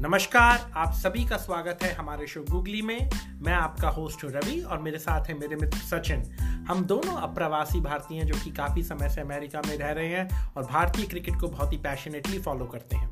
नमस्कार, 0.00 0.70
आप 0.76 0.92
सभी 0.92 1.24
का 1.24 1.36
स्वागत 1.36 1.78
है 1.82 1.92
हमारे 1.94 2.26
शो 2.26 2.40
गूगली 2.50 2.82
में। 2.82 3.08
मैं 3.42 3.52
आपका 3.52 3.88
होस्ट 3.88 4.22
हूँ 4.24 4.30
रवि 4.32 4.60
और 4.62 4.78
मेरे 4.78 4.98
साथ 4.98 5.28
है 5.28 5.34
मेरे 5.38 5.56
मित्र 5.56 5.78
सचिन। 5.78 6.22
हम 6.68 6.84
दोनों 6.84 7.14
अप्रवासी 7.14 7.80
भारतीय 7.80 8.18
हैं 8.18 8.26
जो 8.26 8.34
कि 8.34 8.50
काफ़ी 8.50 8.82
समय 8.82 9.08
से 9.08 9.20
अमेरिका 9.20 9.62
में 9.66 9.76
रह 9.78 9.90
रहे 9.90 10.08
हैं 10.08 10.52
और 10.54 10.64
भारतीय 10.64 11.06
क्रिकेट 11.06 11.40
को 11.40 11.48
बहुत 11.48 11.72
ही 11.72 11.78
पैशनेटली 11.78 12.38
फॉलो 12.38 12.66
करते 12.66 12.96
हैं। 12.96 13.08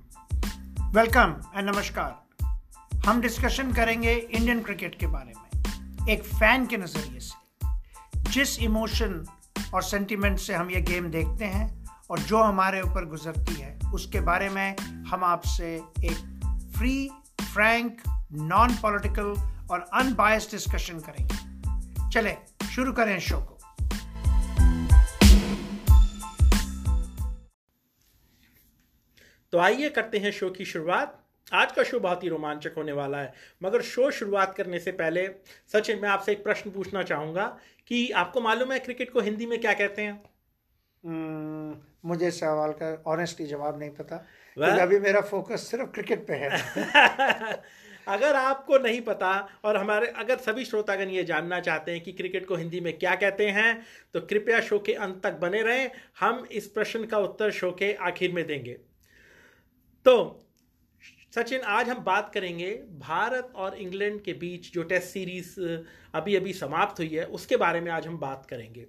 वेलकम 0.95 1.35
एंड 1.57 1.69
नमस्कार। 1.71 2.47
हम 3.07 3.21
डिस्कशन 3.21 3.73
करेंगे 3.73 4.15
इंडियन 4.15 4.63
क्रिकेट 4.63 4.95
के 4.95 5.07
बारे 5.07 5.33
में, 5.33 6.09
एक 6.09 6.25
फ़ैन 6.25 6.67
के 6.67 6.77
नज़रिए 6.77 7.21
से, 7.21 8.31
जिस 8.31 8.59
इमोशन 8.59 9.25
और 9.75 9.83
सेंटिमेंट 9.83 10.39
से 10.39 10.55
हम 10.55 10.71
ये 10.71 10.81
गेम 10.83 11.11
देखते 11.11 11.45
हैं 11.47 11.69
और 12.11 12.19
जो 12.21 12.43
हमारे 12.43 12.81
ऊपर 12.81 13.05
गुजरती 13.05 13.55
है, 13.55 13.79
उसके 13.95 14.21
बारे 14.21 14.49
में 14.49 14.77
हम 15.11 15.25
आपसे 15.25 15.75
एक 16.05 16.36
फ्री 16.79 17.09
फ्रैंक 17.43 18.03
नॉन 18.33 18.75
पॉलिटिकल 18.75 19.29
और 19.71 19.81
अनबायस्ड 19.95 20.51
डिस्कशन 20.51 20.99
करेंगे। 21.01 22.11
चले, 22.11 22.35
शुरू 22.69 22.93
करें 22.93 23.19
शो 23.21 23.39
को। 23.41 23.57
तो 29.53 29.59
आइए 29.59 29.89
करते 29.89 30.19
हैं 30.19 30.33
शो 30.33 30.51
की 30.51 30.65
शुरुआत। 30.65 31.25
आज 31.53 31.73
का 31.73 31.83
शो 31.83 32.01
बहुत 32.01 32.25
ही 32.25 32.29
रोमांचक 32.29 32.73
होने 32.77 32.93
वाला 32.93 33.19
है, 33.19 33.35
मगर 33.63 33.83
शो 33.83 34.11
शुरुआत 34.11 34.55
करने 34.55 34.81
से 34.81 34.93
पहले 34.93 35.29
सचिन, 35.73 36.01
मैं 36.03 36.09
आपसे 36.09 36.33
एक 36.33 36.45
प्रश्न 36.45 36.71
पूछना 36.71 37.03
चाहूँगा 37.03 37.59
कि 37.87 38.11
आपको 38.11 38.41
मालूम 38.41 38.73
है 38.73 38.79
क्रिकेट 38.79 39.13
को 39.13 39.21
हिंदी 39.21 39.47
में 39.47 39.61
क्या 39.61 39.73
कहते 39.73 40.03
हैं? 40.03 40.23
मुझे 41.05 42.31
सवाल 42.31 42.73
का 42.73 43.03
ऑनेस्टली 43.07 43.47
जवाब 43.47 43.79
नहीं 43.79 43.91
पता। 43.91 44.17
क्योंकि 44.63 44.79
अभी 44.81 44.99
मेरा 44.99 45.21
फोकस 45.21 45.67
सिर्फ़ 45.71 45.91
क्रिकेट 45.91 46.27
पे 46.27 46.35
है। 46.35 46.51
अगर 48.09 48.37
आपको 48.37 48.79
नहीं 48.79 49.01
पता 49.01 49.31
और 49.65 49.77
हमारे 49.77 50.07
अगर 50.17 50.37
सभी 50.39 50.65
श्रोतागण 50.65 51.09
ये 51.09 51.25
जानना 51.25 51.61
चाहते 51.61 51.93
हैं 51.93 52.01
कि 52.01 52.13
क्रिकेट 52.13 52.47
को 52.47 52.57
हिंदी 52.57 52.81
में 52.81 52.99
क्या 52.99 53.15
कहते 53.15 53.49
हैं 53.51 53.83
तो 54.15 54.21
कृपया 54.21 54.61
शो 54.61 54.79
के 54.79 54.95
अंत 54.95 55.21
तक 55.23 55.33
बने 55.33 55.63
रहें। 55.63 55.91
हम 56.21 56.45
इस 56.53 56.67
प्रश्न 56.67 57.05
का 57.07 57.19
उत्तर 57.19 57.51
शो 57.51 57.71
के 57.73 57.93
आखिर 57.95 58.33
में 58.33 58.47
देंगे। 58.47 58.75
तो 60.07 60.43
सचिन 61.35 61.61
आज 61.61 61.89
हम 61.89 62.05
बात 62.05 62.31
करेंगे 62.35 62.71
भारत 62.99 63.53
और 63.55 63.75
इंग्लैंड 63.75 64.23
के 64.23 64.33
बीच 64.33 64.73
जो 64.73 64.83
टेस्ट 64.83 65.09
सीरीज़ 65.09 65.61
अभी 66.15 66.37
अभी 66.37 66.53
समाप्त 66.53 66.99
हुई 67.01 67.09
है 67.09 67.25
उसके 67.25 67.57
बारे 67.57 67.81
में 67.81 67.91
आज 67.93 68.07
हम 68.07 68.19
बात 68.19 68.47
करेंगे। 68.51 68.87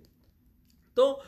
तो 0.98 1.24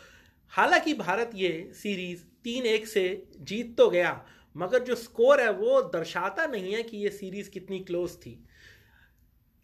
हालाँकि 0.49 0.93
भारत 0.93 1.31
ये 1.35 1.71
सीरीज़ 1.73 2.23
तीन 2.43 2.65
एक 2.65 2.87
से 2.87 3.23
जीत 3.39 3.75
तो 3.77 3.89
गया 3.89 4.25
मगर 4.57 4.83
जो 4.83 4.95
स्कोर 4.95 5.41
है 5.41 5.51
वो 5.51 5.81
दर्शाता 5.81 6.45
नहीं 6.45 6.73
है 6.73 6.83
कि 6.83 6.97
ये 6.97 7.09
सीरीज़ 7.09 7.49
कितनी 7.49 7.79
क्लोज 7.79 8.15
थी। 8.15 8.43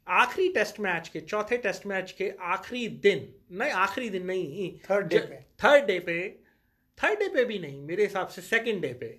आखिरी 0.07 0.47
टेस्ट 0.49 0.79
मैच 0.79 1.07
के 1.09 1.19
चौथे 1.19 1.57
टेस्ट 1.57 1.85
मैच 1.85 2.11
के 2.11 2.31
आखिरी 2.41 2.87
दिन 2.87 3.27
नहीं 3.51 3.71
आखिरी 3.71 4.09
दिन 4.09 4.25
नहीं 4.25 4.71
थर्ड 4.79 5.07
डे 5.07 5.17
पे। 5.17 5.41
थर्ड 5.63 5.85
डे 5.85 5.99
पे 5.99 6.17
थर्ड 7.03 7.19
डे 7.19 7.27
पे 7.27 7.45
भी 7.45 7.59
नहीं 7.59 7.81
मेरे 7.81 8.03
हिसाब 8.03 8.27
से 8.27 8.41
सेकंड 8.41 8.81
डे 8.81 8.93
पे 8.93 9.17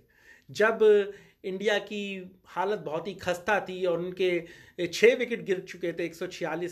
जब 0.51 0.79
इंडिया 1.45 1.79
की 1.79 2.31
हालत 2.47 2.79
बहुत 2.79 3.09
ही 3.09 3.15
खस्ता 3.15 3.61
थी 3.61 3.85
और 3.87 3.99
उनके 3.99 4.31
छः 4.87 5.17
विकेट 5.17 5.43
गिर 5.43 5.61
चुके 5.61 5.93
थे 5.93 6.09
146 6.09 6.71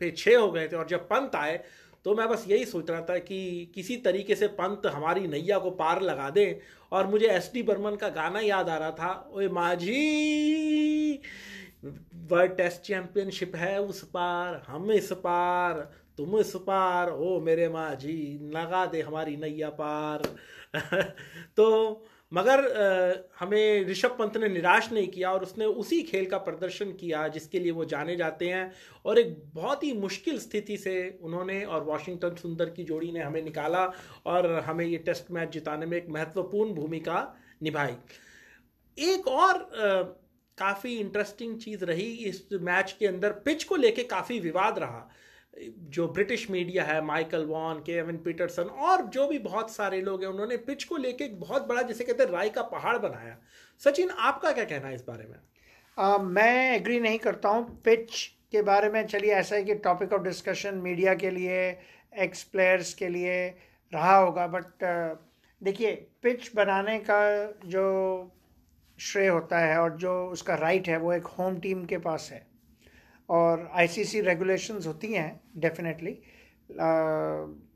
पे 0.00 0.10
छः 0.10 0.36
हो 0.36 0.50
गए 0.52 0.68
थे 0.68 0.76
और 0.76 0.86
जब 0.88 1.08
पंत 1.08 1.34
आए 1.34 1.64
तो 2.04 2.14
मैं 2.14 2.28
बस 2.28 2.44
यही 2.48 2.64
सोच 2.64 2.90
रहा 2.90 3.00
था 3.00 3.18
कि 3.18 3.72
किसी 3.74 3.96
तरीके 3.96 4.34
से 4.34 4.46
पंत 4.46 4.86
हमारी 4.86 5.26
नैया 5.26 5.58
को 5.58 5.70
पार 5.70 6.02
लगा 6.02 6.30
दे। 6.30 6.60
और 6.92 7.06
मुझे 7.06 7.26
एस 7.26 7.50
डी 7.54 7.62
बर्मन 7.62 7.96
का 7.96 8.08
गाना 8.08 8.40
याद 8.40 8.68
आ 8.68 8.76
रहा 8.76 8.90
था, 8.90 9.30
ओए 9.32 9.48
माझी, 9.48 11.20
वर्ल्ड 12.14 12.56
टेस्ट 12.56 12.80
चैंपियनशिप 12.80 13.56
है 13.56 13.82
उस 13.82 14.02
पार, 14.04 14.62
हम 14.66 14.92
इस 14.92 15.12
पार, 15.12 15.92
तुम 16.16 16.38
इस 16.38 16.52
पार, 16.56 17.10
ओ 17.10 17.40
मेरे 17.40 17.68
माझी, 17.68 18.50
लगा 18.54 18.86
दे 18.86 19.00
हमारी 19.00 19.36
नैया 19.36 19.70
पार। 19.70 20.22
तो 21.56 22.06
मगर 22.32 22.60
हमें 23.40 23.86
ऋषभ 23.86 24.16
पंत 24.18 24.36
ने 24.36 24.48
निराश 24.48 24.90
नहीं 24.92 25.08
किया 25.08 25.32
और 25.32 25.42
उसने 25.42 25.64
उसी 25.64 26.00
खेल 26.02 26.26
का 26.26 26.38
प्रदर्शन 26.38 26.92
किया 26.92 27.26
जिसके 27.28 27.58
लिए 27.58 27.72
वो 27.72 27.84
जाने 27.84 28.16
जाते 28.16 28.48
हैं। 28.48 28.72
और 29.04 29.18
एक 29.18 29.36
बहुत 29.54 29.84
ही 29.84 29.92
मुश्किल 29.92 30.38
स्थिति 30.38 30.76
से 30.76 30.96
उन्होंने 31.22 31.62
और 31.64 31.84
वॉशिंगटन 31.84 32.34
सुंदर 32.34 32.70
की 32.70 32.84
जोड़ी 32.84 33.12
ने 33.12 33.20
हमें 33.20 33.42
निकाला 33.42 33.84
और 34.26 34.50
हमें 34.60 34.84
ये 34.84 34.96
टेस्ट 34.98 35.30
मैच 35.30 35.52
जिताने 35.52 35.86
में 35.86 35.96
एक 35.98 36.08
महत्वपूर्ण 36.08 36.74
भूमिका 36.74 37.34
निभाई। 37.62 37.94
एक 38.98 39.28
और 39.28 39.68
काफ़ी 40.58 40.96
इंटरेस्टिंग 40.96 41.58
चीज़ 41.60 41.84
रही, 41.84 42.02
इस 42.02 42.48
मैच 42.52 42.96
के 42.98 43.06
अंदर 43.06 43.32
पिच 43.44 43.64
को 43.64 43.76
लेके 43.76 44.02
काफ़ी 44.04 44.38
विवाद 44.40 44.78
रहा। 44.78 45.08
जो 45.56 46.06
ब्रिटिश 46.08 46.50
मीडिया 46.50 46.84
है 46.84 47.00
माइकल 47.04 47.44
वॉन 47.46 47.78
केविन 47.78 48.16
पीटरसन 48.16 48.62
और 48.62 49.02
जो 49.06 49.26
भी 49.28 49.38
बहुत 49.38 49.70
सारे 49.70 50.00
लोग 50.00 50.22
हैं 50.22 50.28
उन्होंने 50.28 50.56
पिच 50.56 50.84
को 50.84 50.96
लेके 50.96 51.24
एक 51.24 51.38
बहुत 51.40 51.66
बड़ा 51.68 51.82
जैसे 51.82 52.04
कहते 52.04 52.22
हैं 52.22 52.30
राय 52.30 52.48
का 52.48 52.62
पहाड़ 52.62 52.96
बनाया। 52.98 53.36
सचिन 53.80 54.10
आपका 54.10 54.52
क्या 54.52 54.64
कहना 54.64 54.88
है 54.88 54.94
इस 54.94 55.04
बारे 55.08 55.24
में? 55.24 55.36
आ, 55.98 56.18
मैं 56.18 56.76
एग्री 56.76 57.00
नहीं 57.00 57.18
करता 57.18 57.48
हूँ 57.48 57.80
पिच 57.84 58.26
के 58.52 58.62
बारे 58.62 58.88
में। 58.88 59.06
चलिए 59.06 59.34
ऐसा 59.34 59.56
है 59.56 59.64
कि 59.64 59.74
टॉपिक 59.74 60.12
ऑफ़ 60.12 60.22
डिस्कशन 60.22 60.74
मीडिया 60.74 61.14
के 61.14 61.30
लिए 61.30 61.60
एक्स 62.14 62.42
प्लेयर्स 62.42 62.94
के 62.94 63.08
लिए 63.08 63.46
रहा 63.92 64.16
होगा 64.16 64.46
बट 64.46 64.84
देखिए 65.62 65.94
पिच 66.22 66.50
बनाने 66.56 66.98
का 66.98 67.20
जो 67.66 67.86
श्रेय 68.98 69.28
होता 69.28 69.58
है 69.58 69.78
और 69.78 69.96
जो 69.96 70.12
उसका 70.26 70.54
राइट 70.54 70.88
है 70.88 70.98
वो 70.98 71.12
एक 71.12 71.26
होम 71.38 71.58
टीम 71.60 71.84
के 71.84 71.98
पास 71.98 72.28
है। 72.32 72.53
और 73.28 73.68
आईसीसी 73.72 74.20
रेगुलेशंस 74.20 74.86
होती 74.86 75.12
हैं 75.12 75.40
डेफिनेटली 75.56 76.18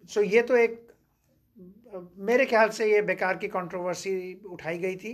सो 0.09 0.23
ये 0.23 0.43
तो 0.43 0.57
एक, 0.57 0.87
मेरे 2.19 2.45
ख्याल 2.47 2.69
से 2.71 2.91
ये 2.93 3.03
बेकार 3.03 3.37
की 3.37 3.49
कंट्रोवर्सी 3.49 4.13
उठाई 4.47 4.79
गई 4.79 4.97
थी। 4.97 5.13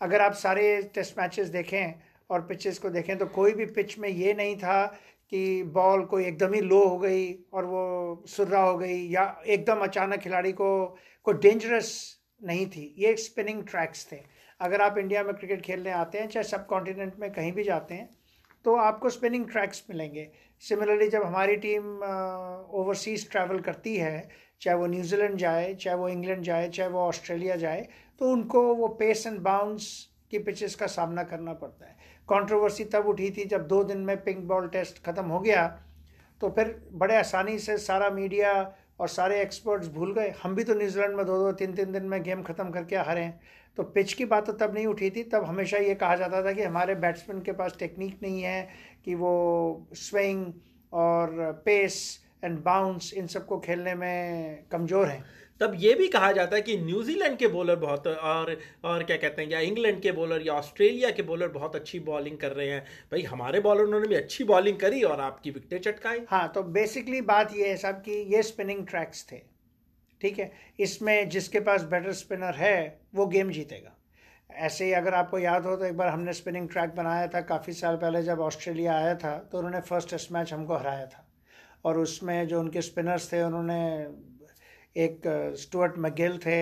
अगर 0.00 0.20
आप 0.20 0.32
सारे 0.34 0.82
टेस्ट 0.94 1.18
मैचेस 1.18 1.48
देखें 1.48 1.94
और 2.30 2.40
पिचेस 2.46 2.78
को 2.78 2.90
देखें 2.90 3.16
तो 3.18 3.26
कोई 3.26 3.52
भी 3.52 3.66
पिच 3.66 3.98
में 3.98 4.08
ये 4.08 4.34
नहीं 4.34 4.56
था 4.56 4.84
कि 5.32 5.62
बॉल 5.74 6.04
कोई 6.04 6.24
एकदम 6.24 6.52
ही 6.54 6.60
लो 6.60 6.82
हो 6.84 6.98
गई 6.98 7.32
और 7.52 7.64
वो 7.64 8.24
सुर्रा 8.28 8.60
हो 8.60 8.76
गई 8.78 8.96
या 9.10 9.24
एकदम 9.46 9.80
अचानक 9.84 10.20
खिलाड़ी 10.20 10.52
को 10.52 10.68
कोई 11.26 11.34
डेंजरस 11.34 11.92
नहीं 12.42 12.66
थी। 12.66 12.94
ये 12.98 13.14
स्पिनिंग 13.16 13.62
ट्रैक्स 13.64 14.06
थे। 14.12 14.16
अगर 14.60 14.82
आप 14.82 14.98
इंडिया 14.98 15.22
में 15.24 15.34
क्रिकेट 15.34 15.62
खेलने 15.62 15.90
आते 15.92 16.18
हैं, 16.18 16.28
चाहे 16.28 16.44
सब 16.44 16.66
कॉन्टिनेंट 16.66 17.14
में 17.18 17.30
कहीं 17.32 17.52
भी 17.52 17.64
जाते 17.64 17.94
हैं 17.94 18.08
तो 18.64 18.74
आपको 18.78 19.10
स्पिनिंग 19.10 19.48
ट्रैक्स 19.48 19.84
मिलेंगे। 19.90 20.28
सिमिलरली 20.62 21.08
जब 21.08 21.22
हमारी 21.24 21.56
टीम 21.58 21.84
ओवरसीज़ 22.74 23.28
ट्रैवल 23.30 23.58
करती 23.60 23.96
है, 23.96 24.28
चाहे 24.62 24.76
वो 24.78 24.86
न्यूजीलैंड 24.86 25.36
जाए, 25.38 25.74
चाहे 25.74 25.96
वो 25.96 26.08
इंग्लैंड 26.08 26.42
जाए, 26.44 26.68
चाहे 26.70 26.88
वो 26.90 27.00
ऑस्ट्रेलिया 27.00 27.56
जाए 27.56 27.86
तो 28.20 28.30
उनको 28.32 28.62
वो 28.74 28.88
पेस 28.98 29.26
एंड 29.26 29.38
बाउंस 29.42 29.86
की 30.30 30.38
पिचेस 30.40 30.74
का 30.74 30.86
सामना 30.88 31.22
करना 31.24 31.52
पड़ता 31.54 31.86
है। 31.86 31.96
कंट्रोवर्सी 32.28 32.84
तब 32.86 33.06
उठी 33.08 33.30
थी 33.30 33.44
जब 33.46 33.66
दो 33.68 33.82
दिन 33.84 33.98
में 34.00 34.16
पिंक 34.24 34.38
बॉल 34.48 34.68
टेस्ट 34.68 35.02
ख़त्म 35.06 35.24
हो 35.26 35.40
गया 35.40 35.66
तो 36.40 36.48
फिर 36.50 36.74
बड़े 36.94 37.16
आसानी 37.16 37.58
से 37.58 37.76
सारा 37.80 38.08
मीडिया 38.12 38.52
और 39.00 39.08
सारे 39.08 39.40
एक्सपर्ट्स 39.42 39.88
भूल 39.92 40.12
गए। 40.14 40.32
हम 40.42 40.54
भी 40.54 40.64
तो 40.64 40.74
न्यूजीलैंड 40.74 41.14
में 41.16 41.24
दो 41.26 41.38
दो 41.38 41.52
तीन 41.54 41.74
तीन 41.74 41.92
दिन 41.92 42.04
में 42.08 42.22
गेम 42.22 42.42
ख़त्म 42.42 42.70
करके 42.70 42.96
हारे 42.98 43.32
तो 43.78 43.82
पिच 43.84 44.12
की 44.12 44.24
बात 44.24 44.46
तो 44.46 44.52
तब 44.54 44.74
नहीं 44.74 44.86
उठी 44.86 45.10
थी 45.10 45.22
तब 45.24 45.44
हमेशा 45.44 45.78
ये 45.78 45.94
कहा 45.96 46.16
जाता 46.16 46.42
था 46.44 46.52
कि 46.52 46.62
हमारे 46.62 46.94
बैट्समैन 46.96 47.40
के 47.42 47.52
पास 47.52 47.76
टेक्निक 47.78 48.18
नहीं 48.22 48.42
है 48.42 48.68
कि 49.04 49.14
वो 49.14 49.32
स्विंग 49.94 50.46
और 50.92 51.62
पेस 51.64 51.96
एंड 52.44 52.58
बाउंस 52.64 53.12
इन 53.14 53.26
सबको 53.26 53.58
खेलने 53.60 53.94
में 53.94 54.64
कमज़ोर 54.72 55.06
हैं। 55.06 55.24
तब 55.60 55.72
ये 55.78 55.94
भी 55.94 56.06
कहा 56.08 56.30
जाता 56.32 56.56
है 56.56 56.62
कि 56.62 56.76
न्यूजीलैंड 56.76 57.36
के 57.38 57.48
बॉलर 57.48 57.76
बहुत 57.76 58.06
और 58.06 58.56
और 58.84 59.02
क्या 59.02 59.16
कहते 59.16 59.42
हैं 59.42 59.50
या 59.50 59.60
इंग्लैंड 59.60 60.00
के 60.02 60.12
बॉलर 60.12 60.42
या 60.46 60.52
ऑस्ट्रेलिया 60.52 61.10
के 61.10 61.22
बॉलर 61.22 61.48
बहुत 61.48 61.76
अच्छी 61.76 61.98
बॉलिंग 62.00 62.38
कर 62.38 62.52
रहे 62.52 62.68
हैं। 62.68 62.82
भाई 63.12 63.22
हमारे 63.22 63.60
बॉलर 63.60 63.88
ने 63.90 64.06
भी 64.08 64.14
अच्छी 64.14 64.44
बॉलिंग 64.44 64.78
करी 64.78 65.02
और 65.02 65.20
आपकी 65.20 65.50
विकटें 65.50 65.78
चटकाई। 65.80 66.20
हाँ 66.28 66.48
तो 66.54 66.62
बेसिकली 66.72 67.20
बात 67.24 67.56
ये 67.56 67.68
है 67.68 67.76
साहब 67.76 68.02
कि 68.06 68.12
ये 68.34 68.42
स्पिनिंग 68.42 68.86
ट्रैक्स 68.86 69.26
थे। 69.32 69.40
ठीक 70.24 70.38
है? 70.38 70.50
इसमें 70.80 71.28
जिसके 71.28 71.60
पास 71.60 71.82
बेटर 71.86 72.12
स्पिनर 72.14 72.54
है, 72.56 73.00
वो 73.14 73.26
गेम 73.26 73.50
जीतेगा। 73.50 73.90
ऐसे 74.50 74.84
ही 74.84 74.92
अगर 74.92 75.14
आपको 75.14 75.38
याद 75.38 75.64
हो 75.66 75.74
तो 75.76 75.84
एक 75.84 75.96
बार 75.96 76.08
हमने 76.08 76.32
स्पिनिंग 76.32 76.68
ट्रैक 76.68 76.94
बनाया 76.94 77.26
था 77.28 77.40
काफ़ी 77.42 77.72
साल 77.72 77.96
पहले 77.96 78.22
जब 78.22 78.40
ऑस्ट्रेलिया 78.40 78.94
आया 78.96 79.14
था 79.14 79.36
तो 79.52 79.58
उन्होंने 79.58 79.80
फ़र्स्ट 79.82 80.10
टेस्ट 80.10 80.32
मैच 80.32 80.52
हमको 80.52 80.76
हराया 80.76 81.06
था। 81.06 81.26
और 81.84 81.98
उसमें 81.98 82.46
जो 82.48 82.60
उनके 82.60 82.82
स्पिनर्स 82.82 83.32
थे, 83.32 83.42
उन्होंने 83.42 83.80
एक 84.96 85.22
स्टुअर्ट 85.60 85.98
मगिल 85.98 86.38
थे 86.38 86.58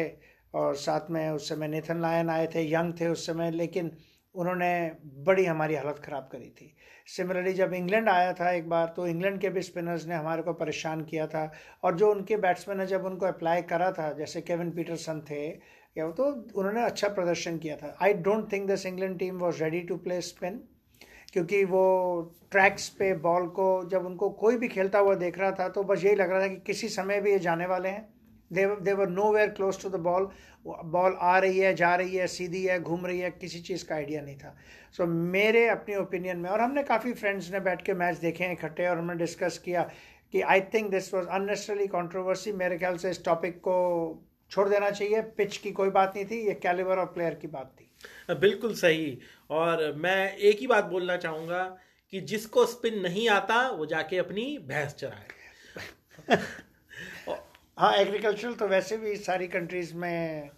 और 0.55 0.75
साथ 0.77 1.11
में 1.11 1.31
उस 1.31 1.49
समय 1.49 1.69
नेथन 1.69 2.01
लायन 2.03 2.31
आए 2.31 2.47
थे 2.55 2.63
यंग 2.73 2.93
थे 3.01 3.09
उस 3.09 3.27
समय, 3.27 3.51
लेकिन 3.51 3.91
उन्होंने 4.35 4.91
बड़ी 5.25 5.45
हमारी 5.45 5.75
हालत 5.75 5.99
ख़राब 6.05 6.29
करी 6.33 6.49
थी। 6.51 6.75
सिमिलरली 7.09 7.53
जब 7.53 7.73
इंग्लैंड 7.75 8.09
आया 8.09 8.33
था 8.33 8.51
एक 8.53 8.69
बार 8.69 8.93
तो 8.97 9.07
इंग्लैंड 9.07 9.41
के 9.41 9.49
भी 9.49 9.63
स्पिनर्स 9.63 10.07
ने 10.07 10.15
हमारे 10.15 10.43
को 10.43 10.53
परेशान 10.55 11.05
किया 11.05 11.27
था 11.27 11.51
और 11.85 11.97
जो 11.97 12.11
उनके 12.11 12.37
बैट्समैन 12.39 12.79
ने 12.79 12.87
जब 12.87 13.05
उनको 13.05 13.27
अप्लाई 13.27 13.63
करा 13.65 13.91
था, 13.93 14.13
जैसे 14.13 14.41
केविन 14.41 14.71
पीटरसन 14.71 15.21
थे, 15.31 15.47
या 15.97 16.11
तो 16.11 16.25
उन्होंने 16.55 16.85
अच्छा 16.85 17.09
प्रदर्शन 17.11 17.59
किया 17.59 17.77
था। 17.77 17.97
I 18.03 18.13
don't 18.23 18.53
think 18.53 18.67
this 18.69 18.87
England 18.87 19.19
team 19.19 19.39
was 19.39 19.63
ready 19.65 19.81
to 19.83 19.97
play 19.99 20.21
spin 20.23 20.61
क्योंकि 21.33 21.65
वो 21.65 21.83
ट्रैक्स 22.51 22.89
पे 22.89 23.13
बॉल 23.19 23.47
को, 23.49 23.89
जब 23.89 24.07
उनको 24.07 24.29
कोई 24.31 24.57
भी 24.57 24.69
खेलता 24.69 24.99
हुआ 24.99 25.15
देख 25.17 25.39
रहा 25.39 25.51
था 25.51 25.69
तो 25.69 25.83
बस 25.85 26.05
यही 26.05 26.15
लग 26.15 26.31
रहा 26.31 26.41
था 26.41 26.49
कि 26.49 26.57
किसी 26.67 26.89
समय 26.91 27.21
भी 27.21 27.31
ये 27.31 27.39
जाने 27.41 27.67
वाले 27.67 27.89
हैं। 27.89 28.12
They 28.53 28.67
they were 28.83 29.09
nowhere 29.33 29.49
close 29.51 29.83
to 29.83 29.89
the 29.89 30.01
ball 30.01 30.29
ball 30.67 31.17
आ 31.21 31.39
रही 31.39 31.59
है 31.59 31.75
जा 31.75 31.95
रही 31.95 32.17
है 32.17 32.27
सीधी 32.27 32.63
है 32.65 32.79
घूम 32.81 33.07
रही 33.07 33.19
है 33.19 33.31
किसी 33.31 33.61
चीज़ 33.61 33.85
का 33.87 33.95
आइडिया 33.95 34.23
नहीं 34.23 34.37
था। 34.37 34.57
सो 34.93 35.03
so, 35.03 35.09
मेरे 35.09 35.67
अपनी 35.69 35.95
ओपिनियन 35.97 36.39
में 36.39 36.51
और 36.51 36.61
हमने 36.61 36.83
काफ़ी 36.83 37.13
फ्रेंड्स 37.13 37.51
ने 37.53 37.61
बैठ 37.61 37.83
के 37.83 37.95
मैच 37.95 38.17
देखे 38.17 38.45
हैं 38.45 38.53
इकट्ठे 38.53 38.87
और 38.87 38.99
हमने 38.99 39.15
डिस्कस 39.15 39.59
किया 39.59 39.83
कि 40.33 40.41
I 40.41 40.61
think 40.75 40.91
this 40.91 41.13
was 41.15 41.27
unnecessarily 41.29 41.87
controversy 41.87 42.53
मेरे 42.53 42.79
ख्याल 42.79 42.97
से 42.97 43.11
इस 43.11 43.25
टॉपिक 43.25 43.59
को 43.59 43.79
छोड़ 44.51 44.69
देना 44.69 44.91
चाहिए। 44.91 45.21
पिच 45.37 45.57
की 45.57 45.71
कोई 45.73 45.91
बात 45.91 46.13
नहीं 46.17 46.25
थी 46.27 46.41
ये 46.47 46.55
कैलिबर 46.63 46.99
और 46.99 47.07
प्लेयर 47.07 47.35
की 47.35 47.49
बात 47.49 47.73
थी। 47.81 48.35
बिल्कुल 48.35 48.75
सही। 48.75 49.19
और 49.51 49.93
मैं 49.97 50.37
एक 50.37 50.59
ही 50.61 50.67
बात 50.67 50.85
बोलना 50.85 51.17
चाहूँगा 51.17 51.63
कि 52.13 52.21
जिसको 52.21 52.67
स्पिन 52.67 53.01
नहीं 53.01 53.29
आता 53.29 53.69
वो 53.71 53.87
जाके 53.87 54.19
अपनी 54.19 54.45
भैंस 54.69 54.95
चराए। 54.95 56.37
हाँ 57.79 57.93
एग्रीकल्चर 57.97 58.53
तो 58.53 58.67
वैसे 58.69 58.97
भी 58.97 59.15
सारी 59.17 59.47
कंट्रीज़ 59.49 59.95
में 59.95 60.51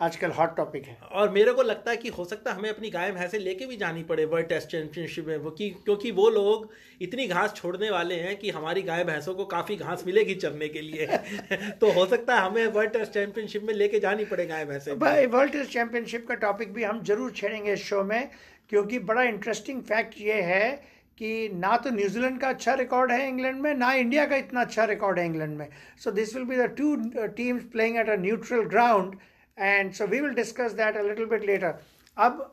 आजकल 0.00 0.30
हॉट 0.30 0.54
टॉपिक 0.56 0.84
है। 0.84 0.96
और 1.12 1.30
मेरे 1.30 1.52
को 1.52 1.62
लगता 1.62 1.90
है 1.90 1.96
कि 1.96 2.08
हो 2.08 2.24
सकता 2.24 2.50
है 2.50 2.56
हमें 2.56 2.68
अपनी 2.70 2.90
गाय 2.90 3.10
भैंसे 3.12 3.38
लेके 3.38 3.66
भी 3.66 3.76
जानी 3.76 4.02
पड़े 4.02 4.24
वर्ल्ड 4.24 4.48
टेस्ट 4.48 4.68
चैंपियनशिप 4.68 5.26
में 5.26 5.36
वो 5.36 5.50
कि 5.50 5.68
क्योंकि 5.84 6.10
वो 6.10 6.28
लोग 6.30 6.68
इतनी 7.02 7.26
घास 7.26 7.54
छोड़ने 7.54 7.90
वाले 7.90 8.14
हैं 8.16 8.36
कि 8.36 8.50
हमारी 8.50 8.82
गाय 8.82 9.04
भैंसों 9.04 9.34
को 9.34 9.44
काफ़ी 9.46 9.76
घास 9.76 10.04
मिलेगी 10.06 10.34
चरने 10.34 10.68
के 10.68 10.80
लिए। 10.80 11.06
तो 11.80 11.90
हो 11.92 12.04
सकता 12.06 12.36
है 12.36 12.42
हमें 12.42 12.66
वर्ल्ड 12.66 12.92
टेस्ट 12.92 13.12
चैंपियनशिप 13.12 13.62
में 13.62 13.74
लेके 13.74 14.00
जानी 14.00 14.24
पड़े 14.24 14.46
गाय 14.46 14.64
भैंसे। 14.64 14.94
भाई 14.96 15.26
वर्ल्ड 15.26 15.52
टेस्ट 15.52 15.72
चैंपियनशिप 15.72 16.26
का 16.28 16.34
टॉपिक 16.44 16.72
भी 16.74 16.84
हम 16.84 17.02
ज़रूर 17.04 17.32
छेड़ेंगे 17.32 17.72
इस 17.72 17.84
शो 17.84 18.02
में 18.04 18.30
क्योंकि 18.70 18.98
बड़ा 19.00 19.22
इंटरेस्टिंग 19.24 19.82
फैक्ट 19.82 20.20
ये 20.20 20.40
है 20.44 20.97
कि 21.18 21.48
ना 21.54 21.76
तो 21.76 21.90
न्यूजीलैंड 21.90 22.40
का 22.40 22.48
अच्छा 22.48 22.74
रिकॉर्ड 22.74 23.12
है 23.12 23.26
इंग्लैंड 23.28 23.60
में, 23.60 23.74
ना 23.74 23.92
इंडिया 23.94 24.26
का 24.26 24.36
इतना 24.36 24.60
अच्छा 24.60 24.84
रिकॉर्ड 24.84 25.18
है 25.18 25.24
इंग्लैंड 25.26 25.56
में। 25.58 25.68
So 25.98 26.10
this 26.10 26.34
will 26.36 26.44
be 26.44 26.56
the 26.56 26.68
two 26.78 26.94
teams 27.36 27.64
playing 27.72 27.96
at 27.98 28.08
a 28.08 28.16
neutral 28.18 28.62
ground 28.68 29.16
and 29.58 29.92
so 29.92 30.06
we 30.06 30.20
will 30.20 30.34
discuss 30.34 30.72
that 30.74 30.96
a 30.96 31.02
little 31.02 31.26
bit 31.26 31.44
later 31.46 31.74
अब 32.16 32.44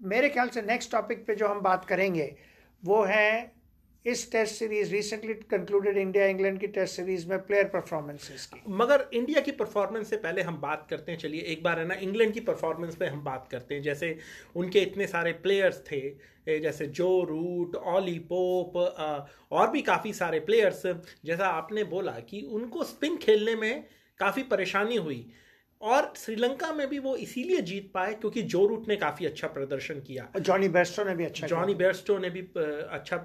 मेरे 0.00 0.28
ख्याल 0.28 0.48
से 0.48 0.62
नेक्स्ट 0.62 0.92
टॉपिक 0.92 1.26
पे 1.26 1.34
जो 1.34 1.48
हम 1.48 1.60
बात 1.62 1.84
करेंगे, 1.84 2.34
वो 2.82 3.02
है 3.04 3.52
इस 4.04 4.30
test 4.32 4.54
series 4.54 4.92
recently 4.92 5.34
concluded 5.50 5.96
India 5.98 6.24
England 6.26 6.58
की 6.60 6.66
टेस्ट 6.68 6.96
सीरीज़ 6.96 7.26
में 7.28 7.38
प्लेयर 7.46 7.64
परफॉर्मेंसेस 7.64 8.46
की। 8.46 8.62
मगर 8.70 9.04
इंडिया 9.14 9.40
की 9.40 9.50
परफॉर्मेंस 9.52 10.08
से 10.10 10.16
पहले 10.16 10.42
हम 10.42 10.56
बात 10.60 10.86
करते 10.90 11.12
हैं, 11.12 11.18
चलिए 11.18 11.40
एक 11.42 11.62
बार 11.62 11.78
है 11.78 11.86
ना 11.86 11.94
इंग्लैंड 12.02 12.32
की 12.34 12.40
परफॉर्मेंस 12.40 12.96
पे 12.96 13.06
हम 13.06 13.22
बात 13.24 13.46
करते 13.50 13.74
हैं। 13.74 13.82
जैसे 13.82 14.16
उनके 14.56 14.80
इतने 14.80 15.06
सारे 15.06 15.32
प्लेयर्स 15.42 15.82
थे 15.90 16.58
जैसे 16.60 16.86
जो 16.88 17.08
रूट 17.24 17.76
ऑली 17.76 18.18
पोप 18.28 18.76
और 18.76 19.70
भी 19.70 19.82
काफ़ी 19.82 20.12
सारे 20.12 20.40
प्लेयर्स 20.40 20.82
जैसा 21.24 21.48
आपने 21.48 21.84
बोला 21.86 22.12
कि 22.30 22.40
उनको 22.52 22.84
स्पिन 22.84 23.16
खेलने 23.16 23.54
में 23.56 23.84
काफ़ी 24.18 24.42
परेशानी 24.44 24.96
हुई 24.96 25.26
और 25.82 26.12
श्रीलंका 26.16 26.72
में 26.72 26.88
भी 26.88 26.98
वो 26.98 27.16
इसीलिए 27.16 27.60
जीत 27.60 27.90
पाए 27.94 28.14
क्योंकि 28.14 28.42
जो 28.42 28.66
रूट 28.66 28.88
ने 28.88 28.96
काफ़ी 28.96 29.26
अच्छा 29.26 29.48
प्रदर्शन 29.48 30.00
किया। 30.00 30.28
जॉनी 30.40 30.68
बेस्टो 30.68 31.04
ने 31.04 31.14
भी 31.14 31.24
अच्छा 31.24 31.46
जॉनी 31.46 31.74
बेस्टो 31.74 32.18
ने 32.18 32.30
भी 32.30 32.40
अच्छा 32.90 33.16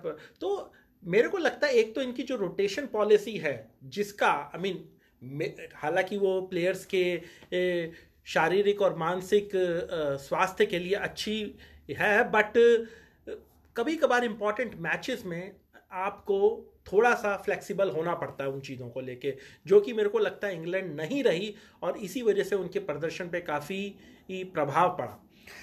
तो 0.42 0.74
मेरे 1.04 1.28
को 1.28 1.38
लगता 1.38 1.68
है 1.68 1.74
एक 1.74 1.96
तो 1.96 2.02
इनकी 2.02 2.24
जो 2.24 2.36
रोटेशन 2.36 2.86
पॉलिसी 2.86 3.38
है 3.38 3.72
जिसका 3.84 4.32
आई 4.56 4.62
मीन 4.62 5.70
हालाँकि 5.76 6.18
वो 6.18 6.42
प्लेयर्स 6.42 6.86
के 6.86 7.22
शारीरिक 8.26 8.82
और 8.82 8.96
मानसिक 8.96 9.50
स्वास्थ्य 10.22 10.66
के 10.66 10.80
लिए 10.80 10.94
अच्छी 10.94 11.56
है 11.90 12.24
बट 12.32 12.54
कभी 13.76 13.96
कभार 13.96 14.24
इंपॉर्टेंट 14.24 14.76
मैचेस 14.76 15.24
में 15.26 15.52
आपको 15.92 16.40
थोड़ा 16.92 17.14
सा 17.16 17.36
फ्लेक्सिबल 17.46 17.90
होना 17.90 18.14
पड़ता 18.16 18.44
है 18.44 18.50
उन 18.50 18.60
चीज़ों 18.62 18.90
को 18.90 19.02
लेके 19.02 19.36
जो 19.68 19.80
कि 19.82 19.94
मेरे 19.94 20.10
को 20.10 20.20
लगता 20.20 20.48
है 20.48 20.56
इंग्लैंड 20.56 20.96
नहीं 20.96 21.24
रही 21.24 21.54
और 21.84 21.98
इसी 22.00 22.22
वजह 22.22 22.44
से 22.44 22.56
उनके 22.56 22.80
प्रदर्शन 22.80 23.30
पे 23.30 23.42
काफ़ी 23.42 23.82
प्रभाव 24.32 24.96
पड़ा। 24.98 25.18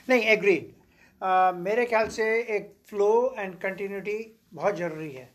नहीं 0.09 0.23
एग्री 0.23 0.57
uh, 0.57 1.55
मेरे 1.57 1.87
ख्याल 1.87 2.09
से 2.09 2.25
एक 2.57 2.75
फ्लो 2.89 3.35
एंड 3.39 3.55
कंटिन्यूटी 3.61 4.19
बहुत 4.55 4.77
ज़रूरी 4.77 5.11
है। 5.11 5.33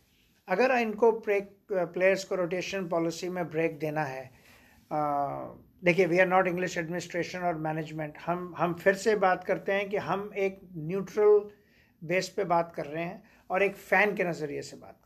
अगर 0.47 0.71
इनको 0.77 1.11
ब्रेक 1.11 1.49
प्लेयर्स 1.71 2.23
को 2.23 2.35
रोटेशन 2.35 2.87
पॉलिसी 2.87 3.29
में 3.29 3.43
ब्रेक 3.49 3.77
देना 3.79 4.03
है 4.03 4.29
देखिए 5.83 6.05
we 6.05 6.19
are 6.19 6.27
not 6.27 6.47
English 6.47 6.77
administration 6.77 7.39
और 7.39 7.57
मैनेजमेंट 7.57 8.17
हम 8.25 8.53
हम 8.57 8.73
फिर 8.73 8.93
से 8.93 9.15
बात 9.15 9.43
करते 9.43 9.71
हैं 9.71 9.89
कि 9.89 9.97
हम 9.97 10.29
एक 10.37 10.59
न्यूट्रल 10.75 11.39
बेस 12.01 12.29
पे 12.29 12.43
बात 12.43 12.73
कर 12.75 12.85
रहे 12.85 13.03
हैं 13.03 13.21
और 13.49 13.63
एक 13.63 13.75
फ़ैन 13.75 14.15
के 14.15 14.23
नज़रिए 14.23 14.61
से 14.61 14.77
बात 14.77 14.98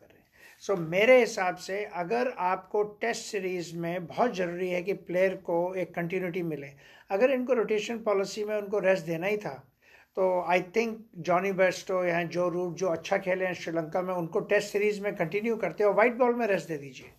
सो 0.63 0.73
so, 0.73 0.79
मेरे 0.79 1.19
हिसाब 1.19 1.55
से 1.55 1.83
अगर 1.95 2.27
आपको 2.39 2.83
टेस्ट 3.01 3.21
सीरीज़ 3.21 3.75
में 3.77 4.05
बहुत 4.07 4.35
ज़रूरी 4.35 4.69
है 4.69 4.81
कि 4.83 4.93
प्लेयर 5.07 5.35
को 5.45 5.57
एक 5.75 5.93
कंटिन्यूटी 5.95 6.43
मिले। 6.43 6.67
अगर 7.11 7.31
इनको 7.31 7.53
रोटेशन 7.53 7.97
पॉलिसी 7.97 8.43
में 8.43 8.55
उनको 8.55 8.79
रेस्ट 8.79 9.05
देना 9.05 9.27
ही 9.27 9.37
था 9.37 9.53
तो 10.17 10.29
आई 10.51 10.61
थिंक 10.75 10.97
जॉनी 11.27 11.51
बेस्टो 11.53 12.03
या 12.05 12.21
जो 12.35 12.47
रूट 12.49 12.75
जो 12.77 12.87
अच्छा 12.87 13.17
खेले 13.17 13.45
हैं 13.45 13.53
श्रीलंका 13.53 14.01
में 14.01 14.13
उनको 14.13 14.39
टेस्ट 14.53 14.71
सीरीज़ 14.71 15.01
में 15.03 15.15
कंटिन्यू 15.15 15.55
करते 15.65 15.83
हो 15.83 15.93
वाइट 15.93 16.15
बॉल 16.17 16.35
में 16.35 16.45
रेस्ट 16.47 16.67
दे 16.67 16.77
दीजिए। 16.77 17.11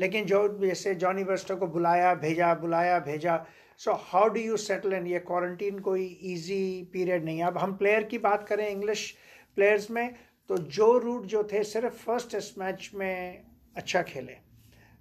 लेकिन 0.00 0.24
जो 0.24 0.46
जैसे 0.58 0.94
जॉनी 0.94 1.24
बेस्टो 1.24 1.56
को 1.56 1.66
बुलाया 1.76 2.14
भेजा 2.26 2.52
बुलाया 2.60 2.98
भेजा 3.06 3.44
so 3.78 3.92
how 4.02 4.28
do 4.28 4.40
you 4.40 4.56
settle 4.56 4.94
in 4.94 5.06
ये 5.06 5.18
क्वारंटीन 5.30 5.78
कोई 5.88 6.06
ईजी 6.32 6.62
पीरियड 6.92 7.24
नहीं 7.24 7.42
अब 7.42 7.58
हम 7.58 7.76
प्लेयर 7.76 8.04
की 8.04 8.18
बात 8.28 8.46
करें 8.48 8.68
इंग्लिश 8.68 9.10
प्लेयर्स 9.56 9.90
में 9.90 10.08
तो 10.48 10.56
जो 10.58 10.98
रूट 10.98 11.24
जो 11.24 11.42
थे, 11.52 11.62
सिर्फ़ 11.64 11.94
फ़र्स्ट 11.94 12.30
टेस्ट 12.30 12.58
मैच 12.58 12.90
में 12.94 13.44
अच्छा 13.76 14.02
खेले। 14.02 14.36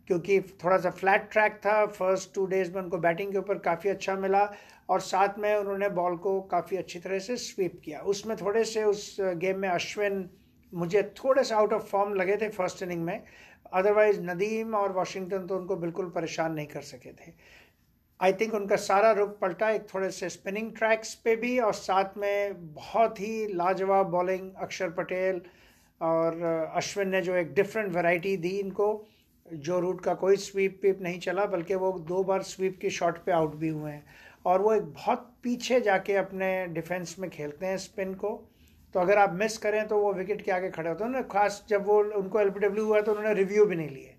क्योंकि 0.07 0.39
थोड़ा 0.41 0.77
सा 0.77 0.89
फ्लैट 0.89 1.29
ट्रैक 1.31 1.59
था 1.65 1.85
फ़र्स्ट 1.85 2.33
टू 2.35 2.45
डेज़ 2.45 2.73
में 2.73 2.81
उनको 2.81 2.97
बैटिंग 2.97 3.31
के 3.31 3.37
ऊपर 3.37 3.57
काफ़ी 3.57 3.89
अच्छा 3.89 4.15
मिला 4.15 4.43
और 4.89 4.99
साथ 4.99 5.39
में 5.39 5.55
उन्होंने 5.55 5.89
बॉल 5.89 6.15
को 6.17 6.41
काफ़ी 6.41 6.77
अच्छी 6.77 6.99
तरह 6.99 7.19
से 7.19 7.37
स्वीप 7.37 7.81
किया। 7.85 7.99
उसमें 7.99 8.35
थोड़े 8.37 8.63
से 8.65 8.83
उस 8.83 9.17
गेम 9.21 9.59
में 9.59 9.69
अश्विन 9.69 10.29
मुझे 10.73 11.03
थोड़े 11.03 11.43
से 11.43 11.55
आउट 11.55 11.73
ऑफ़ 11.73 11.83
फॉर्म 11.83 12.13
लगे 12.13 12.37
थे 12.37 12.49
फ़र्स्ट 12.49 12.83
इनिंग 12.83 13.03
में। 13.03 13.23
अदरवाइज़ 13.73 14.21
नदीम 14.21 14.75
और 14.75 14.91
वाशिंगटन 14.91 15.47
तो 15.47 15.57
उनको 15.57 15.75
बिल्कुल 15.75 16.09
परेशान 16.09 16.53
नहीं 16.53 16.67
कर 16.67 16.81
सके 16.81 17.11
थे। 17.11 17.31
आई 18.23 18.33
थिंक 18.33 18.53
उनका 18.53 18.75
सारा 18.77 19.11
रुख 19.11 19.37
पलटा, 19.39 19.69
एक 19.69 19.87
थोड़े 19.93 20.09
से 20.11 20.29
स्पिनिंग 20.29 20.71
ट्रैक्स 20.75 21.13
पे 21.23 21.35
भी 21.35 21.57
और 21.59 21.73
साथ 21.73 22.17
में 22.17 22.73
बहुत 22.73 23.19
ही 23.19 23.47
लाजवाब 23.53 24.07
बॉलिंग 24.11 24.51
अक्षर 24.63 24.89
पटेल 24.99 25.41
और 26.01 26.41
अश्विन 26.75 27.09
ने 27.09 27.21
जो 27.21 27.35
एक 27.35 27.53
डिफरेंट 27.53 27.91
वैरायटी 27.95 28.35
दी 28.37 28.49
इनको, 28.59 28.87
जो 29.45 29.79
रूट 29.79 30.01
का 30.03 30.13
कोई 30.13 30.35
स्वीप 30.37 30.79
विप 30.83 31.01
नहीं 31.01 31.19
चला, 31.19 31.45
बल्कि 31.47 31.75
वो 31.75 31.91
दो 32.07 32.23
बार 32.23 32.41
स्वीप 32.43 32.79
की 32.81 32.89
शॉट 32.91 33.17
पे 33.25 33.31
आउट 33.31 33.55
भी 33.55 33.69
हुए 33.69 33.91
हैं। 33.91 34.03
और 34.45 34.61
वो 34.61 34.73
एक 34.73 34.83
बहुत 34.93 35.29
पीछे 35.43 35.81
जाके 35.81 36.15
अपने 36.17 36.55
डिफेंस 36.69 37.15
में 37.19 37.29
खेलते 37.29 37.65
हैं 37.65 37.77
स्पिन 37.79 38.13
को। 38.15 38.29
तो 38.95 38.99
अगर 38.99 39.17
आप 39.17 39.33
मिस 39.35 39.57
करें 39.57 39.87
तो 39.87 39.99
वो 39.99 40.13
विकेट 40.13 40.41
के 40.41 40.51
आगे 40.51 40.69
खड़े 40.71 40.89
होते 40.89 41.03
हैं। 41.03 41.27
खास 41.27 41.63
जब 41.69 41.85
वो 41.87 41.99
उनको 42.15 42.39
एल 42.39 42.77
हुआ 42.79 43.01
तो 43.01 43.11
उन्होंने 43.11 43.33
रिव्यू 43.35 43.65
भी 43.65 43.75
नहीं 43.75 43.89
लिए 43.89 44.15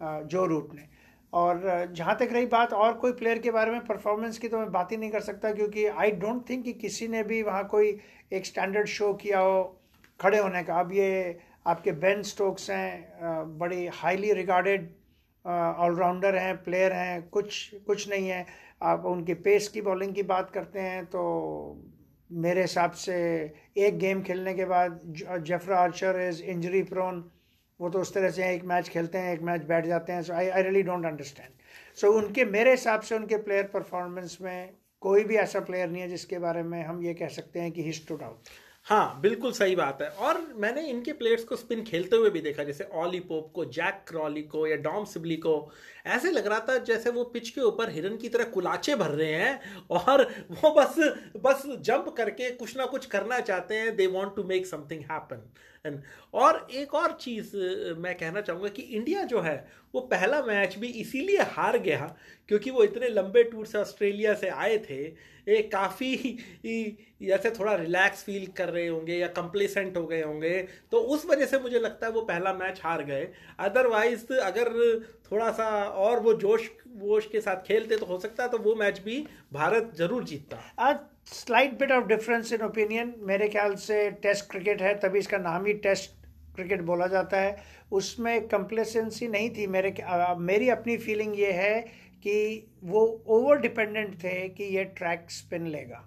जो 0.00 0.46
रूट 0.46 0.74
ने। 0.74 0.88
और 1.32 1.92
जहाँ 1.92 2.16
तक 2.20 2.28
रही 2.32 2.46
बात 2.46 2.72
और 2.74 2.92
कोई 2.94 3.12
प्लेयर 3.12 3.38
के 3.38 3.50
बारे 3.50 3.70
में 3.70 3.80
परफॉर्मेंस 3.86 4.38
की 4.38 4.48
तो 4.48 4.58
मैं 4.58 4.70
बात 4.72 4.92
ही 4.92 4.96
नहीं 4.96 5.10
कर 5.10 5.20
सकता 5.20 5.52
क्योंकि 5.52 5.84
आई 5.86 6.10
डोंट 6.22 6.48
थिंक 6.48 6.64
कि 6.64 6.72
किसी 6.74 7.08
ने 7.08 7.22
भी 7.24 7.42
वहाँ 7.42 7.66
कोई 7.68 7.98
एक 8.32 8.46
स्टैंडर्ड 8.46 8.86
शो 8.88 9.12
किया 9.14 9.38
हो, 9.38 9.62
खड़े 10.20 10.38
होने 10.38 10.62
का। 10.62 10.80
अब 10.80 10.92
ये 10.92 11.38
आपके 11.66 11.92
बेन 12.02 12.22
स्टोक्स 12.22 12.70
हैं 12.70 13.58
बड़ी 13.58 13.86
हाईली 13.94 14.32
रिगार्डेड 14.32 14.88
ऑलराउंडर 15.44 16.36
हैं 16.36 16.56
प्लेयर 16.64 16.92
हैं, 16.92 17.28
कुछ 17.28 17.74
कुछ 17.86 18.08
नहीं 18.08 18.28
है। 18.28 18.46
आप 18.82 19.04
उनके 19.06 19.34
पेस 19.42 19.68
की 19.68 19.80
बॉलिंग 19.82 20.14
की 20.14 20.22
बात 20.28 20.50
करते 20.50 20.80
हैं 20.80 21.04
तो 21.06 21.22
मेरे 22.30 22.60
हिसाब 22.62 22.90
से 22.98 23.14
एक 23.76 23.98
गेम 23.98 24.22
खेलने 24.22 24.54
के 24.54 24.64
बाद 24.64 25.00
Jofra 25.46 25.78
Archer 25.78 26.20
is 26.20 26.42
injury 26.42 26.82
prone 26.84 27.24
वो 27.82 27.90
तो 27.90 28.00
उस 28.00 28.14
तरह 28.14 28.30
से 28.30 28.52
एक 28.54 28.64
मैच 28.64 28.88
खेलते 28.88 29.18
हैं, 29.18 29.34
एक 29.34 29.42
मैच 29.42 29.64
बैठ 29.64 29.86
जाते 29.86 30.12
हैं। 30.12 30.22
So 30.22 30.32
I 30.32 30.48
I 30.48 30.62
really 30.62 30.82
don't 30.82 31.06
understand 31.06 31.50
so 31.96 32.12
उनके, 32.12 32.44
मेरे 32.46 32.70
हिसाब 32.70 33.00
से 33.00 33.14
उनके 33.16 33.36
प्लेयर 33.38 33.70
परफॉर्मेंस 33.74 34.38
में 34.42 34.74
कोई 35.02 35.24
भी 35.24 35.36
ऐसा 35.38 35.60
प्लेयर 35.60 35.88
नहीं 35.88 36.02
है 36.02 36.08
जिसके 36.08 36.38
बारे 36.38 36.62
में 36.64 36.82
हम 36.84 37.02
ये 37.02 37.14
कह 37.14 37.28
सकते 37.30 37.60
हैं 37.60 37.72
कि 37.72 37.82
ही 37.82 37.92
स्टूड 37.92 38.22
आउट 38.22 38.50
हाँ 38.86 39.20
बिल्कुल 39.20 39.52
सही 39.52 39.74
बात 39.76 39.98
है। 40.02 40.08
और 40.08 40.40
मैंने 40.56 40.82
इनके 40.86 41.12
प्लेयर्स 41.12 41.44
को 41.44 41.56
स्पिन 41.56 41.82
खेलते 41.84 42.16
हुए 42.16 42.30
भी 42.30 42.40
देखा, 42.40 42.64
जैसे 42.64 42.84
ऑली 42.84 43.20
पोप 43.20 43.50
को 43.54 43.64
जैक 43.66 44.02
क्रॉली 44.08 44.42
को 44.44 44.66
या 44.66 44.76
डॉम 44.76 45.04
सिबली 45.04 45.36
को। 45.36 45.52
ऐसे 46.06 46.30
लग 46.30 46.46
रहा 46.46 46.58
था 46.60 46.76
जैसे 46.84 47.10
वो 47.10 47.24
पिच 47.24 47.50
के 47.50 47.60
ऊपर 47.60 47.90
हिरन 47.90 48.16
की 48.16 48.28
तरह 48.28 48.44
कुलाचे 48.54 48.96
भर 48.96 49.10
रहे 49.10 49.34
हैं 49.34 49.86
और 49.90 50.22
वो 50.52 50.70
बस 50.74 50.96
बस 51.44 51.62
जंप 51.80 52.14
करके 52.16 52.50
कुछ 52.52 52.76
ना 52.76 52.86
कुछ 52.86 53.06
करना 53.06 53.38
चाहते 53.40 53.74
हैं। 53.74 53.94
They 53.96 54.06
want 54.08 54.34
to 54.36 54.44
make 54.44 54.66
something 54.66 55.04
happen 55.10 55.48
और 55.84 56.66
एक 56.72 56.92
और 56.94 57.12
चीज़ 57.20 57.56
मैं 57.98 58.14
कहना 58.18 58.40
चाहूँगा 58.40 58.68
कि 58.68 58.82
इंडिया 58.82 59.22
जो 59.24 59.40
है, 59.40 59.54
वो 59.94 60.00
पहला 60.02 60.40
मैच 60.42 60.76
भी 60.78 60.88
इसीलिए 60.88 61.42
हार 61.52 61.78
गया 61.78 62.06
क्योंकि 62.48 62.70
वो 62.70 62.84
इतने 62.84 63.08
लंबे 63.08 63.42
टूर 63.44 63.66
से 63.66 63.78
ऑस्ट्रेलिया 63.78 64.34
से 64.34 64.48
आए 64.48 64.78
थे, 64.80 65.02
ये 65.46 65.62
काफ़ी 65.72 66.38
जैसे 67.22 67.50
थोड़ा 67.50 67.74
रिलैक्स 67.74 68.22
फील 68.24 68.46
कर 68.56 68.68
रहे 68.68 68.86
होंगे 68.86 69.16
या 69.16 69.26
कंप्लेसेंट 69.32 69.96
हो 69.96 70.06
गए 70.06 70.22
होंगे। 70.22 70.58
तो 70.92 70.98
उस 70.98 71.26
वजह 71.26 71.46
से 71.46 71.58
मुझे 71.60 71.78
लगता 71.78 72.06
है 72.06 72.12
वो 72.12 72.20
पहला 72.22 72.52
मैच 72.54 72.80
हार 72.84 73.02
गए। 73.04 73.28
अदरवाइज़ 73.60 74.32
अगर 74.34 74.72
थोड़ा 75.30 75.50
सा 75.52 75.68
और 75.86 76.20
वो 76.20 76.34
जोश 76.36 76.68
वोश 76.96 77.26
के 77.26 77.40
साथ 77.40 77.66
खेलते 77.66 77.96
तो 77.96 78.06
हो 78.06 78.18
सकता 78.18 78.42
है 78.42 78.48
तो 78.50 78.58
वो 78.60 78.74
मैच 78.76 79.00
भी 79.00 79.24
भारत 79.52 79.92
ज़रूर 79.96 80.24
जीतता। 80.24 80.62
Slight 81.26 81.78
bit 81.78 81.92
of 81.92 82.04
difference 82.06 82.52
in 82.52 82.62
opinion 82.62 83.14
मेरे 83.20 83.48
ख्याल 83.48 83.74
से 83.74 84.10
टेस्ट 84.22 84.50
क्रिकेट 84.50 84.82
है 84.82 84.94
तभी 85.00 85.18
इसका 85.18 85.38
नाम 85.38 85.66
ही 85.66 85.72
टेस्ट 85.84 86.10
क्रिकेट 86.54 86.80
बोला 86.82 87.06
जाता 87.06 87.40
है। 87.40 87.56
उसमें 87.92 88.48
कंप्लेसेंसी 88.48 89.28
नहीं 89.28 89.50
थी। 89.50 89.66
मेरे 89.66 89.94
आ, 90.02 90.34
मेरी 90.34 90.68
अपनी 90.68 90.96
फीलिंग 90.96 91.38
ये 91.38 91.52
है 91.52 91.80
कि 92.22 92.34
वो 92.84 93.04
ओवर 93.28 93.60
डिपेंडेंट 93.60 94.14
थे 94.24 94.48
कि 94.48 94.64
ये 94.76 94.84
ट्रैक 94.96 95.30
स्पिन 95.30 95.66
लेगा। 95.66 96.04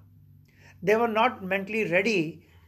They 0.84 0.96
were 0.96 1.10
not 1.10 1.42
mentally 1.44 1.84
ready 1.84 2.22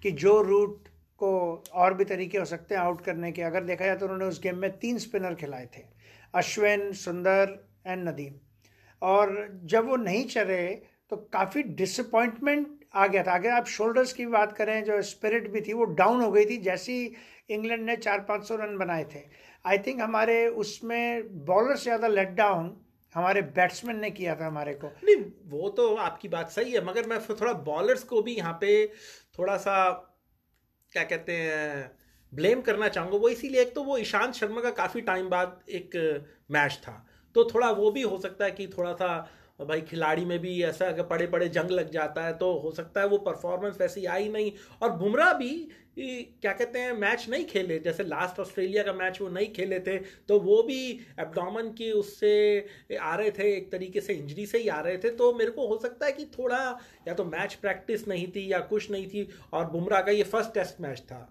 कि 0.03 0.11
जो 0.13 0.41
रूट 0.41 0.87
को 1.21 1.31
और 1.73 1.93
भी 1.93 2.05
तरीके 2.05 2.37
हो 2.37 2.45
सकते 2.45 2.75
हैं 2.75 2.81
आउट 2.81 3.01
करने 3.01 3.31
के। 3.31 3.41
अगर 3.41 3.63
देखा 3.63 3.85
जाए 3.85 3.95
तो 3.95 4.05
उन्होंने 4.05 4.25
उस 4.25 4.41
गेम 4.43 4.57
में 4.57 4.69
तीन 4.79 4.97
स्पिनर 4.97 5.35
खिलाए 5.35 5.65
थे 5.77 5.83
अश्विन 6.33 6.91
सुंदर 6.95 7.57
एंड 7.87 8.07
नदीम। 8.09 8.33
और 9.01 9.49
जब 9.65 9.87
वो 9.87 9.95
नहीं 9.95 10.25
चले 10.27 10.61
तो 11.11 11.15
काफ़ी 11.33 11.63
डिसअपॉइंटमेंट 11.63 12.67
आ 12.95 13.05
गया 13.07 13.23
था। 13.23 13.35
अगर 13.35 13.49
आप 13.51 13.65
शोल्डर्स 13.67 14.13
की 14.13 14.25
बात 14.27 14.53
करें, 14.53 14.83
जो 14.83 15.01
स्पिरिट 15.03 15.49
भी 15.51 15.61
थी, 15.61 15.73
वो 15.73 15.85
डाउन 15.85 16.21
हो 16.21 16.31
गई 16.31 16.45
थी, 16.45 16.57
जैसी 16.59 17.15
इंग्लैंड 17.49 17.85
ने 17.85 17.95
चार 17.97 18.19
पाँच 18.19 18.47
सौ 18.47 18.55
रन 18.55 18.77
बनाए 18.77 19.03
थे। 19.15 19.23
आई 19.65 19.77
थिंक 19.77 20.01
हमारे 20.01 20.47
उसमें 20.57 21.45
बॉलर 21.45 21.75
से 21.75 21.83
ज़्यादा 21.83 22.07
लेट 22.07 22.29
डाउन 22.35 22.75
हमारे 23.15 23.41
बैट्समैन 23.41 23.99
ने 23.99 24.09
किया 24.11 24.35
था 24.35 24.47
हमारे 24.47 24.73
को। 24.73 24.87
नहीं, 24.87 25.15
वो 25.47 25.69
तो 25.69 25.93
आपकी 25.97 26.27
बात 26.27 26.49
सही 26.49 26.71
है, 26.71 26.83
मगर 26.85 27.07
मैं 27.07 27.19
थोड़ा 27.21 27.53
बॉलर्स 27.53 28.03
को 28.03 28.21
भी 28.21 28.35
यहाँ 28.35 28.57
पे 28.61 28.85
थोड़ा 29.39 29.57
सा 29.57 29.77
क्या 30.93 31.03
कहते 31.03 31.33
हैं 31.33 31.91
ब्लेम 32.33 32.61
करना 32.61 32.87
चाहूँगा। 32.89 33.17
वो 33.17 33.29
इसीलिए 33.29 33.61
एक 33.61 33.73
तो 33.75 33.83
वो 33.83 33.97
ईशांत 33.97 34.33
शर्मा 34.33 34.61
का 34.61 34.69
काफ़ी 34.73 35.01
टाइम 35.01 35.29
बाद 35.29 35.59
एक 35.69 35.95
मैच 36.51 36.79
था। 36.83 37.03
तो 37.35 37.43
थोड़ा 37.53 37.69
वो 37.71 37.91
भी 37.91 38.01
हो 38.01 38.17
सकता 38.19 38.45
है 38.45 38.51
कि 38.51 38.67
थोड़ा 38.67 38.93
सा 38.93 39.09
भाई 39.59 39.81
खिलाड़ी 39.81 40.25
में 40.25 40.37
भी 40.39 40.61
ऐसा 40.63 40.87
अगर 40.87 41.03
पड़े 41.03 41.27
पड़े 41.27 41.47
जंग 41.49 41.71
लग 41.71 41.89
जाता 41.91 42.23
है 42.23 42.33
तो 42.37 42.51
हो 42.59 42.71
सकता 42.71 43.01
है 43.01 43.07
वो 43.07 43.17
परफॉर्मेंस 43.19 43.79
वैसी 43.79 44.05
आई 44.05 44.27
नहीं। 44.29 44.51
और 44.81 44.91
बुमराह 44.93 45.33
भी 45.33 45.49
क्या 45.97 46.51
कहते 46.51 46.79
हैं 46.79 46.91
मैच 46.93 47.25
नहीं 47.29 47.45
खेले। 47.45 47.77
जैसे 47.79 48.03
लास्ट 48.03 48.39
ऑस्ट्रेलिया 48.39 48.83
का 48.83 48.93
मैच 48.93 49.19
वो 49.21 49.29
नहीं 49.29 49.47
खेले 49.53 49.79
थे 49.79 49.97
तो 50.27 50.39
वो 50.39 50.61
भी 50.63 50.79
एबडोमन 51.19 51.71
की 51.77 51.91
उससे 51.93 52.65
आ 53.01 53.15
रहे 53.15 53.31
थे, 53.31 53.55
एक 53.55 53.71
तरीके 53.71 54.01
से 54.01 54.13
इंजरी 54.13 54.45
से 54.45 54.57
ही 54.57 54.67
आ 54.67 54.79
रहे 54.79 54.97
थे। 54.97 55.09
तो 55.11 55.33
मेरे 55.33 55.51
को 55.51 55.67
हो 55.67 55.77
सकता 55.79 56.05
है 56.05 56.11
कि 56.11 56.25
थोड़ा 56.37 56.59
या 57.07 57.13
तो 57.13 57.25
मैच 57.25 57.53
प्रैक्टिस 57.55 58.07
नहीं 58.07 58.27
थी 58.27 58.51
या 58.51 58.59
कुछ 58.69 58.91
नहीं 58.91 59.07
थी, 59.07 59.27
और 59.53 59.65
बुमराह 59.65 60.01
का 60.01 60.11
ये 60.11 60.23
फ़र्स्ट 60.25 60.53
टेस्ट 60.53 60.81
मैच 60.81 60.99
था 61.01 61.27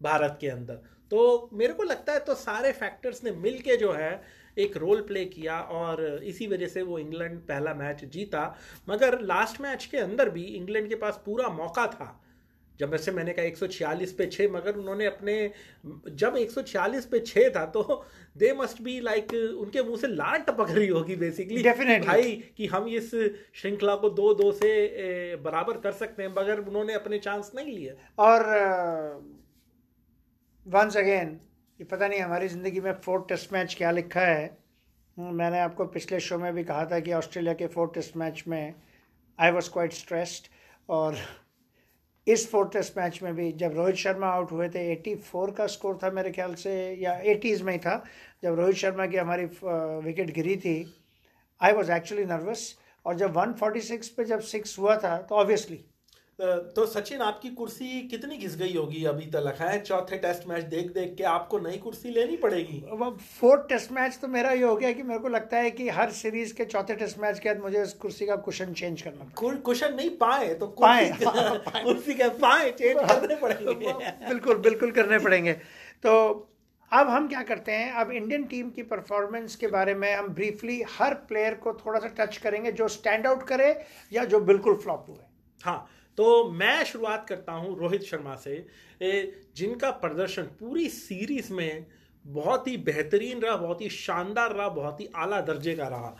भारत 0.00 0.38
के 0.40 0.48
अंदर। 0.48 0.80
तो 1.10 1.50
मेरे 1.52 1.72
को 1.72 1.82
लगता 1.82 2.12
है 2.12 2.20
तो 2.20 2.34
सारे 2.36 2.72
फैक्टर्स 2.74 3.22
ने 3.24 3.30
मिल 3.32 3.58
के 3.58 3.76
जो 3.76 3.92
है 3.92 4.20
एक 4.58 4.76
रोल 4.76 5.00
प्ले 5.00 5.24
किया 5.24 5.60
और 5.60 6.24
इसी 6.24 6.46
वजह 6.46 6.66
से 6.66 6.82
वो 6.82 6.98
इंग्लैंड 6.98 7.40
पहला 7.40 7.74
मैच 7.74 8.04
जीता। 8.04 8.56
मगर 8.88 9.20
लास्ट 9.20 9.60
मैच 9.60 9.84
के 9.84 9.98
अंदर 9.98 10.30
भी 10.30 10.42
इंग्लैंड 10.42 10.88
के 10.88 10.94
पास 10.94 11.22
पूरा 11.26 11.48
मौका 11.48 11.86
था। 11.86 12.22
जब 12.80 12.90
वैसे 12.90 13.10
मैंने 13.10 13.32
कहा 13.32 13.44
146 13.44 14.10
पे 14.12 14.26
छः 14.26 14.50
मगर 14.52 14.76
उन्होंने 14.76 15.06
अपने 15.06 15.50
जब 16.08 16.34
146 16.36 17.04
पे 17.04 17.20
छः 17.20 17.48
था 17.50 17.64
तो 17.66 18.04
दे 18.36 18.52
मस्ट 18.52 18.82
बी 18.82 19.00
लाइक 19.00 19.32
उनके 19.58 19.82
मुँह 19.82 19.96
से 19.96 20.06
लाल 20.06 20.38
टपक 20.38 20.70
रही 20.70 20.88
होगी 20.88 21.16
बेसिकली 21.16 21.62
भाई 21.98 22.32
कि 22.56 22.66
हम 22.66 22.88
इस 22.88 23.10
श्रृंखला 23.54 23.94
को 23.94 24.10
दो 24.10 24.34
दो 24.34 24.52
से 24.52 25.36
बराबर 25.36 25.76
कर 25.76 25.92
सकते 25.92 26.22
हैं 26.22 26.30
मगर 26.30 26.60
उन्होंने 26.60 26.92
अपने 26.92 27.18
चांस 27.18 27.52
नहीं 27.54 27.76
लिए। 27.76 27.96
और 28.18 28.44
वंस 30.66 30.92
uh, 30.92 30.98
अगेन 30.98 31.40
ये 31.80 31.84
पता 31.84 32.06
नहीं 32.08 32.20
हमारी 32.20 32.46
ज़िंदगी 32.48 32.80
में 32.80 32.92
फोर्थ 33.04 33.26
टेस्ट 33.28 33.52
मैच 33.52 33.74
क्या 33.74 33.90
लिखा 33.90 34.20
है? 34.20 34.44
हम्म, 35.16 35.34
मैंने 35.34 35.58
आपको 35.60 35.84
पिछले 35.86 36.20
शो 36.20 36.38
में 36.38 36.52
भी 36.54 36.62
कहा 36.64 36.84
था 36.90 37.00
कि 37.00 37.12
ऑस्ट्रेलिया 37.12 37.54
के 37.54 37.66
फोर्थ 37.74 37.92
टेस्ट 37.94 38.16
मैच 38.16 38.42
में 38.48 38.74
आई 39.38 39.50
वॉज़ 39.50 39.70
क्वाइट 39.72 39.92
स्ट्रेस्ड 39.92 40.48
और 40.88 41.16
इस 42.26 42.48
फोर्थ 42.50 42.72
टेस्ट 42.72 42.96
मैच 42.98 43.20
में 43.22 43.34
भी 43.34 43.50
जब 43.62 43.74
रोहित 43.76 43.96
शर्मा 43.96 44.26
आउट 44.26 44.52
हुए 44.52 44.68
थे 44.68 44.84
84 44.94 45.54
का 45.56 45.66
स्कोर 45.66 45.98
था 46.02 46.10
मेरे 46.10 46.30
ख्याल 46.30 46.54
से 46.54 46.72
या 47.00 47.18
80s 47.34 47.60
में 47.62 47.72
ही 47.72 47.78
था 47.78 48.02
जब 48.42 48.58
रोहित 48.60 48.76
शर्मा 48.76 49.06
की 49.06 49.16
हमारी 49.16 49.44
विकेट 50.06 50.30
गिरी 50.34 50.56
थी 50.64 50.76
आई 51.60 51.72
वॉज़ 51.72 51.92
एक्चुअली 51.92 52.24
नर्वस 52.24 52.64
और 53.06 53.16
जब 53.16 53.36
146 53.36 54.08
पे 54.16 54.24
जब 54.24 54.40
सिक्स 54.48 54.78
हुआ 54.78 54.96
था 55.04 55.16
तो 55.22 55.34
ऑब्वियसली 55.34 55.84
तो 56.40 56.84
सचिन 56.86 57.20
आपकी 57.22 57.48
कुर्सी 57.48 58.00
कितनी 58.08 58.36
घिस 58.36 58.56
गई 58.56 58.74
होगी 58.76 59.04
अभी 59.04 59.26
तक? 59.26 59.56
है 59.60 59.80
चौथे 59.80 60.16
टेस्ट 60.16 60.46
मैच 60.48 60.64
देख 60.64 60.90
देख 60.92 61.14
के 61.18 61.24
आपको 61.24 61.58
नई 61.58 61.76
कुर्सी 61.76 62.10
लेनी 62.10 62.36
पड़ेगी? 62.36 62.82
अब 62.92 63.18
फोर्थ 63.40 63.68
टेस्ट 63.68 63.92
मैच 63.92 64.18
तो 64.22 64.28
मेरा 64.28 64.50
ये 64.50 64.62
हो 64.62 64.74
गया 64.76 64.92
कि 64.92 65.02
मेरे 65.02 65.20
को 65.20 65.28
लगता 65.28 65.56
है 65.56 65.70
कि 65.70 65.88
हर 65.88 66.10
सीरीज़ 66.10 66.54
के 66.54 66.64
चौथे 66.64 66.94
टेस्ट 66.94 67.18
मैच 67.18 67.38
के 67.38 67.48
बाद 67.48 67.62
मुझे 67.62 67.82
इस 67.82 67.92
कुर्सी 67.94 68.26
का 68.26 68.36
कुशन 68.36 68.72
चेंज 68.72 69.02
करना 69.02 69.56
कुशन 69.62 69.94
नहीं 69.94 70.10
पाए 70.18 70.52
तो 70.54 70.66
पाए 70.82 71.10
कुर्सी 71.22 72.14
के 72.14 72.28
पाए 72.38 72.70
चेंज 72.70 72.96
करने 73.00 73.36
पड़ेंगे। 73.36 73.92
बिल्कुल 74.28 74.58
बिल्कुल 74.58 74.90
करने 74.90 75.18
पड़ेंगे। 75.18 75.52
तो 75.52 76.12
अब 76.92 77.08
हम 77.08 77.28
क्या 77.28 77.42
करते 77.42 77.72
हैं 77.72 77.92
अब 77.94 78.10
इंडियन 78.12 78.44
टीम 78.44 78.70
की 78.70 78.82
परफॉर्मेंस 78.84 79.56
के 79.56 79.66
बारे 79.68 79.94
में 79.94 80.12
हम 80.14 80.28
ब्रीफली 80.28 80.82
हर 80.98 81.14
प्लेयर 81.28 81.54
को 81.54 81.72
थोड़ा 81.76 82.00
सा 82.00 82.14
टच 82.18 82.36
करेंगे 82.36 82.72
जो 82.72 82.88
स्टैंड 82.88 83.26
आउट 83.26 83.46
करे 83.48 83.74
या 84.12 84.24
जो 84.24 84.40
बिल्कुल 84.40 84.74
फ्लॉप 84.76 85.06
हुए। 85.08 85.24
हाँ 85.60 85.86
तो 86.18 86.50
मैं 86.50 86.84
शुरुआत 86.84 87.26
करता 87.28 87.52
हूँ 87.52 87.78
रोहित 87.78 88.02
शर्मा 88.02 88.34
से 88.36 88.66
जिनका 89.56 89.90
प्रदर्शन 89.90 90.42
पूरी 90.42 90.88
सीरीज़ 90.88 91.52
में 91.52 91.86
बहुत 92.24 92.68
ही 92.68 92.76
बेहतरीन 92.76 93.40
रहा, 93.40 93.56
बहुत 93.56 93.80
ही 93.80 93.88
शानदार 93.88 94.52
रहा, 94.52 94.68
बहुत 94.68 95.00
ही 95.00 95.08
आला 95.16 95.40
दर्जे 95.40 95.74
का 95.74 95.88
रहा। 95.88 96.16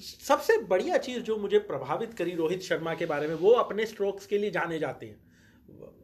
सबसे 0.00 0.58
बढ़िया 0.58 0.96
चीज़ 0.98 1.18
जो 1.18 1.36
मुझे 1.36 1.58
प्रभावित 1.58 2.14
करी 2.14 2.34
रोहित 2.34 2.62
शर्मा 2.62 2.94
के 2.94 3.06
बारे 3.06 3.28
में, 3.28 3.34
वो 3.34 3.50
अपने 3.50 3.86
स्ट्रोक्स 3.86 4.26
के 4.26 4.38
लिए 4.38 4.50
जाने 4.50 4.78
जाते 4.78 5.06
हैं। 5.06 5.24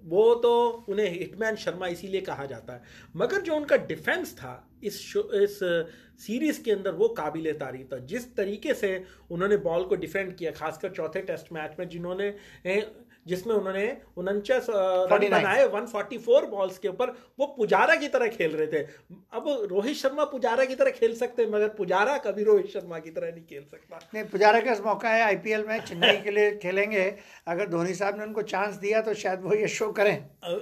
वो 0.05 0.35
तो 0.35 0.85
उन्हें 0.89 1.11
हिटमैन 1.11 1.57
शर्मा 1.57 1.87
इसीलिए 1.87 2.21
कहा 2.21 2.45
जाता 2.47 2.73
है। 2.73 2.83
मगर 3.17 3.41
जो 3.41 3.55
उनका 3.57 3.77
डिफेंस 3.77 4.35
था, 4.35 4.69
इस 4.85 4.95
इस 5.17 5.59
सीरीज़ 6.27 6.63
के 6.63 6.73
अंदर 6.73 6.93
वो 6.93 7.09
काबिल 7.09 7.53
तारीफ़ 7.53 7.87
था। 7.87 7.99
जिस 7.99 8.35
तरीके 8.37 8.75
से 8.75 9.05
उन्होंने 9.31 9.57
बॉल 9.57 9.85
को 9.85 9.97
डिफेंड 9.97 10.35
किया, 10.37 10.51
खासकर 10.51 10.91
चौथे 10.91 11.21
टेस्ट 11.21 11.53
मैच 11.53 11.77
में 11.79 11.89
जिन्होंने 11.89 12.29
जिसमें 13.27 13.55
उन्होंने 13.55 13.87
उनचास 14.19 14.67
रन 14.71 15.29
बनाए 15.31 15.67
144 15.67 16.47
बॉल्स 16.47 16.79
के 16.79 16.89
ऊपर। 16.89 17.11
वो 17.39 17.47
पुजारा 17.57 17.95
की 17.97 18.09
तरह 18.09 18.29
खेल 18.29 18.57
रहे 18.57 18.67
थे। 18.69 18.83
अब 19.33 19.45
रोहित 19.71 19.97
शर्मा 19.97 20.25
पुजारा 20.27 20.65
की 20.65 20.75
तरह 20.75 20.91
खेल 20.93 21.15
सकते 21.17 21.43
हैं 21.43 21.51
मगर 21.51 21.69
पुजारा 21.79 22.17
कभी 22.21 22.45
रोहित 22.45 22.67
शर्मा 22.69 22.99
की 22.99 23.11
तरह 23.11 23.31
नहीं 23.31 23.45
खेल 23.45 23.65
सकता। 23.65 23.99
नहीं 24.15 24.25
पुजारा 24.27 24.61
का 24.61 24.75
मौका 24.85 25.11
है 25.11 25.23
आईपीएल 25.23 25.65
में 25.69 25.79
चेन्नई 25.83 26.17
के 26.21 26.31
लिए 26.31 26.51
खेलेंगे। 26.59 27.05
अगर 27.49 27.69
धोनी 27.71 27.95
साहब 27.95 28.19
ने 28.19 28.25
उनको 28.25 28.43
चांस 28.45 28.75
दिया 28.77 29.01
तो 29.03 29.15
शायद 29.17 29.41
वो 29.43 29.55
ये 29.55 29.69
शो 29.71 29.91
करें। 29.93 30.17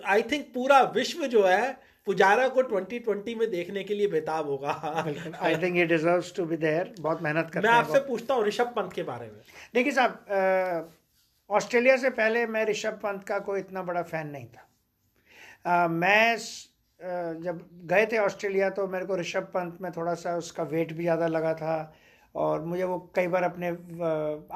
आई 0.06 0.22
थिंक 0.32 0.46
पूरा 0.54 0.80
विश्व 0.94 1.26
जो 1.28 1.44
है 1.44 1.90
पुजारा 2.06 2.46
को 2.48 2.62
2020 2.64 3.34
में 3.38 3.50
देखने 3.50 3.82
के 3.84 3.94
लिए 3.94 4.06
बेताब 4.10 4.48
होगा। 4.48 4.70
I 5.40 5.56
think 5.56 5.74
he 5.76 5.84
deserves 5.86 6.32
to 6.36 6.44
be 6.44 6.56
there 6.58 6.94
बहुत 7.00 7.22
मेहनत 7.22 7.50
करते 7.52 7.68
हैं 7.68 7.74
मैं 7.74 7.80
आपसे 7.80 7.98
पूछता 8.06 8.34
हूँ 8.34 8.46
ऋषभ 8.46 8.72
पंत 8.76 8.92
के 8.92 9.02
बारे 9.04 9.26
में। 9.26 9.40
देखिए 9.74 9.92
साहब 9.92 10.90
ऑस्ट्रेलिया 11.50 11.96
से 11.96 12.10
पहले 12.10 12.46
मैं 12.46 12.64
ऋषभ 12.66 12.98
पंत 13.02 13.24
का 13.24 13.38
कोई 13.38 13.60
इतना 13.60 13.82
बड़ा 13.82 14.02
फ़ैन 14.02 14.26
नहीं 14.28 14.46
था। 14.46 14.66
आ, 15.66 15.88
मैं 15.88 16.36
जब 17.42 17.60
गए 17.84 18.06
थे 18.06 18.18
ऑस्ट्रेलिया 18.18 18.68
तो 18.70 18.86
मेरे 18.88 19.06
को 19.06 19.16
ऋषभ 19.16 19.50
पंत 19.54 19.78
में 19.80 19.90
थोड़ा 19.92 20.14
सा 20.14 20.36
उसका 20.36 20.62
वेट 20.64 20.92
भी 20.92 21.02
ज़्यादा 21.02 21.26
लगा 21.26 21.54
था 21.54 21.74
और 22.34 22.64
मुझे 22.64 22.84
वो 22.84 22.98
कई 23.16 23.26
बार 23.26 23.42
अपने 23.42 23.68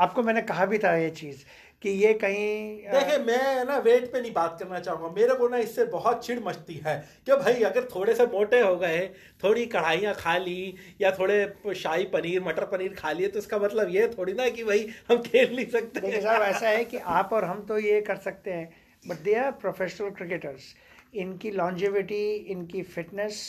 आपको 0.03 0.23
मैंने 0.23 0.43
कहा 0.43 0.67
भी 0.67 0.79
था 0.79 0.95
ये 0.95 1.11
चीज़ 1.11 1.45
कि 1.85 1.91
ये 1.93 2.13
कहीं 2.15 2.91
देखिए 2.91 3.19
मैं 3.21 3.65
ना 3.65 3.77
वेट 3.81 4.05
पे 4.13 4.21
नहीं 4.21 4.33
बात 4.33 4.57
करना 4.61 4.79
चाहूँगा। 4.81 5.09
मेरे 5.17 5.35
को 5.35 5.49
ना 5.49 5.57
इससे 5.59 5.85
बहुत 5.87 6.25
चिड़ 6.27 6.39
मचती 6.41 6.75
है 6.87 6.97
कि 7.27 7.37
भाई 7.37 7.63
अगर 7.63 7.89
थोड़े 7.95 8.15
से 8.15 8.27
मोटे 8.27 8.61
हो 8.61 8.77
गए 8.77 9.07
थोड़ी 9.45 9.67
कढ़ाइयाँ 9.69 10.15
खा 10.15 10.37
ली 10.39 10.75
या 11.01 11.11
थोड़े 11.11 11.75
शाही 11.77 12.05
पनीर 12.15 12.43
मटर 12.43 12.65
पनीर 12.67 12.95
खा 12.95 13.13
लिए 13.13 13.29
तो 13.29 13.39
इसका 13.39 13.59
मतलब 13.59 13.91
ये 13.91 14.09
थोड़ी 14.09 14.33
ना 14.33 14.49
कि 14.49 14.65
भाई 14.65 14.89
हम 15.11 15.23
खेल 15.23 15.55
नहीं 15.57 15.67
सकते। 15.69 16.21
साहब 16.21 16.43
ऐसा 16.43 16.69
है 16.69 16.85
कि 16.85 16.99
आप 17.19 17.33
और 17.33 17.45
हम 17.45 17.65
तो 17.69 17.79
ये 17.79 18.01
कर 18.01 18.17
सकते 18.25 18.53
हैं 18.53 18.69
but 19.05 19.23
they 19.23 19.35
are 19.35 19.51
professional 19.61 20.11
cricketers 20.13 20.75
इनकी 21.15 21.51
लॉन्जिविटी 21.53 22.25
इनकी 22.51 22.83
फिटनेस 22.95 23.43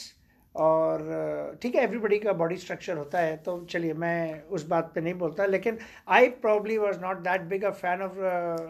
और 0.55 1.59
ठीक 1.61 1.75
है 1.75 1.83
एवरीबडी 1.83 2.19
का 2.19 2.33
बॉडी 2.33 2.57
स्ट्रक्चर 2.57 2.97
होता 2.97 3.19
है 3.19 3.37
तो 3.37 3.65
चलिए 3.65 3.93
मैं 3.93 4.43
उस 4.43 4.67
बात 4.67 4.91
पे 4.95 5.01
नहीं 5.01 5.13
बोलता 5.13 5.45
लेकिन 5.45 5.77
I 6.07 6.27
probably 6.27 6.77
was 6.77 6.99
not 6.99 7.17
that 7.17 7.41
big 7.41 7.63
a 7.63 7.69
fan 7.69 8.01
of 8.01 8.13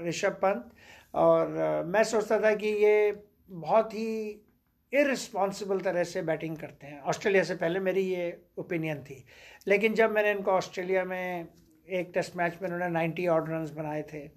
Rishabh 0.05 0.31
Pant 0.31 0.71
और 1.15 1.45
uh, 1.45 1.93
मैं 1.93 2.03
सोचता 2.03 2.39
था 2.39 2.55
कि 2.55 2.67
ये 2.67 3.23
बहुत 3.49 3.93
ही 3.93 4.41
इरिस्पॉन्सिबल 4.93 5.79
तरह 5.79 6.03
से 6.03 6.21
बैटिंग 6.21 6.57
करते 6.57 6.87
हैं। 6.87 7.01
ऑस्ट्रेलिया 7.01 7.43
से 7.43 7.55
पहले 7.55 7.79
मेरी 7.79 8.01
ये 8.01 8.41
ओपिनियन 8.57 8.97
थी 8.97 9.25
लेकिन 9.67 9.93
जब 9.93 10.11
मैंने 10.11 10.31
इनको 10.31 10.51
ऑस्ट्रेलिया 10.51 11.03
में 11.05 11.47
एक 11.89 12.11
टेस्ट 12.13 12.35
मैच 12.35 12.57
में 12.61 12.69
उन्होंने 12.69 12.93
नाइन्टी 12.93 13.27
ऑड 13.27 13.49
रन 13.49 13.71
बनाए 13.75 14.03
थे 14.13 14.27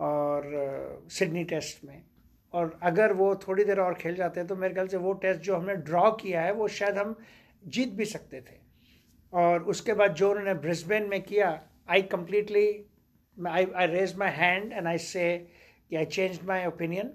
और 0.00 0.42
सिडनी 1.10 1.44
uh, 1.44 1.50
टेस्ट 1.50 1.84
में 1.84 2.02
और 2.54 2.78
अगर 2.82 3.12
वो 3.12 3.34
थोड़ी 3.36 3.64
देर 3.64 3.80
और 3.80 3.94
खेल 3.94 4.14
जाते 4.14 4.40
हैं 4.40 4.46
तो 4.48 4.56
मेरे 4.56 4.74
ख्याल 4.74 4.86
से 4.88 4.96
वो 4.96 5.12
टेस्ट 5.22 5.40
जो 5.40 5.56
हमने 5.56 5.74
ड्रॉ 5.76 6.10
किया 6.12 6.42
है, 6.42 6.52
वो 6.52 6.68
शायद 6.68 6.98
हम 6.98 7.16
जीत 7.66 7.88
भी 7.88 8.04
सकते 8.04 8.40
थे। 8.40 8.56
और 9.32 9.62
उसके 9.62 9.94
बाद 9.94 10.14
जो 10.14 10.30
उन्होंने 10.30 10.54
ब्रिस्बेन 10.54 11.08
में 11.08 11.20
किया 11.22 11.60
I 11.90 12.02
completely 12.02 12.66
I 13.36 13.66
I 13.76 13.86
raise 13.86 14.14
my 14.16 14.30
hand 14.30 14.72
and 14.72 14.86
I 14.86 14.98
say 14.98 15.26
I 15.96 16.04
change 16.04 16.40
my 16.44 16.64
opinion 16.66 17.10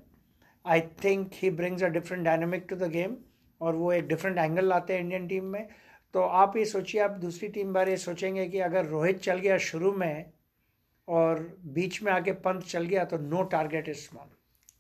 I 0.65 0.81
think 1.03 1.31
he 1.33 1.49
brings 1.51 1.83
a 1.83 1.87
different 1.87 2.23
dynamic 2.25 2.65
to 2.69 2.75
the 2.75 2.89
game 2.91 3.15
और 3.61 3.75
वो 3.75 3.91
एक 3.93 4.07
डिफरेंट 4.07 4.37
एंगल 4.37 4.65
लाते 4.65 4.93
हैं 4.93 5.01
इंडियन 5.01 5.27
टीम 5.27 5.45
में। 5.45 5.67
तो 6.13 6.21
आप 6.21 6.57
ये 6.57 6.65
सोचिए, 6.65 7.01
आप 7.01 7.11
दूसरी 7.11 7.47
टीम 7.49 7.73
बारे 7.73 7.97
सोचेंगे 7.97 8.47
कि 8.47 8.59
अगर 8.59 8.85
रोहित 8.85 9.19
चल 9.19 9.39
गया 9.39 9.57
शुरू 9.57 9.91
में 9.91 10.31
और 11.07 11.39
बीच 11.73 12.01
में 12.03 12.11
आके 12.11 12.31
पंत 12.45 12.63
चल 12.63 12.85
गया 12.85 13.05
तो 13.05 13.17
नो 13.17 13.43
टारगेट 13.43 13.89
इज़ 13.89 13.97
स्मॉल 13.97 14.27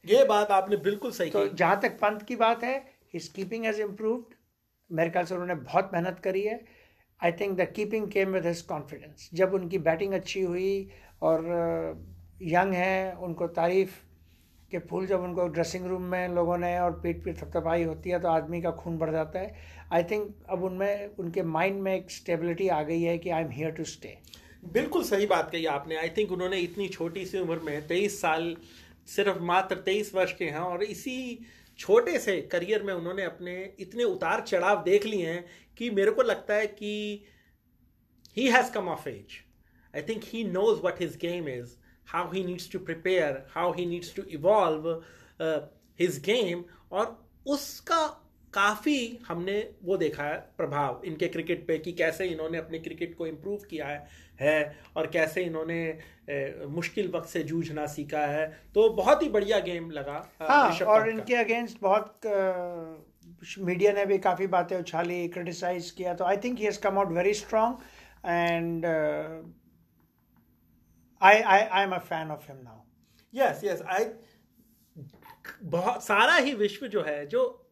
ये 0.05 0.23
बात 0.25 0.51
आपने 0.51 0.77
बिल्कुल 0.85 1.11
सही 1.11 1.29
तो 1.29 1.47
जहाँ 1.49 1.79
तक 1.81 1.97
पंत 1.99 2.23
की 2.27 2.35
बात 2.35 2.63
है 2.63 2.77
हिज 3.13 3.27
कीपिंग 3.35 3.65
हैज़ 3.65 3.81
इम्प्रूव्ड 3.81 4.33
मेरे 4.89 5.09
ख्याल 5.09 5.25
से 5.25 5.33
उन्होंने 5.35 5.55
बहुत 5.55 5.91
मेहनत 5.93 6.19
करी 6.23 6.41
है। 6.41 6.59
I 7.21 7.31
think 7.31 7.57
the 7.57 7.67
keeping 7.75 8.07
came 8.11 8.33
with 8.33 8.45
his 8.45 8.61
confidence 8.71 9.29
जब 9.33 9.53
उनकी 9.53 9.77
बैटिंग 9.85 10.13
अच्छी 10.13 10.41
हुई 10.41 10.89
और 11.21 11.45
यंग 12.41 12.71
uh, 12.71 12.77
है 12.77 13.13
उनको 13.17 13.47
तारीफ़ 13.59 13.95
के 14.71 14.79
फूल 14.79 15.05
जब 15.07 15.21
उनको 15.21 15.47
ड्रेसिंग 15.47 15.85
रूम 15.87 16.01
में 16.11 16.27
लोगों 16.35 16.57
ने 16.57 16.77
और 16.79 16.99
पीठ 17.01 17.23
पे 17.23 17.33
थपथपाई 17.33 17.83
होती 17.83 18.09
है 18.09 18.19
तो 18.19 18.27
आदमी 18.27 18.61
का 18.61 18.71
खून 18.83 18.97
बढ़ 18.97 19.11
जाता 19.11 19.39
है। 19.39 19.55
आई 19.93 20.03
थिंक 20.03 20.35
अब 20.49 20.63
उनमें 20.63 21.15
उनके 21.19 21.43
माइंड 21.55 21.81
में 21.81 21.93
एक 21.95 22.11
स्टेबिलिटी 22.11 22.67
आ 22.69 22.81
गई 22.83 23.01
है 23.01 23.17
कि 23.17 23.29
I 23.29 23.43
am 23.43 23.49
here 23.51 23.71
to 23.71 23.83
stay 23.91 24.17
बिल्कुल 24.73 25.03
सही 25.03 25.25
बात 25.25 25.49
कही 25.51 25.65
आपने। 25.65 25.95
आई 25.97 26.09
थिंक 26.17 26.31
उन्होंने 26.31 26.57
इतनी 26.59 26.87
छोटी 26.89 27.25
सी 27.25 27.39
उम्र 27.39 27.59
में 27.63 27.87
तेईस 27.87 28.21
साल 28.21 28.55
सिर्फ़ 29.07 29.39
मात्र 29.43 29.75
तेईस 29.85 30.13
वर्ष 30.15 30.33
के 30.37 30.45
हैं 30.45 30.59
और 30.59 30.83
इसी 30.83 31.17
छोटे 31.79 32.17
से 32.19 32.39
करियर 32.51 32.83
में 32.83 32.93
उन्होंने 32.93 33.23
अपने 33.23 33.53
इतने 33.79 34.03
उतार 34.03 34.41
चढ़ाव 34.41 34.83
देख 34.83 35.05
लिए 35.05 35.31
हैं 35.31 35.45
कि 35.77 35.89
मेरे 35.89 36.11
को 36.11 36.21
लगता 36.21 36.53
है 36.53 36.67
कि 36.67 36.93
he 38.37 38.47
has 38.49 38.71
come 38.71 38.87
of 38.89 39.07
age 39.09 39.39
I 39.93 40.01
think 40.01 40.23
he 40.23 40.43
knows 40.43 40.81
what 40.81 41.01
his 41.01 41.15
game 41.17 41.49
is 41.49 41.75
how 42.07 42.31
he 42.31 42.43
needs 42.43 42.71
to 42.71 42.79
prepare 42.81 43.45
how 43.49 43.73
he 43.73 43.85
needs 43.85 44.15
to 44.15 44.23
evolve 44.31 44.89
his 45.99 46.21
game 46.25 46.63
और 46.91 47.17
उसका 47.47 48.05
काफ़ी 48.53 49.19
हमने 49.27 49.73
वो 49.83 49.97
देखा 49.97 50.23
है 50.23 50.37
प्रभाव 50.57 51.01
इनके 51.05 51.27
क्रिकेट 51.27 51.67
पे 51.67 51.77
कि 51.77 51.93
कैसे 51.93 52.25
इन्होंने 52.25 52.57
अपने 52.57 52.79
क्रिकेट 52.79 53.15
को 53.17 53.27
इम्प्रूव 53.27 53.57
किया 53.69 53.87
है 53.87 54.07
है 54.41 54.75
और 54.97 55.07
कैसे 55.07 55.43
इन्होंने 55.43 55.99
ए, 56.29 56.65
मुश्किल 56.69 57.11
वक्त 57.11 57.29
से 57.29 57.43
जूझना 57.43 57.85
सीखा 57.85 58.25
है। 58.25 58.45
तो 58.75 58.89
बहुत 58.89 59.23
ही 59.23 59.29
बढ़िया 59.29 59.59
गेम 59.59 59.91
लगा 59.91 60.29
हाँ, 60.41 60.79
और 60.79 61.09
इनके 61.09 61.35
अगेंस्ट 61.35 61.77
बहुत 61.81 62.19
मीडिया 63.59 63.93
ने 63.93 64.05
भी 64.05 64.17
काफ़ी 64.17 64.47
बातें 64.47 64.77
उछाली 64.77 65.27
क्रिटिसाइज 65.27 65.91
किया 65.91 66.13
तो 66.13 66.25
I 66.25 66.37
think 66.37 66.59
he 66.59 66.65
has 66.65 66.79
come 66.79 66.99
out 66.99 67.07
very 67.07 67.33
strong 67.33 67.75
and 68.25 68.85
I 71.21 71.41
I 71.41 71.59
I 71.59 71.83
am 71.83 71.95
a 71.95 71.99
fan 71.99 72.31
of 72.31 72.51
him 72.51 72.63
now 72.63 72.81
yes 73.33 73.63
yes 73.63 73.81
I 73.81 74.05
बहुत 75.63 76.03
सारा 76.03 76.35
ही 76.35 76.53
विश्व 76.53 76.87
जो 76.87 77.03
है 77.03 77.25
जो 77.27 77.62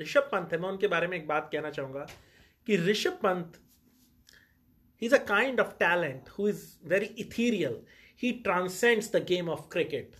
ऋषभ 0.00 0.28
पंत 0.32 0.52
है। 0.52 0.58
मैं 0.60 0.68
उनके 0.68 0.88
बारे 0.88 1.06
में 1.06 1.16
एक 1.16 1.26
बात 1.28 1.48
कहना 1.52 1.70
चाहूँगा 1.70 2.06
कि 2.66 2.76
Rishabh 2.78 3.18
Pant 3.22 3.60
he 5.02 5.06
is 5.06 5.14
a 5.14 5.24
kind 5.26 5.60
of 5.60 5.72
talent 5.78 6.28
who 6.38 6.48
is 6.48 6.64
very 6.88 7.06
ethereal 7.18 7.80
he 8.22 8.32
transcends 8.44 9.12
the 9.12 9.24
game 9.28 9.48
of 9.50 9.68
cricket 9.72 10.16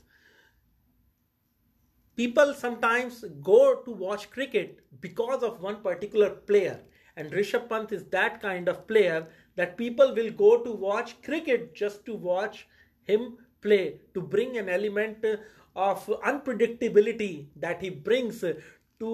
people 2.18 2.52
sometimes 2.60 3.20
go 3.46 3.72
to 3.82 3.94
watch 3.96 4.24
cricket 4.32 4.78
because 5.02 5.44
of 5.44 5.60
one 5.62 5.74
particular 5.84 6.28
player 6.46 6.86
and 7.16 7.34
Rishabh 7.34 7.68
Pant 7.70 7.92
is 7.92 8.02
that 8.14 8.40
kind 8.42 8.68
of 8.68 8.78
player 8.88 9.20
that 9.58 9.76
people 9.78 10.12
will 10.12 10.30
go 10.36 10.56
to 10.64 10.72
watch 10.80 11.14
cricket 11.24 11.72
just 11.78 12.04
to 12.06 12.16
watch 12.24 12.64
him 13.08 13.28
play 13.62 13.78
to 14.14 14.20
bring 14.34 14.56
an 14.56 14.68
element 14.68 15.26
of 15.76 16.10
unpredictability 16.12 17.32
that 17.58 17.82
he 17.82 17.90
brings 18.08 18.44
to 19.00 19.12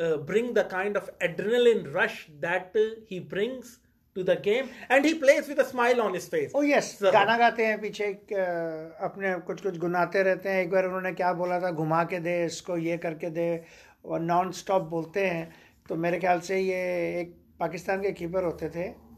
uh, 0.00 0.16
bring 0.16 0.54
the 0.54 0.64
kind 0.64 0.96
of 0.96 1.10
adrenaline 1.20 1.94
rush 1.94 2.30
that 2.40 2.74
uh, 2.76 2.80
he 3.08 3.18
brings 3.18 3.78
to 4.16 4.24
the 4.24 4.36
game. 4.36 4.68
And 4.88 5.04
he 5.04 5.14
plays 5.14 5.48
with 5.48 5.58
a 5.58 5.64
smile 5.64 6.00
on 6.00 6.14
his 6.14 6.28
face. 6.28 6.50
Oh 6.54 6.62
yes, 6.62 6.98
so, 6.98 7.12
गाना 7.12 7.38
गाते 7.38 7.66
हैं 7.66 7.80
पीछे 7.80 8.12
uh, 8.12 9.02
अपने 9.04 9.34
कुछ 9.34 9.62
कुछ 9.62 9.78
गुनाते 9.78 10.22
रहते 10.22 10.48
हैं। 10.48 10.62
एक 10.62 10.70
बार 10.70 10.84
उन्होंने 10.84 11.12
क्या 11.12 11.32
बोला 11.32 11.60
था? 11.60 11.70
घुमा 11.70 12.04
के 12.04 12.18
दे 12.18 12.44
इसको 12.44 12.76
ये 12.76 12.96
करके 12.96 13.30
दे। 13.30 13.64
और 14.04 14.20
नॉन 14.20 14.52
स्टॉप 14.52 14.82
बोलते 14.82 15.26
हैं। 15.26 15.54
तो 15.88 15.96
मेरे 15.96 16.18
ख्याल 16.18 16.40
से 16.40 16.58
ये 16.60 16.80
एक 17.20 17.36
पाकिस्तान 17.60 18.02
के 18.02 18.12
कीपर 18.12 18.44
होते 18.44 18.68
थे। 18.68 19.10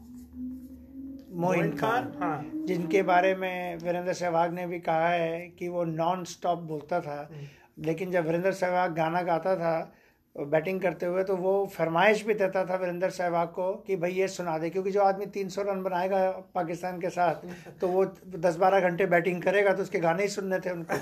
मोइन 1.35 1.77
खान 1.77 2.13
हाँ। 2.19 2.51
जिनके 2.55 3.01
बारे 3.01 3.35
में 3.35 3.77
वीरेंद्र 3.77 4.13
सहवाग 4.13 4.53
ने 4.53 4.67
भी 4.67 4.79
कहा 4.79 5.09
है 5.09 5.49
कि 5.49 5.67
वो 5.67 5.83
नॉन 5.83 6.23
स्टॉप 6.23 6.59
बोलता 6.59 7.01
था। 7.01 7.29
हम्म। 7.31 7.85
लेकिन 7.85 8.11
जब 8.11 8.25
वीरेंद्र 8.25 8.51
सहवाग 8.51 8.93
गाना 8.95 9.21
गाता 9.21 9.55
था 9.55 9.95
बैटिंग 10.35 10.79
करते 10.81 11.05
हुए 11.05 11.23
तो 11.23 11.35
वो 11.37 11.53
फरमाइश 11.73 12.23
भी 12.25 12.33
देता 12.33 12.63
था 12.65 12.75
वीरेंद्र 12.75 13.09
सहवाग 13.09 13.47
को 13.49 13.71
कि 13.87 13.95
भाई 13.95 14.11
ये 14.11 14.27
सुना 14.27 14.57
दे, 14.57 14.69
क्योंकि 14.69 14.91
जो 14.91 15.01
आदमी 15.01 15.25
300 15.27 15.63
रन 15.63 15.81
बनाएगा 15.83 16.29
पाकिस्तान 16.55 16.99
के 17.01 17.09
साथ 17.09 17.45
तो 17.81 17.87
वो 17.87 18.05
10-12 18.37 18.79
घंटे 18.81 19.05
बैटिंग 19.07 19.41
करेगा 19.43 19.73
तो 19.73 19.83
उसके 19.83 19.99
गाने 19.99 20.23
ही 20.23 20.29
सुनने 20.29 20.59
थे 20.59 20.69
उनको। 20.71 20.95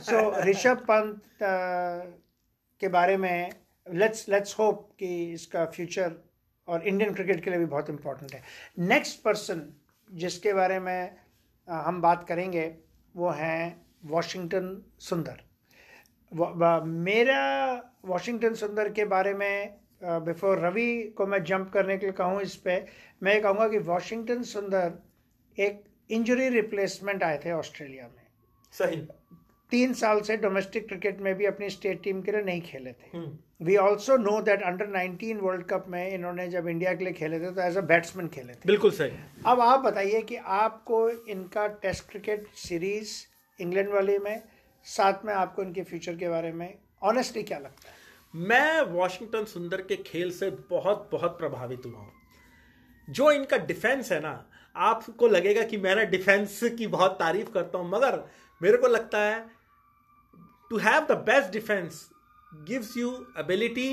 सो 0.00 0.20
ऋषभ 0.44 0.84
पंत 0.90 1.22
के 2.80 2.88
बारे 2.88 3.16
में 3.16 3.50
लेट्स 3.86 4.28
लेट्स 4.28 4.58
होप 4.58 4.88
कि 4.98 5.32
इसका 5.32 5.64
फ्यूचर 5.66 6.14
और 6.68 6.86
इंडियन 6.86 7.14
क्रिकेट 7.14 7.44
के 7.44 7.50
लिए 7.50 7.58
भी 7.58 7.66
बहुत 7.66 7.90
इम्पोर्टेंट 7.90 8.32
है। 8.34 8.42
नेक्स्ट 8.88 9.22
पर्सन 9.22 9.62
जिसके 10.10 10.52
बारे 10.52 10.78
में 10.80 11.16
हम 11.68 12.00
बात 12.02 12.26
करेंगे, 12.28 12.64
वो 13.14 13.30
हैं 13.30 13.84
वॉशिंगटन 14.06 14.82
सुंदर। 15.00 15.40
मेरा 16.32 17.42
वॉशिंगटन 18.04 18.54
सुंदर 18.54 18.88
के 18.92 19.04
बारे 19.06 19.34
में 19.34 19.74
बिफोर 20.02 20.58
रवि 20.58 20.92
को 21.16 21.26
मैं 21.26 21.42
जंप 21.44 21.70
करने 21.72 21.96
के 21.98 22.06
लिए 22.06 22.12
कहूँ 22.14 22.40
इस 22.42 22.54
पर 22.56 22.86
मैं 23.22 23.34
ये 23.34 23.40
कहूँगा 23.40 23.68
कि 23.68 23.78
वॉशिंगटन 23.86 24.42
सुंदर 24.44 24.92
एक 25.58 25.82
इंजरी 26.10 26.48
रिप्लेसमेंट 26.48 27.22
आए 27.22 27.38
थे 27.44 27.52
ऑस्ट्रेलिया 27.52 28.04
में। 28.04 28.22
सही। 28.74 28.96
तीन 29.72 29.92
साल 29.92 30.20
से 30.20 30.36
डोमेस्टिक 30.36 30.86
क्रिकेट 30.88 31.20
में 31.20 31.34
भी 31.34 31.46
अपनी 31.46 31.70
स्टेट 31.70 32.02
टीम 32.02 32.20
के 32.22 32.32
लिए 32.32 32.42
नहीं 32.42 32.60
खेले 32.62 32.92
थे। 32.92 33.18
We 33.64 33.76
also 33.76 34.16
know 34.16 34.40
that 34.42 34.62
under 34.62 34.86
19 34.88 35.40
World 35.40 35.64
Cup 35.66 35.84
में 35.88 36.10
इन्होंने 36.10 36.46
जब 36.48 36.68
इंडिया 36.68 36.92
के 36.94 37.04
लिए 37.04 37.12
खेले 37.12 37.40
थे 37.40 37.50
तो 37.50 37.62
एज 37.62 37.76
अ 37.76 37.80
बैट्समैन 37.82 38.28
खेले 38.28 38.52
थे। 38.52 38.66
बिल्कुल 38.66 38.90
सही। 38.90 39.10
अब 39.46 39.60
आप 39.60 39.80
बताइए 39.80 40.22
कि 40.22 40.36
आपको 40.36 41.08
इनका 41.10 41.66
टेस्ट 41.82 42.08
क्रिकेट 42.10 42.46
सीरीज़ 42.56 43.10
इंग्लैंड 43.58 43.88
वाले 43.88 44.18
में 44.18 44.42
साथ 44.88 45.24
में 45.24 45.32
आपको 45.34 45.62
इनके 45.62 45.82
फ्यूचर 45.82 46.16
के 46.16 46.28
बारे 46.28 46.52
में 46.52 46.78
ऑनेस्टली 47.02 47.42
क्या 47.42 47.58
लगता 47.58 47.88
है? 47.88 47.96
मैं 48.34 48.80
वॉशिंगटन 48.82 49.44
सुंदर 49.44 49.80
के 49.82 49.96
खेल 49.96 50.30
से 50.30 50.50
बहुत 50.70 51.08
बहुत 51.12 51.38
प्रभावित 51.38 51.86
हुआ 51.86 51.98
हूँ। 51.98 52.12
जो 53.08 53.30
इनका 53.30 53.56
डिफेंस 53.56 54.12
है 54.12 54.20
ना, 54.20 54.50
आपको 54.76 55.28
लगेगा 55.28 55.62
कि 55.62 55.76
मैं 55.76 55.94
ना 55.96 56.02
डिफेंस 56.06 56.60
की 56.78 56.86
बहुत 56.86 57.16
तारीफ़ 57.18 57.50
करता 57.50 57.78
हूँ, 57.78 57.88
मगर 57.90 58.22
मेरे 58.60 58.76
को 58.76 58.86
लगता 58.86 59.18
है 59.18 59.40
to 60.70 60.78
have 60.78 61.06
the 61.06 61.18
best 61.26 61.52
defence 61.52 62.08
gives 62.68 62.96
you 62.96 63.10
ability 63.40 63.90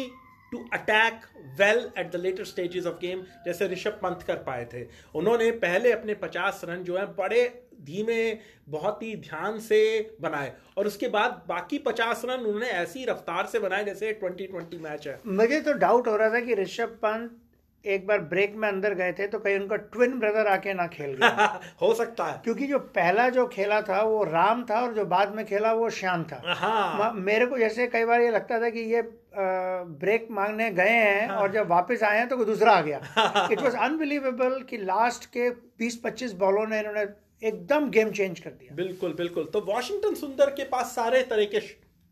to 0.52 0.58
attack 0.74 1.22
well 1.60 1.90
at 1.98 2.12
the 2.12 2.16
later 2.16 2.46
stages 2.46 2.86
of 2.86 3.00
game 3.00 3.24
जैसे 3.46 3.68
ऋषभ 3.68 4.00
पंत 4.04 4.24
कर 4.24 4.36
पाए 4.44 4.66
थे। 4.74 4.84
उन्होंने 5.16 5.50
पहले 5.52 5.92
अपने 5.92 6.16
50 6.16 6.62
रन 6.66 6.84
जो 6.84 6.98
है, 6.98 7.06
बड़े 7.16 7.65
धीमे 7.82 8.38
बहुत 8.70 9.04
ही 9.04 9.16
ध्यान 9.16 9.60
से 9.60 9.80
बनाए। 10.22 10.54
और 10.78 10.88
उसके 10.88 11.08
बाद 11.08 11.42
बाकी 11.50 11.78
50 11.78 12.22
रन 12.26 12.40
उन्होंने 12.40 12.68
ऐसी 12.68 13.06
रफ्तार 13.06 13.46
से 13.46 13.60
बनाए 13.60 13.84
जैसे 13.84 14.12
2020 14.24 14.82
मैच 14.82 15.08
है। 15.08 15.20
मुझे 15.28 15.62
तो 15.62 15.74
डाउट 15.74 16.08
हो 16.08 16.16
रहा 16.16 16.30
था 16.30 16.40
कि 16.40 16.56
ऋषभ 16.56 17.00
पंत 17.04 17.42
एक 17.86 18.06
बार 18.08 18.20
ब्रेक 18.20 18.54
में 18.56 18.68
अंदर 18.68 18.94
गए 18.94 19.12
थे 19.14 19.28
तो 19.28 19.40
कहीं 19.40 19.60
उनका 19.60 19.76
ट्विन 19.76 20.20
ब्रदर 20.20 20.48
आके 20.48 20.74
ना 20.74 20.86
खेल 20.88 21.12
गया। 21.14 21.62
हो 21.82 21.94
सकता 21.94 22.26
है। 22.26 22.40
क्योंकि 22.44 22.68
जो 22.68 22.80
पहला 22.80 23.28
जो 23.30 23.46
खेला 23.48 23.82
था 23.82 24.02
वो 24.02 24.24
राम 24.24 24.64
था 24.70 24.80
और 24.82 24.94
जो 24.94 25.06
बाद 25.06 25.36
में 25.36 25.46
खेला 25.46 25.74
वो 25.74 25.90
श्याम 25.90 26.24
था। 26.24 26.42
हाँ। 26.46 27.12
मेरे 27.14 27.46
को 27.46 27.58
जैसे 27.58 27.88
कई 27.88 28.06
बार 28.06 28.22
ये 28.22 28.32
लगता 28.32 28.60
था 28.62 28.70
कि 28.70 28.80
ये 28.94 29.02
ब्रेक 29.38 30.28
मांगने 30.32 30.70
गए 30.72 30.90
हैं 30.90 31.28
हाँ। 31.30 31.38
और 31.38 31.52
जब 31.52 31.68
वापस 31.68 32.04
आए 32.04 32.18
हैं 32.18 32.28
तो 32.30 32.38
कोई 32.38 32.46
दूसरा 32.46 32.72
आ 32.72 32.82
गया। 32.82 33.48
इट 33.52 33.62
वॉज़ 33.62 33.76
अनबिलीवेबल 33.78 34.60
कि 34.70 34.78
लास्ट 34.78 35.26
के 35.26 35.50
20-25 35.50 36.34
बॉलों 36.34 36.66
ने 36.68 36.80
इन्होंने 36.80 37.06
एकदम 37.42 37.90
गेम 37.90 38.12
चेंज 38.12 38.40
कर 38.40 38.50
दिया। 38.50 38.76
बिल्कुल 38.76 39.14
बिल्कुल। 39.14 39.46
तो 39.46 39.62
वॉशिंगटन 39.62 40.16
सुंदर 40.16 40.50
के 40.50 40.64
पास 40.64 40.96
सारे 40.96 41.22
तरह 41.24 41.46
के 41.46 41.60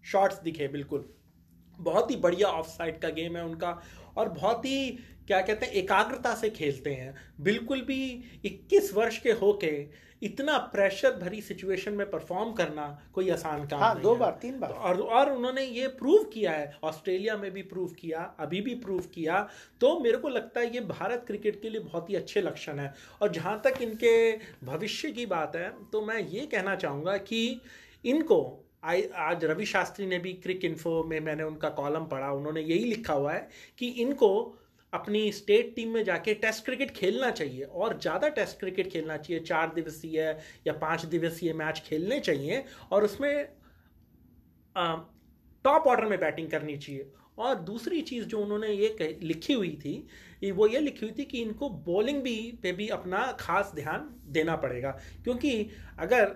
शॉट्स 0.03 0.41
दिखे, 0.43 0.67
बिल्कुल। 0.67 1.05
बहुत 1.79 2.11
ही 2.11 2.15
बढ़िया 2.15 2.47
ऑफ़ 2.47 2.67
साइड 2.67 2.99
का 2.99 3.09
गेम 3.09 3.37
है 3.37 3.43
उनका 3.45 3.81
और 4.17 4.29
बहुत 4.29 4.65
ही, 4.65 4.89
क्या 5.27 5.41
कहते 5.41 5.65
हैं, 5.65 5.73
एकाग्रता 5.73 6.35
से 6.35 6.49
खेलते 6.49 6.93
हैं। 6.93 7.15
बिल्कुल 7.41 7.81
भी 7.81 8.23
21 8.45 8.93
वर्ष 8.93 9.17
के 9.17 9.31
होके 9.31 9.87
इतना 10.23 10.57
प्रेशर 10.73 11.11
भरी 11.15 11.41
सिचुएशन 11.41 11.93
में 11.93 12.09
परफॉर्म 12.09 12.51
करना 12.53 12.85
कोई 13.13 13.29
आसान 13.29 13.65
काम 13.67 13.79
हाँ 13.79 13.93
नहीं 13.93 14.03
दो 14.03 14.13
है। 14.13 14.19
बार 14.19 14.37
तीन 14.41 14.59
बार 14.59 14.71
तो 14.71 14.75
और 14.75 15.01
और 15.01 15.31
उन्होंने 15.31 15.63
ये 15.65 15.87
प्रूव 15.99 16.23
किया 16.23 16.51
है 16.51 16.71
ऑस्ट्रेलिया 16.83 17.37
में 17.37 17.49
भी 17.51 17.61
प्रूव 17.63 17.87
किया 17.99 18.21
अभी 18.39 18.61
भी 18.61 18.75
प्रूव 18.75 19.01
किया 19.13 19.47
तो 19.81 19.99
मेरे 19.99 20.17
को 20.17 20.29
लगता 20.29 20.59
है 20.59 20.73
ये 20.73 20.81
भारत 20.87 21.23
क्रिकेट 21.27 21.61
के 21.61 21.69
लिए 21.69 21.81
बहुत 21.81 22.09
ही 22.09 22.15
अच्छे 22.15 22.41
लक्षण 22.41 22.79
है 22.79 22.93
और 23.21 23.31
जहाँ 23.31 23.61
तक 23.65 23.81
इनके 23.81 24.15
भविष्य 24.65 25.11
की 25.11 25.25
बात 25.25 25.55
है 25.55 25.69
तो 25.91 26.01
मैं 26.01 26.19
ये 26.27 26.45
कहना 26.45 26.75
चाहूँगा 26.75 27.17
कि 27.17 27.61
इनको 28.05 28.41
आई 28.83 29.01
आज 29.15 29.45
रवि 29.45 29.65
शास्त्री 29.65 30.05
ने 30.05 30.17
भी 30.19 30.33
क्रिक 30.33 30.65
इन्फो 30.65 31.03
में 31.03 31.19
मैंने 31.19 31.43
उनका 31.43 31.69
कॉलम 31.69 32.05
पढ़ा 32.05 32.31
उन्होंने 32.31 32.61
यही 32.61 32.83
लिखा 32.83 33.13
हुआ 33.13 33.33
है 33.33 33.47
कि 33.77 33.87
इनको 33.87 34.29
अपनी 34.93 35.31
स्टेट 35.31 35.73
टीम 35.75 35.89
में 35.89 36.03
जाके 36.03 36.33
टेस्ट 36.35 36.65
क्रिकेट 36.65 36.91
खेलना 36.91 37.29
चाहिए 37.31 37.63
और 37.63 37.97
ज़्यादा 37.99 38.27
टेस्ट 38.29 38.59
क्रिकेट 38.59 38.91
खेलना 38.91 39.17
चाहिए। 39.17 39.43
चार 39.43 39.73
दिवसीय 39.75 40.21
या 40.67 40.73
पाँच 40.81 41.05
दिवसीय 41.07 41.53
मैच 41.53 41.83
खेलने 41.85 42.19
चाहिए 42.19 42.63
और 42.91 43.03
उसमें 43.03 43.45
टॉप 44.75 45.87
ऑर्डर 45.87 46.05
में 46.05 46.19
बैटिंग 46.19 46.49
करनी 46.51 46.77
चाहिए। 46.77 47.11
और 47.37 47.55
दूसरी 47.63 48.01
चीज़ 48.03 48.25
जो 48.25 48.39
उन्होंने 48.39 48.67
ये 48.69 49.17
लिखी 49.23 49.53
हुई 49.53 49.77
थी 49.81 50.51
वो 50.51 50.67
ये 50.67 50.79
लिखी 50.79 51.05
हुई 51.05 51.15
थी 51.19 51.23
कि 51.25 51.41
इनको 51.41 51.69
बॉलिंग 51.85 52.21
भी 52.23 52.35
पे 52.63 52.71
भी 52.71 52.87
अपना 52.91 53.25
खास 53.39 53.71
ध्यान 53.75 54.09
देना 54.33 54.55
पड़ेगा। 54.55 54.91
क्योंकि 55.23 55.69
अगर 55.99 56.35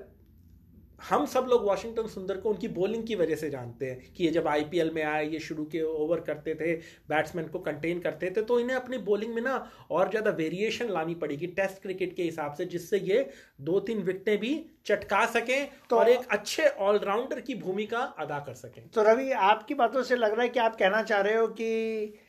हम 1.00 1.26
सब 1.26 1.46
लोग 1.50 1.66
वाशिंगटन 1.66 2.08
सुंदर 2.08 2.38
को 2.38 2.50
उनकी 2.50 2.68
बॉलिंग 2.68 3.06
की 3.08 3.16
वजह 3.16 3.36
से 3.36 3.50
जानते 3.50 3.86
हैं 3.86 4.14
कि 4.14 4.24
ये 4.24 4.30
जब 4.32 4.48
आईपीएल 4.48 4.92
में 4.92 5.02
आए 5.04 5.28
ये 5.30 5.40
शुरू 5.40 5.66
के 5.66 5.82
ओवर 5.82 6.20
करते 6.20 6.56
थे 6.56 6.76
बैट्समैन 7.10 7.48
को 7.48 7.60
कंटेन 7.60 8.00
करते 8.00 8.32
थे 8.38 8.42
तो 8.42 8.60
इन्हें 8.60 8.78
अपनी 8.78 8.98
बॉलिंग 8.98 9.34
में 9.34 9.42
ना 9.42 9.56
और 9.92 10.10
ज़्यादा 10.10 10.32
वेरिएशन 10.32 10.90
लानी 10.90 11.16
पड़ेगी 11.16 11.48
टेस्ट 11.48 11.82
क्रिकेट 11.82 12.16
के 12.16 12.24
हिसाब 12.24 12.54
से 12.54 12.66
जिससे 12.66 12.98
ये 13.00 13.30
दो 13.62 13.80
तीन 13.80 14.02
विकेटें 14.04 14.38
भी 14.38 14.54
चटका 14.86 15.26
सकें 15.26 15.70
तो- 15.90 16.00
और 16.00 16.10
एक 16.10 16.28
अच्छे 16.32 16.68
ऑलराउंडर 16.68 17.42
की 17.42 17.56
भूमिका 17.56 18.00
अदा 18.20 18.40
कर 18.40 18.54
सकें। 18.54 18.88
तो 18.90 19.04
रवि 19.04 19.32
आपकी 19.32 19.74
बातों 19.74 20.04
से 20.04 20.16
लग 20.16 20.32
रहा 20.32 20.42
है 20.42 20.50
कि 20.50 20.60
आप 20.60 20.76
कहना 20.76 21.02
चाह 21.04 21.22
रहे 21.22 21.36
हो 21.36 21.48
कि 21.48 22.20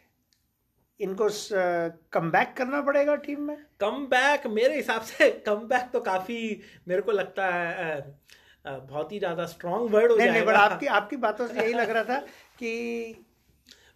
इनको 1.01 1.29
कम 2.13 2.31
बैक 2.31 2.55
करना 2.57 2.81
पड़ेगा 2.83 3.15
टीम 3.17 3.43
में? 3.43 3.57
कम 3.81 4.07
बैक 4.07 4.47
मेरे 4.47 4.77
हिसाब 4.77 5.03
से 5.03 5.31
कम 5.47 5.69
बैक 5.69 5.91
तो 5.93 6.01
काफ़ी 6.01 6.61
मेरे 6.89 7.03
को 7.03 7.13
लगता 7.13 7.47
है 7.55 8.01
बहुत 8.65 9.13
ही 9.13 9.19
ज़्यादा 9.19 9.47
स्ट्रांग 9.47 9.89
वर्ड 9.91 10.11
हो 10.11 10.17
नहीं 10.17 10.31
नहीं 10.31 10.45
बट 10.45 10.55
आपकी 10.57 10.87
आपकी 10.99 11.17
बातों 11.19 11.47
से 11.49 11.61
यही 11.61 11.73
लग 11.75 11.91
रहा 11.91 12.05
था 12.05 12.19
कि 12.59 13.25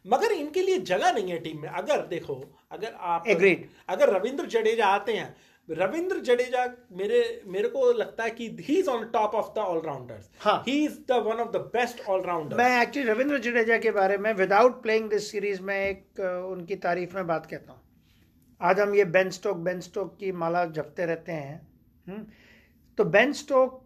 मगर 0.04 0.32
इनके 0.32 0.62
लिए 0.62 0.78
जगह 0.80 1.12
नहीं 1.12 1.30
है 1.30 1.38
टीम 1.38 1.60
में। 1.62 1.68
अगर 1.70 2.06
देखो 2.06 2.34
अगर 2.72 2.94
आप 2.98 3.26
Agreed. 3.28 3.64
अगर 3.88 4.12
रविंद्र 4.12 4.46
जडेजा 4.48 4.86
आते 4.88 5.12
हैं 5.12 5.34
रविंद्र 5.68 6.18
जडेजा 6.20 6.64
मेरे 6.92 7.18
मेरे 7.46 7.68
को 7.68 7.90
लगता 7.92 8.24
है 8.24 8.30
कि 8.30 8.48
he 8.60 8.78
is 8.78 8.88
on 8.90 9.04
top 9.10 9.34
of 9.34 9.52
the 9.54 9.58
allrounders 9.58 10.28
हाँ। 10.40 10.62
He 10.68 10.84
is 10.84 10.98
the 11.08 11.22
one 11.26 11.40
of 11.40 11.50
the 11.50 11.56
best 11.74 12.00
allrounder 12.08 12.56
मैं 12.56 12.82
एक्चुअली 12.82 13.08
रविंद्र 13.10 13.38
जडेजा 13.40 13.78
के 13.78 13.90
बारे 13.90 14.16
में 14.18 14.32
विदाउट 14.34 14.82
प्लेइंग 14.82 15.08
दिस 15.10 15.30
सीरीज़ 15.30 15.60
में 15.62 15.76
एक 15.76 16.20
उनकी 16.50 16.76
तारीफ़ 16.78 17.14
में 17.16 17.26
बात 17.26 17.46
कहता 17.46 17.72
हूँ। 17.72 17.80
आज 18.60 18.80
हम 18.80 18.94
ये 18.94 19.04
बेन 19.14 19.30
स्टोक 19.30 19.56
बेन 19.68 19.80
स्टोक 19.80 20.16
की 20.20 20.32
माला 20.32 20.64
जपते 20.72 21.06
रहते 21.06 21.32
हैं। 21.32 21.60
हम्म, 22.06 22.24
तो 22.98 23.04
बेन 23.06 23.32
स्टोक 23.34 23.80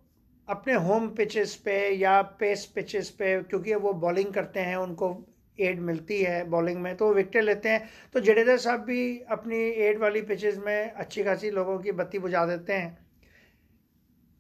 अपने 0.49 0.75
होम 0.81 1.09
पिचेस 1.09 1.55
पे 1.57 1.79
या 1.91 2.21
पेस 2.41 2.65
पिचेस 2.75 3.09
पे 3.11 3.41
क्योंकि 3.43 3.75
वो 3.75 3.93
बॉलिंग 3.93 4.33
करते 4.35 4.61
हैं 4.61 4.77
उनको 4.77 5.17
एड 5.59 5.81
मिलती 5.81 6.21
है 6.23 6.45
बॉलिंग 6.51 6.81
में 6.83 6.97
तो 6.97 7.07
वो 7.07 7.15
विकेटें 7.15 7.43
लेते 7.43 7.69
हैं। 7.69 7.89
तो 8.15 8.21
जडेजा 8.21 8.57
साहब 8.57 8.81
भी 8.81 9.19
अपनी 9.31 9.59
एड 9.87 9.99
वाली 9.99 10.21
पिचेस 10.23 10.59
में 10.67 10.93
अच्छी 10.93 11.25
खासी 11.25 11.51
लोगों 11.51 11.79
की 11.79 11.93
बत्ती 11.93 12.19
बुझा 12.19 12.45
देते 12.47 12.73
हैं। 12.73 12.99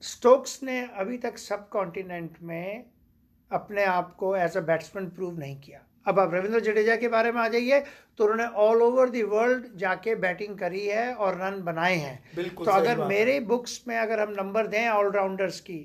स्टोक्स 0.02 0.62
ने 0.62 0.80
अभी 0.96 1.18
तक 1.18 1.38
सब 1.38 1.68
कॉन्टिनेंट 1.68 2.36
में 2.42 2.84
अपने 3.50 3.84
आप 3.84 4.14
को 4.14 4.34
एज 4.36 4.56
अ 4.56 4.60
बैट्समैन 4.62 5.08
प्रूव 5.08 5.38
नहीं 5.38 5.58
किया। 5.60 5.80
अब 6.06 6.18
आप 6.20 6.34
रविंद्र 6.34 6.60
जडेजा 6.60 6.96
के 6.96 7.08
बारे 7.08 7.32
में 7.32 7.40
आ 7.40 7.48
जाइए 7.48 7.80
तो 8.18 8.24
उन्होंने 8.24 8.44
ऑल 8.58 8.82
ओवर 8.82 9.10
दी 9.10 9.22
वर्ल्ड 9.24 9.66
जाके 9.78 10.14
बैटिंग 10.14 10.58
करी 10.58 10.86
है 10.86 11.12
और 11.14 11.38
रन 11.40 11.60
बनाए 11.62 11.94
हैं। 11.96 12.18
तो 12.54 12.70
अगर। 12.70 13.04
मेरे 13.06 13.38
बुक्स 13.48 13.82
में 13.88 13.96
अगर 13.98 14.20
हम 14.20 14.34
नंबर 14.38 14.66
दें 14.66 14.88
ऑलराउंडर्स 14.88 15.60
की 15.60 15.80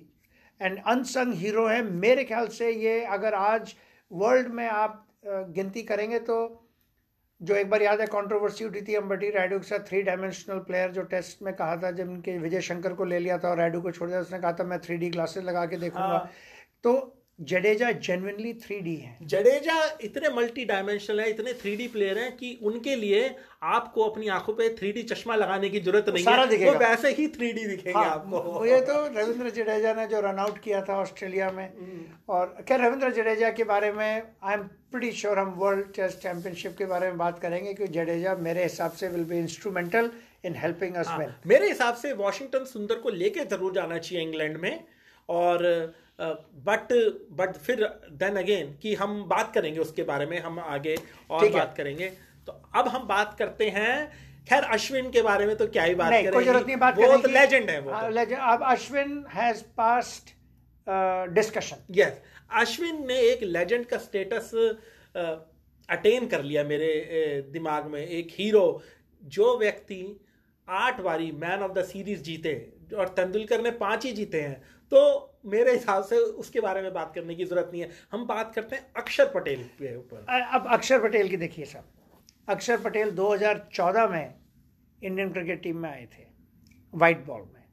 एंड 0.62 0.80
अनसंग 0.86 1.34
हीरो 1.34 1.67
है 1.67 1.82
मेरे 1.84 2.24
ख्याल 2.24 2.47
से 2.54 2.71
ये 2.71 3.00
अगर 3.12 3.34
आज 3.36 3.74
वर्ल्ड 4.12 4.47
में 4.52 4.67
आप 4.67 5.06
गिनती 5.26 5.84
करेंगे 5.84 6.19
तो 6.21 6.38
जो 7.41 7.56
एक 7.56 7.69
बार 7.69 7.82
याद 7.82 8.02
है 8.02 8.06
कंट्रोवर्सी 8.08 8.65
उठी 8.65 8.82
थी 8.82 8.95
अम्बटी 8.95 9.30
रायडू 9.30 9.58
के 9.60 9.67
साथ 9.67 9.88
थ्री 9.88 10.02
डायमेंशनल 10.02 10.60
प्लेयर 10.60 10.91
जो 10.91 11.02
टेस्ट 11.13 11.41
में 11.41 11.54
कहा 11.54 11.78
था 11.78 11.91
जब 11.91 12.10
इनके 12.10 12.38
विजय 12.38 12.62
शंकर 12.62 12.93
को 12.93 13.06
ले 13.06 13.19
लिया 13.19 13.38
था 13.38 13.50
और 13.50 13.58
रायडू 13.58 13.82
को 13.82 13.91
छोड़ 13.91 14.10
दिया 14.10 14.19
उसने 14.19 14.39
कहा 14.39 14.52
था 14.54 14.63
मैं 14.63 14.80
थ्री 14.80 14.97
डी 14.97 15.10
ग्लासेस 15.10 15.43
लगा 15.43 15.65
के 15.65 15.78
देखूँगा 15.78 16.08
हाँ। 16.08 16.30
तो 16.84 16.93
जडेजा 17.42 17.92
जेन्युइनली 18.06 18.54
थ्री 18.64 18.80
डी 18.82 18.96
है। 18.96 19.18
जडेजा 19.24 19.76
इतने 20.04 20.30
मल्टी 20.30 20.66
डायमेंशनल 20.66 21.20
है 21.20 21.30
इतने 21.30 21.54
थ्री 21.62 21.76
डी 21.76 21.88
प्लेयर 21.88 22.18
हैं 22.18 22.36
कि 22.38 22.58
उनके 22.64 22.96
लिए 22.96 23.24
आपको 23.64 24.04
अपनी 24.04 24.28
आँखों 24.30 24.54
पे 24.54 24.70
थ्री 24.76 24.92
डी 24.92 25.04
चश्मा 25.04 25.36
लगाने 25.36 25.70
की 25.70 25.80
ज़रूरत 25.80 26.10
नहीं 26.10 26.24
सारा 26.24 26.44
है 26.44 26.66
वो 26.66 26.78
वैसे 26.80 27.12
ही 27.12 27.28
थ्री 27.30 27.52
डी 27.54 27.66
दिखेंगे 27.66 27.98
हाँ, 27.98 28.06
आपको। 28.06 28.60
मुझे 28.60 28.80
तो 28.82 29.06
रविंद्र 29.08 29.50
जडेजा 29.52 29.94
ने 29.94 30.08
जो 30.08 30.20
रन 30.22 30.40
आउट 30.40 30.60
किया 30.60 30.82
था 30.82 30.98
ऑस्ट्रेलिया 30.98 31.50
में। 31.52 31.66
हम्म। 31.66 32.06
और 32.30 32.56
क्या 32.68 32.78
रविंद्र 32.78 33.12
जडेजा 33.14 33.50
के 33.52 33.64
बारे 33.74 33.92
में 33.92 34.08
आई 34.44 34.54
एम 34.54 34.64
प्रीटी 34.92 35.12
श्योर 35.18 35.40
हम 35.40 35.54
वर्ल्ड 35.58 35.94
टेस्ट 35.96 36.20
चैंपियनशिप 36.20 36.76
के 36.78 36.86
बारे 36.86 37.08
में 37.08 37.18
बात 37.18 37.40
करेंगे 37.42 37.74
कि 37.74 37.88
जडेजा 37.90 38.36
मेरे 38.42 38.64
हिसाब 38.64 38.92
से 38.94 39.08
will 39.10 39.24
be 39.26 39.38
instrumental 39.40 40.12
in 40.46 40.56
helping 40.58 40.96
us 40.96 41.16
win 41.20 41.34
मेरे 41.48 41.68
हिसाब 41.68 41.96
से 41.96 42.14
वॉशिंगटन 42.16 42.66
सुंदर 42.70 42.96
को 43.00 43.10
लेके 43.12 43.46
ज़रूर 43.48 43.74
जाना 43.74 43.98
चाहिए 43.98 44.24
इंग्लैंड 44.24 44.58
में। 44.58 44.84
और 45.30 45.64
बट 46.66 46.92
बट 47.32 47.56
फिर 47.58 47.84
देन 48.14 48.36
अगेन 48.38 48.74
कि 48.82 48.94
हम 48.96 49.24
बात 49.30 49.54
करेंगे 49.54 49.80
उसके 49.80 50.04
बारे 50.04 50.26
में 50.26 50.40
हम 50.40 50.60
आगे 50.60 50.96
और 51.30 51.50
बात 51.50 51.74
करेंगे। 51.78 52.10
तो 52.48 52.52
अब 52.76 52.88
हम 52.88 53.08
बात 53.08 53.36
करते 53.40 53.70
हैं 53.70 53.96
खैर 54.50 54.64
अश्विन 54.74 55.10
के 55.12 55.22
बारे 55.22 55.46
में 55.46 55.56
तो 55.56 55.68
क्या 55.68 55.84
ही 55.84 55.96
बात 55.96 56.12
कोई 56.34 56.44
ज़रूरत 56.44 56.66
नहीं 56.68 56.78
बात 56.78 56.98
वो 56.98 57.18
तो 57.18 57.30
लेजेंड 57.30 57.70
है 57.70 57.80
वो 57.82 57.92
हाँ, 57.92 58.12
तो। 58.12 58.36
अब 58.36 58.64
Ashwin 58.72 59.24
has 59.34 59.62
past 59.78 60.34
discussion 61.34 61.84
yes 61.92 62.22
Ashwin 62.62 63.06
ने 63.08 63.20
एक 63.22 63.44
लेजेंड 63.44 63.86
का 63.86 63.98
स्टेटस 63.98 64.52
अटेन 65.90 66.28
कर 66.28 66.44
लिया 66.44 66.64
मेरे 66.64 66.92
दिमाग 67.52 67.86
में। 67.86 68.02
एक 68.02 68.28
हीरो 68.32 68.82
जो 69.24 69.58
व्यक्ति 69.60 70.04
आठ 70.68 71.02
बारी 71.02 71.32
मैन 71.32 71.64
ऑफ़ 71.64 71.72
द 71.72 71.84
सीरीज़ 71.86 72.22
जीते 72.22 72.54
और 72.98 73.08
तेंदुलकर 73.10 73.62
ने 73.62 73.72
पाँच 73.80 74.06
ही 74.06 74.12
जीते 74.12 74.42
हैं। 74.42 74.62
तो 74.92 75.00
मेरे 75.46 75.72
हिसाब 75.74 76.04
से 76.04 76.16
उसके 76.16 76.60
बारे 76.62 76.82
में 76.82 76.94
बात 76.94 77.12
करने 77.16 77.36
की 77.36 77.46
ज़रूरत 77.46 77.70
नहीं 77.72 77.82
है। 77.82 77.90
हम 78.12 78.26
बात 78.28 78.54
करते 78.56 78.76
हैं 78.76 78.92
अक्षर 78.98 79.32
पटेल 79.34 79.64
के 79.78 79.96
ऊपर। 79.98 80.26
अब 80.54 80.68
अक्षर 80.70 81.02
पटेल 81.04 81.30
की 81.30 81.38
देखिए 81.38 81.66
साहब 81.66 82.50
अक्षर 82.50 82.78
पटेल 82.82 83.12
2014 83.12 84.08
में 84.08 84.34
इंडियन 85.00 85.32
क्रिकेट 85.32 85.62
टीम 85.64 85.78
में 85.78 85.90
आए 85.90 86.06
थे 86.14 86.26
वाइट 86.94 87.26
बॉल 87.26 87.42
में। 87.44 87.64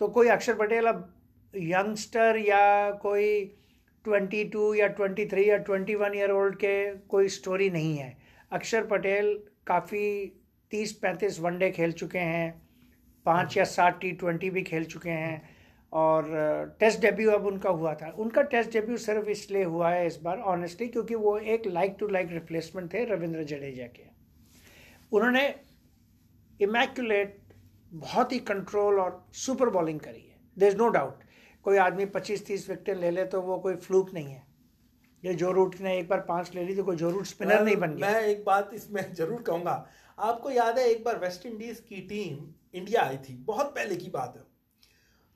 तो 0.00 0.08
कोई 0.08 0.28
अक्षर 0.28 0.54
पटेल 0.54 0.86
अब 0.86 1.10
यंगस्टर 1.54 2.36
या 2.38 2.90
कोई 3.02 3.44
22 4.04 4.74
या 4.76 4.88
23 4.90 5.46
या 5.48 5.58
21 5.60 6.14
ईयर 6.14 6.30
ओल्ड 6.32 6.54
के 6.56 6.74
कोई 7.08 7.28
स्टोरी 7.30 7.70
नहीं 7.70 7.96
है। 7.96 8.16
अक्षर 8.52 8.86
पटेल 8.86 9.34
काफ़ी 9.66 10.06
30-35 10.72 11.40
वनडे 11.40 11.70
खेल 11.70 11.92
चुके 11.94 12.18
हैं, 12.18 12.62
पाँच 13.26 13.56
या 13.56 13.64
सात 13.66 13.98
टी 14.00 14.10
ट्वेंटी 14.12 14.50
भी 14.50 14.62
खेल 14.62 14.84
चुके 14.84 15.10
हैं। 15.10 15.53
और 15.94 16.76
टेस्ट 16.80 17.00
डेब्यू 17.00 17.30
अब 17.30 17.46
उनका 17.46 17.70
हुआ 17.70 17.94
था। 17.94 18.08
उनका 18.18 18.42
टेस्ट 18.44 18.72
डेब्यू 18.72 18.96
सिर्फ़ 18.98 19.28
इसलिए 19.30 19.64
हुआ 19.64 19.90
है 19.90 20.06
इस 20.06 20.18
बार 20.22 20.38
ऑनेस्टली 20.52 20.88
क्योंकि 20.88 21.14
वो 21.16 21.36
एक 21.38 21.66
लाइक 21.68 21.96
टू 22.00 22.08
लाइक 22.08 22.32
रिप्लेसमेंट 22.32 22.92
थे 22.92 23.04
रविंद्र 23.06 23.44
जडेजा 23.44 23.86
के। 23.88 24.02
उन्होंने 25.12 25.42
इमैक्यूलेट 26.60 27.38
बहुत 27.92 28.32
ही 28.32 28.38
कंट्रोल 28.48 28.98
और 29.00 29.24
सुपर 29.34 29.70
बॉलिंग 29.70 30.00
करी 30.00 30.20
है। 30.20 30.36
देर 30.56 30.68
इज़ 30.68 30.76
नो 30.76 30.88
डाउट 30.90 31.22
कोई 31.64 31.76
आदमी 31.78 32.06
25-30 32.08 32.68
विकेटें 32.70 32.94
ले 32.94 33.10
ले 33.10 33.24
तो 33.26 33.40
वो 33.42 33.58
कोई 33.58 33.74
फ्लूक 33.78 34.12
नहीं 34.14 34.32
है। 34.32 34.42
ये 35.22 35.34
जो 35.34 35.50
रूट 35.52 35.80
ने 35.80 35.96
एक 35.98 36.08
बार 36.08 36.20
पाँच 36.28 36.54
ले 36.54 36.64
ली 36.64 36.74
तो 36.76 36.84
कोई 36.84 36.96
जो 36.96 37.10
रूट 37.10 37.26
स्पिनर 37.26 37.62
नहीं 37.62 37.76
बन 37.76 37.94
गया। 37.96 38.10
मैं 38.10 38.20
एक 38.22 38.44
बात 38.44 38.70
इसमें 38.74 39.12
ज़रूर 39.14 39.42
कहूँगा 39.42 39.84
आपको 40.18 40.50
याद 40.50 40.78
है 40.78 40.88
एक 40.88 41.04
बार 41.04 41.18
वेस्ट 41.18 41.46
इंडीज 41.46 41.80
की 41.80 42.00
टीम 42.08 42.36
इंडिया 42.74 43.02
आई 43.02 43.16
थी 43.18 43.34
बहुत 43.46 43.74
पहले 43.74 43.96
की 43.96 44.10
बात 44.10 44.34
है। 44.36 44.43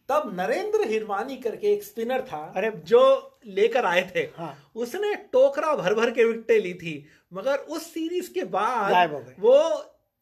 तब 0.09 0.31
नरेंद्र 0.35 0.89
हिरवानी 0.89 1.37
करके 1.37 1.73
एक 1.73 1.83
स्पिनर 1.83 2.21
था 2.23 2.41
अरे 2.57 2.71
जो 2.87 3.01
लेकर 3.49 3.85
आए 3.85 4.03
थे 4.15 4.21
हाँ। 4.37 4.55
उसने 4.77 5.15
टोकरा 5.33 5.75
भर 5.77 5.95
भर 5.95 6.11
के 6.11 6.25
विकेटें 6.25 6.59
ली 6.59 6.73
थी 6.75 6.95
मगर 7.33 7.57
उस 7.57 7.93
सीरीज़ 7.95 8.33
के 8.33 8.41
गायब 8.43 9.13
हो 9.13 9.19
बाद 9.19 9.27
गए। 9.27 9.35
वो 9.39 9.59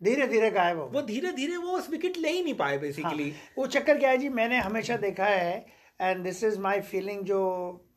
धीरे 0.00 0.26
धीरे 0.26 0.50
गायब 0.50 0.78
हो 0.78 0.84
वो 0.94 1.02
धीरे 1.02 1.32
धीरे 1.32 1.56
वो 1.56 1.76
उस 1.76 1.90
विकेट 1.90 2.16
ले 2.16 2.30
ही 2.30 2.42
नहीं 2.42 2.54
पाए 2.54 2.78
बेसिकली 2.78 3.30
हाँ, 3.30 3.40
वो 3.58 3.66
चक्कर 3.68 3.98
क्या 3.98 4.10
है 4.10 4.18
जी 4.18 4.28
मैंने 4.30 4.58
हमेशा 4.60 4.96
देखा 4.96 5.26
है 5.26 5.66
and 6.00 6.24
this 6.24 6.42
is 6.44 6.58
my 6.60 6.80
feeling 6.82 7.22
जो 7.24 7.40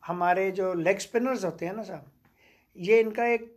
हमारे 0.06 0.50
जो 0.50 0.72
लेग 0.76 0.98
स्पिनर्स 0.98 1.44
होते 1.44 1.66
हैं 1.66 1.74
ना 1.76 1.82
साहब 1.82 2.10
ये 2.76 3.00
इनका 3.00 3.26
एक 3.26 3.56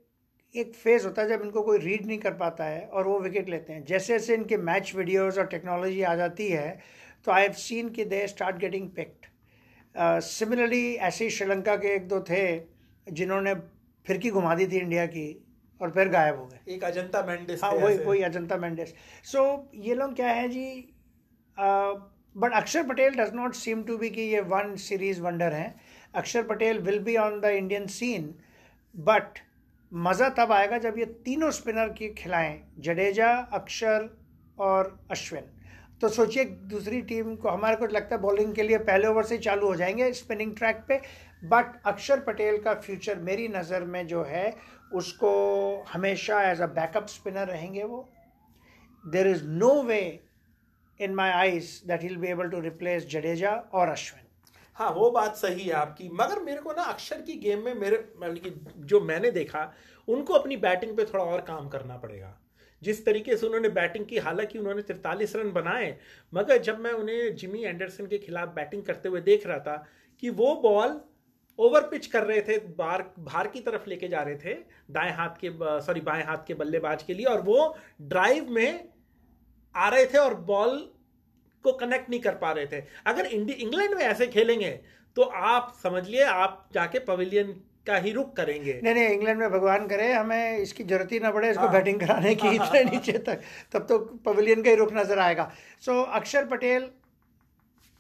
एक 0.56 0.74
फ़ेज़ 0.74 1.06
होता 1.06 1.22
है 1.22 1.28
जब 1.30 1.41
इनको 1.41 1.62
कोई 1.62 1.78
रीड 1.78 2.06
नहीं 2.06 2.17
कर 2.17 2.34
पाता 2.34 2.63
है 2.63 2.86
और 2.88 3.08
वो 3.08 3.19
विकेट 3.19 3.50
लेते 3.50 3.74
हैं 3.74 3.84
जैसे 3.86 4.13
जैसे 4.13 4.34
इनके 4.34 4.58
मैच 4.65 4.93
वीडियोस 4.96 5.38
और 5.38 5.46
टेक्नोलॉजी 5.48 6.02
आ 6.02 6.15
जाती 6.15 6.48
है 6.50 6.67
तो 7.26 7.32
आई 7.32 7.42
हैव 7.42 7.54
सीन 7.60 7.90
कि 7.90 8.06
they 8.06 8.26
start 8.28 8.58
getting 8.58 8.90
picked 8.96 9.26
similarly 10.24 10.94
ऐसे 11.08 11.24
ही 11.24 11.30
श्रीलंका 11.32 11.76
के 11.76 11.94
एक 11.96 12.08
दो 12.08 12.20
थे 12.30 12.44
जिन्होंने 13.08 13.54
फिरकी 14.06 14.30
घुमा 14.32 14.56
दी 14.56 14.68
थी 14.68 14.78
इंडिया 14.78 15.06
की 15.08 15.28
और 15.82 15.92
फिर 15.92 16.10
गायब 16.10 16.38
हो 16.40 16.46
गए। 16.46 16.74
एक 16.74 16.84
अजंता 16.84 17.22
मेंडिस 17.26 17.64
हाँ 17.64 17.72
वही 17.74 17.98
वही 17.98 18.22
अजंता 18.24 18.58
मेंडिस। 18.58 18.94
सो 19.24 19.40
so, 19.40 19.86
ये 19.86 19.96
लोग 19.96 20.16
क्या 20.16 20.30
है 20.30 20.48
जी 20.50 20.68
but 21.58 22.54
Akshar 22.56 22.84
Patel 22.88 23.16
does 23.16 23.34
not 23.36 23.56
seem 23.56 23.84
to 23.84 23.98
be 23.98 24.10
कि 24.10 24.22
ये 24.22 24.40
वन 24.52 24.76
सीरीज़ 24.80 25.22
वंडर 25.22 25.54
हैं। 25.54 25.74
Akshar 26.14 26.44
Patel 26.44 26.80
will 26.80 27.00
be 27.00 27.16
on 27.18 27.40
the 27.42 27.46
Indian 27.56 27.88
scene 27.90 28.34
but 28.96 29.40
मज़ा 29.92 30.30
तब 30.38 30.52
आएगा 30.52 30.78
जब 30.80 30.98
ये 31.00 31.06
तीनों 31.26 31.52
स्पिनर 31.52 31.90
की 31.98 32.10
खिलाएँ 32.14 32.60
जडेजा 32.80 33.34
अक्षर 33.54 34.10
और 34.58 34.98
अश्विन 35.12 35.53
तो 36.04 36.10
सोचिए, 36.10 36.44
दूसरी 36.46 37.02
टीम 37.02 37.36
को 37.36 37.50
हमारे 37.50 37.76
को 37.76 37.86
लगता 37.86 38.16
है 38.16 38.22
बॉलिंग 38.22 38.54
के 38.54 38.63
लिए 38.63 38.78
पहले 38.78 39.08
ओवर 39.08 39.24
से 39.24 39.38
चालू 39.38 39.68
हो 39.68 39.76
जाएँगे 39.76 40.12
स्पिनिंग 40.13 40.56
ट्रैक 40.56 40.84
पे। 40.88 41.00
बट 41.44 41.80
अक्षर 41.86 42.20
पटेल 42.20 42.58
का 42.62 42.74
फ्यूचर 42.74 43.20
मेरी 43.20 43.48
नज़र 43.48 43.84
में 43.84 44.06
जो 44.08 44.24
है, 44.24 44.56
उसको 44.94 45.32
हमेशा 45.84 46.42
एज 46.52 46.62
अ 46.62 46.66
बैकअप 46.66 47.08
स्पिनर 47.08 47.48
रहेंगे 47.48 47.84
वो। 47.84 48.10
There 49.04 49.28
is 49.28 49.44
no 49.46 49.72
way 49.84 50.02
in 51.00 51.16
my 51.16 51.30
eyes 51.30 51.82
that 51.88 52.04
will 52.04 52.18
be 52.18 52.28
able 52.28 52.50
to 52.50 52.60
replace 52.60 53.08
Jadeja 53.08 53.56
और 53.74 53.89
अश्विन 53.89 54.28
हाँ 54.78 54.92
वो 54.92 55.10
बात 55.12 55.36
सही 55.36 55.63
है 55.63 55.74
आपकी, 55.74 56.10
मगर 56.13 56.44
मेरे 56.44 56.62
को 56.62 56.72
ना 56.72 56.84
अक्षर 56.84 57.22
की 57.22 57.34
गेम 57.39 57.66
में 57.66 57.74
मेरे 57.74 58.06
मतलब 58.20 58.38
कि 58.38 58.56
जो 58.78 59.02
मैंने 59.02 59.32
देखा, 59.32 59.72
उनको 60.08 60.34
अपनी 60.34 60.58
बैटिंग 60.58 60.98
पे 60.98 61.06
थोड़ा 61.06 61.24
और 61.24 61.42
काम 61.42 61.70
करना 61.70 61.98
पड़ेगा। 61.98 62.39
जिस 62.84 63.06
तरीके 63.06 63.38
से 63.38 63.46
उन्होंने 63.46 63.69
बैटिंग 63.72 64.06
की, 64.06 64.17
हालाँकि 64.17 64.60
उन्होंने 64.60 64.82
तिरतालीस 64.82 65.36
रन 65.36 65.52
बनाए, 65.52 65.98
मगर 66.34 66.58
जब 66.60 66.80
मैं 66.80 66.91
उन्हें 66.93 67.36
जिमी 67.36 67.63
एंडरसन 67.63 68.08
के 68.08 68.17
खिलाफ 68.17 68.50
बैटिंग 68.56 68.84
करते 68.84 69.10
हुए 69.10 69.22
देख 69.24 69.48
रहा 69.48 69.60
था 69.60 69.76
कि 70.24 70.30
वो 70.32 70.56
बॉल 70.63 71.00
ओवर 71.60 71.82
पिच 71.88 72.06
कर 72.08 72.24
रहे 72.24 72.41
थे 72.41 72.58
बार 72.78 73.02
बाहर 73.19 73.48
की 73.48 73.60
तरफ़ 73.62 73.89
लेके 73.89 74.08
जा 74.08 74.22
रहे 74.22 74.36
थे, 74.36 74.54
दाएँ 74.91 75.12
हाथ 75.12 75.36
के, 75.41 75.50
सॉरी, 75.82 76.02
बाएँ 76.02 76.24
हाथ 76.24 76.46
के 76.48 76.54
बल्लेबाज 76.54 77.04
के 77.04 77.13
लिए, 77.13 77.26
और 77.26 77.41
वो 77.41 77.76
ड्राइव 78.04 78.50
में 78.50 78.89
आ 79.76 79.89
रहे 79.89 80.06
थे 80.06 80.17
और 80.17 80.34
बॉल 80.43 80.80
को 81.65 81.72
कनेक्ट 81.74 82.10
नहीं 82.10 82.19
कर 82.19 82.36
पा 82.36 82.52
रहे 82.52 82.65
थे। 82.67 82.84
अगर 83.06 83.26
इंग्लैंड 83.26 83.93
में 83.96 84.04
ऐसे 84.04 84.28
खेलेंगे 84.28 84.72
तो 85.17 85.22
आप 85.22 85.74
समझ 85.84 86.08
लिए 86.08 86.24
आप 86.24 86.69
जाके 86.74 87.00
पवेलियन 87.02 87.54
का 87.88 87.96
ही 87.98 88.12
रुख 88.12 88.36
करेंगे। 88.36 88.80
नहीं 88.84 88.93
नहीं 88.93 89.08
इंग्लैंड 89.10 89.39
में 89.39 89.50
भगवान 89.52 89.88
करे 89.88 90.12
हमें 90.13 90.58
इसकी 90.58 90.84
ज़रूरत 90.84 91.12
ही 91.12 91.19
ना 91.19 91.32
पड़े 91.32 91.50
इसको 91.52 91.67
बैटिंग 91.67 92.02
हाँ। 92.02 92.08
कराने 92.08 92.36
की 92.36 92.48
इतने 92.56 92.84
नीचे 92.84 93.17
तक 93.19 93.41
तब 93.72 93.86
तो 93.89 93.98
पवेलियन 94.26 94.63
का 94.63 94.69
ही 94.69 94.76
रुख 94.76 94.93
नज़र 94.93 95.19
आएगा। 95.19 95.52
सो 95.82 95.91
so, 95.91 96.08
अक्षर 96.12 96.46
पटेल 96.46 96.89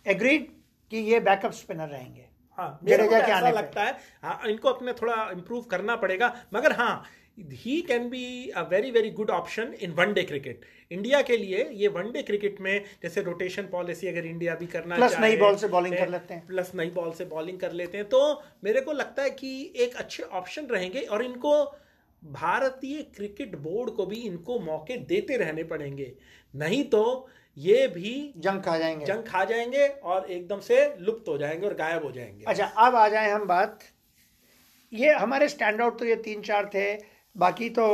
एग्रीड 0.05 0.47
कि 0.91 0.97
ये 0.97 1.19
बैकअप 1.19 1.51
स्पिनर 1.51 1.87
रहेंगे। 1.87 2.25
हाँ 2.57 2.79
मेरे 2.83 3.07
को 3.07 3.15
ऐसा 3.15 3.49
लगता 3.49 3.83
है 3.83 3.97
हाँ 4.23 4.39
इनको 4.47 4.69
अपने 4.69 4.93
थोड़ा 4.93 5.15
इम्प्रूव 5.31 5.61
करना 5.63 5.95
पड़ेगा 5.95 6.33
मगर 6.53 6.71
हाँ 6.71 7.03
he 7.37 7.81
can 7.81 8.09
be 8.09 8.49
a 8.49 8.61
very 8.61 8.91
very 8.91 9.09
good 9.09 9.29
option 9.29 9.73
in 9.81 9.91
one 9.91 10.13
cricket 10.13 10.65
India 10.91 11.21
के 11.21 11.37
लिए 11.37 11.63
ये 11.71 11.87
वनडे 11.87 12.21
क्रिकेट 12.21 12.59
में 12.61 12.83
जैसे 13.03 13.21
रोटेशन 13.21 13.63
पॉलिसी 13.63 14.07
अगर 14.07 14.25
इंडिया 14.25 14.55
भी 14.55 14.65
करना 14.67 14.95
प्लस 14.95 15.17
नई 15.19 15.37
बॉल 15.37 15.55
से 15.55 15.67
बॉलिंग 15.67 15.95
कर 15.97 16.09
लेते 16.09 16.33
हैं। 16.33 16.45
प्लस 16.47 16.71
नई 16.75 16.89
बॉल 16.89 17.11
से 17.11 17.25
बॉलिंग 17.25 17.59
कर 17.59 17.71
लेते 17.71 17.97
हैं। 17.97 18.09
तो 18.09 18.43
मेरे 18.63 18.81
को 18.81 18.91
लगता 18.91 19.23
है 19.23 19.29
कि 19.29 19.73
एक 19.75 19.95
अच्छे 19.95 20.23
ऑप्शन 20.23 20.65
रहेंगे 20.65 21.01
और 21.01 21.23
इनको 21.23 21.63
भारतीय 22.23 23.01
क्रिकेट 23.15 23.55
बोर्ड 23.55 23.89
को 23.89 24.05
भी 24.05 24.15
इनको 24.15 24.59
मौके 24.59 24.97
देते 24.97 25.37
रहने 25.37 25.63
पड़ेंगे। 25.63 26.11
नहीं 26.55 26.83
तो 26.83 27.29
ये 27.57 27.87
भी 27.87 28.33
जंग 28.37 28.61
खा 28.61 28.77
जाएँगे। 28.77 29.05
जंग 29.05 29.23
खा 29.23 29.43
जाएँगे 29.45 29.87
और 29.87 30.31
एकदम 30.31 30.59
से 30.59 30.95
लुप्त 30.99 31.29
हो 31.29 31.37
जाएँगे 31.37 31.67
और 31.67 31.73
गायब 31.73 32.03
हो 32.03 32.11
जाएँगे। 32.11 32.45
अच्छा 32.47 32.65
अब 32.65 32.95
आ 32.95 33.07
जाए 33.09 33.31
हम 33.31 33.45
बात। 33.45 33.79
ये 34.93 35.13
हमारे 35.13 35.49
स्टैंड 35.49 35.81
आउट 35.81 35.99
तो 35.99 36.05
ये 36.05 36.15
तीन 36.15 36.41
चार 36.41 36.69
थे। 36.73 37.12
बाकी 37.35 37.69
तो 37.71 37.85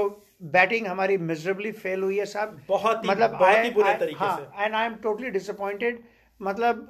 बैटिंग 0.53 0.87
हमारी 0.87 1.17
मिजरेबली 1.19 1.71
फेल 1.73 2.03
हुई 2.03 2.17
है 2.17 2.25
साहब। 2.25 2.59
बहुत 2.67 3.03
ही, 3.03 3.09
मतलब 3.09 3.31
बहुत 3.31 3.63
ही 3.63 3.69
बुरे 3.71 3.93
तरीके 3.97 4.17
हाँ, 4.17 4.37
से। 4.37 4.63
And 4.63 4.75
I 4.75 4.85
am 4.85 4.95
totally 5.03 5.29
disappointed 5.29 6.03
मतलब 6.39 6.87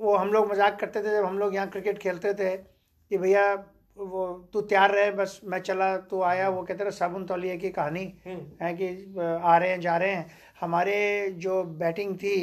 वो 0.00 0.16
हम 0.16 0.32
लोग 0.32 0.50
मज़ाक 0.50 0.78
करते 0.80 1.00
थे 1.02 1.10
जब 1.12 1.24
हम 1.24 1.38
लोग 1.38 1.54
यहाँ 1.54 1.68
क्रिकेट 1.70 1.98
खेलते 1.98 2.32
थे 2.34 2.56
कि 2.56 3.18
भैया 3.18 3.52
वो 3.98 4.26
तू 4.52 4.60
तैयार 4.62 4.90
रहे 4.90 5.10
बस 5.12 5.40
मैं 5.44 5.58
चला 5.60 5.96
तू 6.10 6.20
आया 6.22 6.48
वो 6.48 6.62
कहते 6.62 6.84
रहे 6.84 6.92
साबुन 6.92 7.24
तौलिए 7.26 7.56
की 7.56 7.70
कहानी 7.70 8.04
हम्म। 8.26 8.64
है 8.64 8.72
कि 8.74 8.88
आ 9.18 9.56
रहे 9.56 9.70
हैं 9.70 9.80
जा 9.80 9.96
रहे 9.96 10.10
हैं। 10.10 10.26
हमारे 10.60 10.94
जो 11.38 11.62
बैटिंग 11.82 12.16
थी 12.18 12.36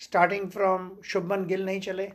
स्टार्टिंग 0.00 0.48
फ्रॉम 0.50 0.90
शुभमन 1.04 1.44
गिल 1.46 1.64
नहीं 1.66 1.80
चले। 1.80 2.10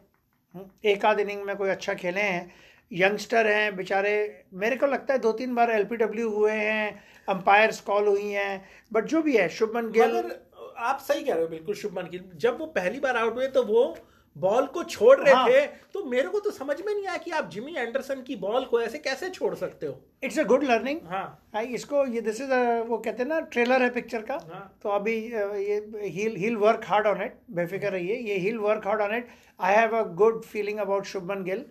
एक 0.86 1.06
आध 1.06 1.19
इनिंग 1.19 1.41
में 1.43 1.56
कोई 1.56 1.69
अच्छा 1.69 1.93
खेले 1.95 2.21
हैं 2.21 2.49
यंगस्टर 2.91 3.47
हैं 3.47 3.76
बेचारे 3.76 4.15
मेरे 4.56 4.76
को 4.76 4.88
लगता 4.88 5.13
है 5.13 5.19
दो 5.19 5.32
तीन 5.34 5.56
बार 5.56 5.71
एलपीडब्ल्यू 5.71 6.30
हुए 6.30 6.52
हैं 6.52 7.00
अंपायर्स 7.28 7.80
कॉल 7.82 8.08
हुई 8.08 8.30
हैं 8.32 8.65
बट 8.91 9.06
जो 9.06 9.21
भी 9.21 9.38
है 9.38 9.47
शुभमन 9.52 9.91
गिल। 9.91 10.32
आप 10.80 11.00
सही 11.00 11.23
कह 11.23 11.34
रहे 11.34 11.41
हो 11.41 11.47
बिल्कुल 11.50 11.76
शुभमन 11.76 12.10
गिल। 12.12 12.23
जब 12.36 12.60
वो 12.60 12.65
पहली 12.76 13.00
बार 13.00 13.17
आउट 13.17 13.36
हुए 13.36 13.47
तो 13.47 13.63
वो 13.65 13.95
बॉल 14.36 14.65
को 14.67 14.84
छोड़ 14.84 15.17
रहे 15.19 15.34
हाँ. 15.34 15.47
थे 15.50 15.65
तो 15.93 16.04
मेरे 16.06 16.28
को 16.30 16.39
तो 16.39 16.52
समझ 16.52 16.76
में 16.82 16.93
नहीं 16.93 17.08
आया 17.08 17.17
कि 17.17 17.32
आप 17.32 17.50
जिमी 17.52 17.73
एंडरसन 17.78 18.21
की 18.23 18.36
बॉल 18.36 18.65
को 18.65 18.82
ऐसे 18.82 18.97
कैसे 19.00 19.30
छोड़ 19.30 19.54
सकते 19.56 19.86
हो। 19.88 19.95
इट्स 20.23 20.38
अ 20.39 20.43
गुड 20.43 20.63
लर्निंग 20.63 21.00
हाँ। 21.06 21.63
इसको 21.63 22.06
ये 22.06 22.21
दिस 22.21 22.41
इज़ 22.41 22.52
वो 22.88 22.97
कहते 22.97 23.23
हैं 23.23 23.30
ना 23.30 23.39
ट्रेलर 23.54 23.84
है 23.84 23.89
पिक्चर 23.89 24.21
का। 24.21 24.34
हाँ. 24.52 24.80
तो 24.84 24.89
अभी 24.89 25.15
ये 25.15 25.78
he'll 26.04 26.36
he'll 26.38 26.56
work 26.58 26.86
hard 26.88 27.08
on 27.08 27.23
it 27.23 27.39
बेफिक्र 27.52 27.91
रहिए 27.91 28.15
ये 28.30 28.38
he'll 28.39 28.58
work 28.60 28.88
hard 28.88 29.02
on 29.02 29.15
it 29.15 29.28
I 29.60 29.76
have 29.76 29.97
a 29.97 30.04
good 30.15 30.43
feeling 30.43 30.80
about 30.80 31.06
Shubman 31.06 31.43
Gill. 31.43 31.65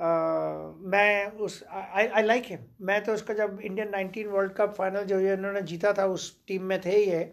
मैं 0.00 1.26
उस 1.26 1.62
आई 1.64 2.22
लाइक 2.22 2.44
हिम 2.46 2.58
मैं 2.80 3.02
तो 3.04 3.14
उसका 3.14 3.34
जब 3.34 3.58
इंडियन 3.60 3.90
19 3.92 4.26
वर्ल्ड 4.26 4.52
कप 4.52 4.74
फाइनल 4.74 5.04
जो 5.04 5.18
ये 5.20 5.32
इन्होंने 5.34 5.62
जीता 5.62 5.92
था 5.92 6.06
उस 6.06 6.24
टीम 6.46 6.62
में 6.62 6.80
थे 6.80 7.04
ये 7.04 7.24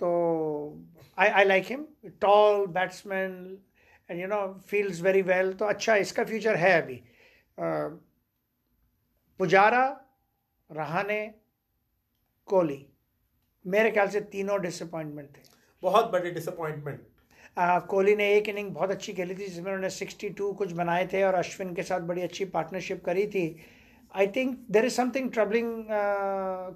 तो 0.00 0.08
I 1.18 1.28
I 1.28 1.44
like 1.44 1.64
him 1.66 1.84
tall 2.20 2.66
batsman 2.66 3.58
and 4.10 4.20
you 4.20 4.26
know 4.26 4.40
feels 4.68 5.00
very 5.02 5.22
well 5.22 5.52
तो 5.52 5.64
अच्छा 5.64 5.96
इसका 5.96 6.24
फ्यूचर 6.24 6.56
है 6.56 6.72
अभी। 6.82 7.02
पुजारा 9.40 9.84
रहाने 10.70 11.34
कोहली। 12.48 12.86
मेरे 13.64 13.90
ख्याल 13.90 14.08
से 14.08 14.20
तीनों 14.20 14.60
डिसअपॉइंटमेंट 14.62 15.28
थे। 15.36 15.40
बहुत 15.82 16.10
बड़े 16.10 16.30
डिसअपॉइंटमेंट 16.30 17.00
कोहली 17.56 18.14
ने 18.16 18.32
एक 18.34 18.48
इनिंग 18.48 18.70
बहुत 18.74 18.90
अच्छी 18.90 19.12
खेली 19.12 19.34
थी 19.34 19.46
जिसमें 19.46 19.72
उन्होंने 19.72 19.90
62 19.90 20.52
कुछ 20.58 20.72
बनाए 20.72 21.06
थे 21.12 21.22
और 21.22 21.34
अश्विन 21.34 21.74
के 21.74 21.82
साथ 21.82 22.00
बड़ी 22.08 22.22
अच्छी 22.22 22.44
पार्टनरशिप 22.54 23.04
करी 23.04 23.26
थी। 23.26 23.44
I 24.14 24.26
think 24.36 24.56
there 24.70 24.84
is 24.84 24.94
something 24.94 25.30
troubling 25.32 25.86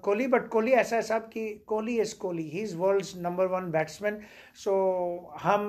Kohli 0.04 0.26
but 0.26 0.48
Kohli 0.48 0.72
ऐसा 0.72 0.96
है 0.96 1.02
साहब 1.02 1.22
कि 1.32 1.48
Kohli 1.66 1.98
is 2.00 2.14
Kohli. 2.18 2.48
He 2.48 2.60
is 2.60 2.76
world 2.76 3.06
number 3.22 3.46
one 3.54 3.70
batsman 3.70 4.20
so 4.64 4.74
हम 5.42 5.66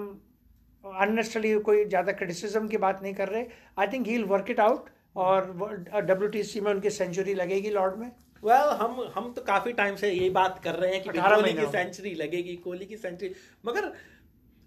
अननेसरली 0.83 1.53
कोई 1.61 1.85
ज़्यादा 1.85 2.11
क्रिटिसिज्म 2.11 2.67
की 2.67 2.77
बात 2.77 3.01
नहीं 3.03 3.13
कर 3.13 3.29
रहे. 3.29 3.45
I 3.79 3.87
think 3.93 4.07
he 4.07 4.13
will 4.13 4.25
work 4.27 4.51
it 4.51 4.59
out 4.59 4.89
और 5.15 6.01
डब्ल्यू 6.01 6.27
टी 6.29 6.43
सी 6.43 6.61
में 6.61 6.71
उनकी 6.71 6.89
सेंचुरी 6.89 7.33
लगेगी 7.33 7.69
लॉर्ड 7.69 7.95
में। 7.99 8.11
वेल 8.43 8.53
well, 8.53 8.73
हम 8.79 9.11
हम 9.13 9.31
तो 9.33 9.41
काफ़ी 9.43 9.71
टाइम 9.73 9.95
से 9.95 10.09
यही 10.11 10.29
बात 10.29 10.59
कर 10.63 10.75
रहे 10.75 10.93
हैं 10.93 11.01
कि 11.03 11.09
कोहली 11.09 11.53
की 11.53 11.65
सेंचुरी 11.71 12.13
लगेगी 12.15 12.55
कोहली 12.63 12.85
की 12.85 12.97
सेंचुरी 12.97 13.33
मगर 13.65 13.91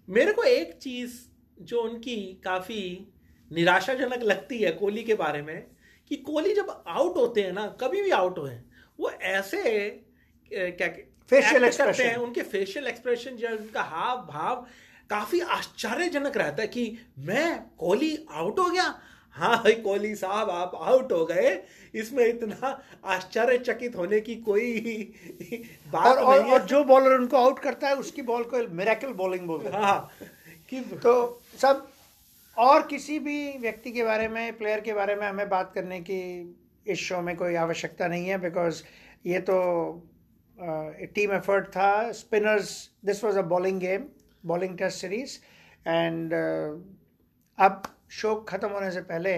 मेरे 0.09 0.31
को 0.33 0.43
एक 0.43 0.73
चीज़ 0.81 1.13
जो 1.61 1.81
उनकी 1.81 2.15
काफ़ी 2.43 2.81
निराशाजनक 3.51 4.23
लगती 4.23 4.57
है 4.59 4.71
कोहली 4.71 5.03
के 5.03 5.13
बारे 5.15 5.41
में 5.41 5.65
कि 6.07 6.15
कोहली 6.15 6.53
जब 6.53 6.83
आउट 6.87 7.17
होते 7.17 7.41
हैं 7.41 7.51
ना 7.53 7.65
कभी 7.81 8.01
भी 8.01 8.09
आउट 8.09 8.37
हुए 8.39 8.53
वो 8.99 9.09
ऐसे 9.11 9.89
क्या 10.51 10.87
फेशियल 11.31 11.63
एक्सप्रेशन 11.63 12.03
हैं 12.03 12.15
उनके 12.17 12.41
फेशियल 12.41 12.87
एक्सप्रेशन 12.87 13.35
जो 13.35 13.47
उनका 13.47 13.81
हाव 13.81 14.17
भाव 14.25 14.65
काफ़ी 15.09 15.39
आश्चर्यजनक 15.57 16.37
रहता 16.37 16.61
है 16.61 16.67
कि 16.67 16.97
मैं 17.19 17.59
कोहली 17.77 18.17
आउट 18.31 18.59
हो 18.59 18.69
गया? 18.69 18.87
हाँ 19.35 19.57
भाई 19.57 19.73
कोहली 19.73 20.13
साहब 20.15 20.49
आप 20.49 20.71
आउट 20.75 21.11
हो 21.11 21.25
गए। 21.25 21.51
इसमें 21.93 22.25
इतना 22.25 22.79
आश्चर्यचकित 23.05 23.95
होने 23.95 24.19
की 24.21 24.35
कोई 24.35 25.13
बात 25.91 26.05
और, 26.07 26.17
नहीं 26.17 26.25
और, 26.25 26.45
है। 26.45 26.51
और 26.53 26.65
जो 26.65 26.83
बॉलर 26.83 27.15
उनको 27.17 27.37
आउट 27.37 27.59
करता 27.59 27.87
है 27.87 27.95
उसकी 27.95 28.21
बॉल 28.21 28.43
को 28.53 28.67
मेरेकल 28.75 29.13
बॉलिंग 29.13 29.47
बोलते 29.47 29.69
हैं। 29.69 29.81
हाँ। 29.81 30.09
कि 30.69 30.81
तो 31.03 31.41
सब 31.61 31.87
और 32.57 32.87
किसी 32.87 33.19
भी 33.19 33.57
व्यक्ति 33.57 33.91
के 33.91 34.03
बारे 34.03 34.27
में 34.27 34.57
प्लेयर 34.57 34.79
के 34.79 34.93
बारे 34.93 35.15
में 35.15 35.27
हमें 35.27 35.49
बात 35.49 35.71
करने 35.75 35.99
की 36.01 36.21
इस 36.85 36.99
शो 36.99 37.21
में 37.21 37.35
कोई 37.37 37.55
आवश्यकता 37.55 38.07
नहीं 38.07 38.27
है 38.27 38.37
बिकॉज़ 38.41 38.83
ये 39.25 39.39
तो 39.39 39.57
टीम 41.15 41.31
एफर्ट 41.33 41.67
था। 41.67 42.11
Spinners 42.11 42.71
this 43.05 43.23
was 43.23 43.37
a 43.37 43.41
bowling 43.51 43.79
game 43.79 44.03
bowling 44.43 44.77
test 44.77 45.01
series 45.01 45.37
and 45.87 46.33
अब 47.59 47.81
शो 48.11 48.35
ख़त्म 48.49 48.69
होने 48.69 48.91
से 48.91 49.01
पहले 49.03 49.33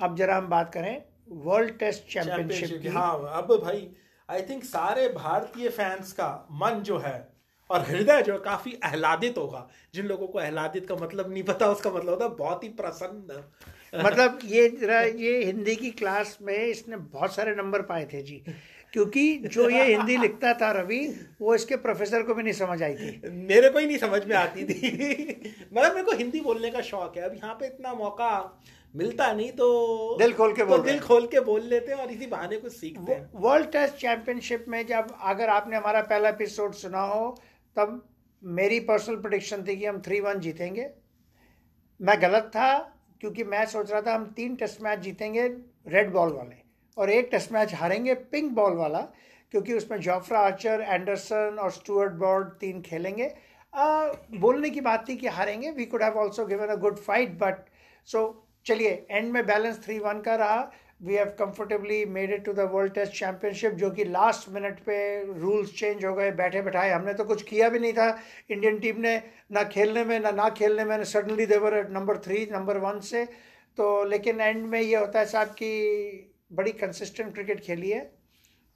अब 0.00 0.16
जरा 0.16 0.36
हम 0.36 0.48
बात 0.48 0.72
करें 0.74 1.02
वर्ल्ड 1.42 1.78
टेस्ट 1.78 2.06
चैंपियनशिप 2.12 2.80
की। 2.82 2.88
हाँ 2.88 3.12
अब 3.34 3.52
भाई 3.62 3.88
आई 4.28 4.42
थिंक 4.42 4.64
सारे 4.64 5.08
भारतीय 5.10 5.68
फैंस 5.70 6.12
का 6.12 6.30
मन 6.52 6.80
जो 6.82 6.98
है 6.98 7.16
और 7.70 7.80
हृदय 7.82 8.22
जो 8.22 8.32
है 8.32 8.38
काफ़ी 8.40 8.78
आह्लादित 8.84 9.38
होगा। 9.38 9.66
जिन 9.94 10.06
लोगों 10.06 10.26
को 10.26 10.38
आह्लादित 10.38 10.86
का 10.88 10.94
मतलब 10.96 11.32
नहीं 11.32 11.42
पता 11.42 11.68
उसका 11.68 11.90
मतलब 11.90 12.08
होता 12.10 12.28
बहुत 12.36 12.64
ही 12.64 12.68
प्रसन्न। 12.80 13.42
मतलब 13.94 14.38
ये 14.44 14.66
ये 15.18 15.44
हिंदी 15.44 15.74
की 15.76 15.90
क्लास 15.92 16.36
में 16.42 16.56
इसने 16.56 16.96
बहुत 16.96 17.34
सारे 17.34 17.54
नंबर 17.54 17.82
पाए 17.84 18.04
थे 18.12 18.22
जी। 18.22 18.44
क्योंकि 18.92 19.36
जो 19.46 19.68
ये 19.70 19.84
हिंदी 19.84 20.16
लिखता 20.16 20.52
था 20.54 20.70
रवि 20.72 21.00
वो 21.40 21.54
इसके 21.54 21.76
प्रोफेसर 21.78 22.22
को 22.22 22.34
भी 22.34 22.42
नहीं 22.42 22.52
समझ 22.54 22.82
आई 22.82 22.94
थी। 22.94 23.30
मेरे 23.30 23.68
को 23.70 23.78
ही 23.78 23.86
नहीं 23.86 23.98
समझ 23.98 24.24
में 24.24 24.34
आती 24.36 24.64
थी। 24.64 24.90
मतलब 25.72 25.94
मेरे 25.94 26.02
को 26.02 26.16
हिंदी 26.16 26.40
बोलने 26.40 26.70
का 26.70 26.80
शौक 26.82 27.16
है। 27.16 27.22
अब 27.22 27.34
यहाँ 27.34 27.54
पे 27.54 27.66
इतना 27.66 27.94
मौका 27.94 28.30
मिलता 28.94 29.32
नहीं 29.32 29.50
तो 29.52 30.16
दिल 30.18 30.32
खोल 30.32 30.52
के 30.52 30.62
तो 30.62 30.68
बोल 30.68 30.82
दिल 30.82 30.98
खोल 31.00 31.26
के 31.26 31.40
बोल 31.40 31.62
लेते 31.66 31.92
हैं 31.92 31.98
और 31.98 32.10
इसी 32.10 32.26
बहाने 32.26 32.56
को 32.56 32.68
सीखते 32.70 33.12
हैं। 33.12 33.30
वर्ल्ड 33.42 33.70
टेस्ट 33.72 33.94
चैंपियनशिप 33.96 34.64
में 34.68 34.86
जब 34.86 35.14
अगर 35.22 35.48
आपने 35.48 35.76
हमारा 35.76 36.00
पहला 36.02 36.28
एपिसोड 36.28 36.74
सुना 36.74 37.02
हो 37.04 37.28
तब 37.76 38.00
मेरी 38.42 38.80
पर्सनल 38.82 39.16
प्रोडिक्शन 39.16 39.64
थी 39.68 39.76
कि 39.76 39.86
हम 39.86 40.00
थ्री 40.06 40.20
वन 40.20 40.40
जीतेंगे। 40.40 40.88
मैं 42.00 42.20
गलत 42.22 42.50
था 42.56 42.72
क्योंकि 43.20 43.44
मैं 43.44 43.64
सोच 43.66 43.90
रहा 43.90 44.00
था 44.02 44.14
हम 44.14 44.32
तीन 44.36 44.56
टेस्ट 44.56 44.82
मैच 44.82 44.98
जीतेंगे 44.98 45.46
रेड 45.88 46.12
बॉल 46.12 46.32
वाले। 46.32 46.61
और 46.96 47.10
एक 47.10 47.28
टेस्ट 47.30 47.52
मैच 47.52 47.74
हारेंगे 47.74 48.14
पिंक 48.14 48.52
बॉल 48.52 48.76
वाला 48.76 49.00
क्योंकि 49.52 49.74
उसमें 49.74 49.98
जॉफ्रा 50.00 50.40
आर्चर 50.40 50.84
एंडरसन 50.88 51.56
और 51.60 51.70
स्टूअर्ट 51.70 52.12
बॉर्ड 52.20 52.48
तीन 52.60 52.80
खेलेंगे। 52.82 53.32
आ, 53.72 54.12
बोलने 54.36 54.70
की 54.70 54.80
बात 54.80 55.08
थी 55.08 55.16
कि 55.16 55.26
हारेंगे 55.28 55.70
we 55.70 55.84
could 55.86 56.02
have 56.02 56.18
also 56.18 56.46
given 56.46 56.66
a 56.66 56.76
good 56.76 56.98
fight 56.98 57.38
but 57.38 57.64
so 58.08 58.22
चलिए 58.66 59.06
एंड 59.10 59.32
में 59.32 59.44
बैलेंस 59.46 59.84
थ्री 59.84 59.98
वन 59.98 60.20
का 60.20 60.34
रहा। 60.36 60.70
We 61.02 61.14
have 61.14 61.28
comfortably 61.38 62.04
made 62.06 62.32
it 62.32 62.44
to 62.44 62.52
the 62.52 62.68
World 62.72 62.92
Test 62.94 63.12
Championship 63.12 63.72
जो 63.74 63.90
कि 63.90 64.04
लास्ट 64.04 64.48
मिनट 64.48 64.78
पे 64.80 64.98
रूल्स 65.40 65.74
चेंज 65.78 66.04
हो 66.04 66.14
गए 66.14 66.30
बैठे 66.32 66.62
बैठाए। 66.62 66.90
हमने 66.90 67.14
तो 67.14 67.24
कुछ 67.24 67.42
किया 67.42 67.68
भी 67.68 67.78
नहीं 67.78 67.92
था। 67.92 68.08
इंडियन 68.50 68.78
टीम 68.78 69.00
ने 69.00 69.16
ना 69.52 69.62
खेलने 69.68 70.04
में 70.04 70.18
ना 70.20 70.30
ना 70.30 70.48
खेलने 70.58 70.84
में 70.84 71.02
suddenly 71.04 71.46
they were 71.46 71.88
number 71.90 72.18
three 72.18 72.46
number 72.52 72.78
one 72.78 73.00
से। 73.00 73.24
तो 73.78 74.04
लेकिन 74.04 74.40
एंड 74.40 74.64
में 74.66 74.80
ये 74.80 74.96
होता 74.96 75.18
है 75.18 75.26
साहब 75.26 75.48
कि 75.48 76.31
बड़ी 76.52 76.72
कंसिस्टेंट 76.72 77.32
क्रिकेट 77.34 77.60
खेली 77.60 77.90
है, 77.90 78.10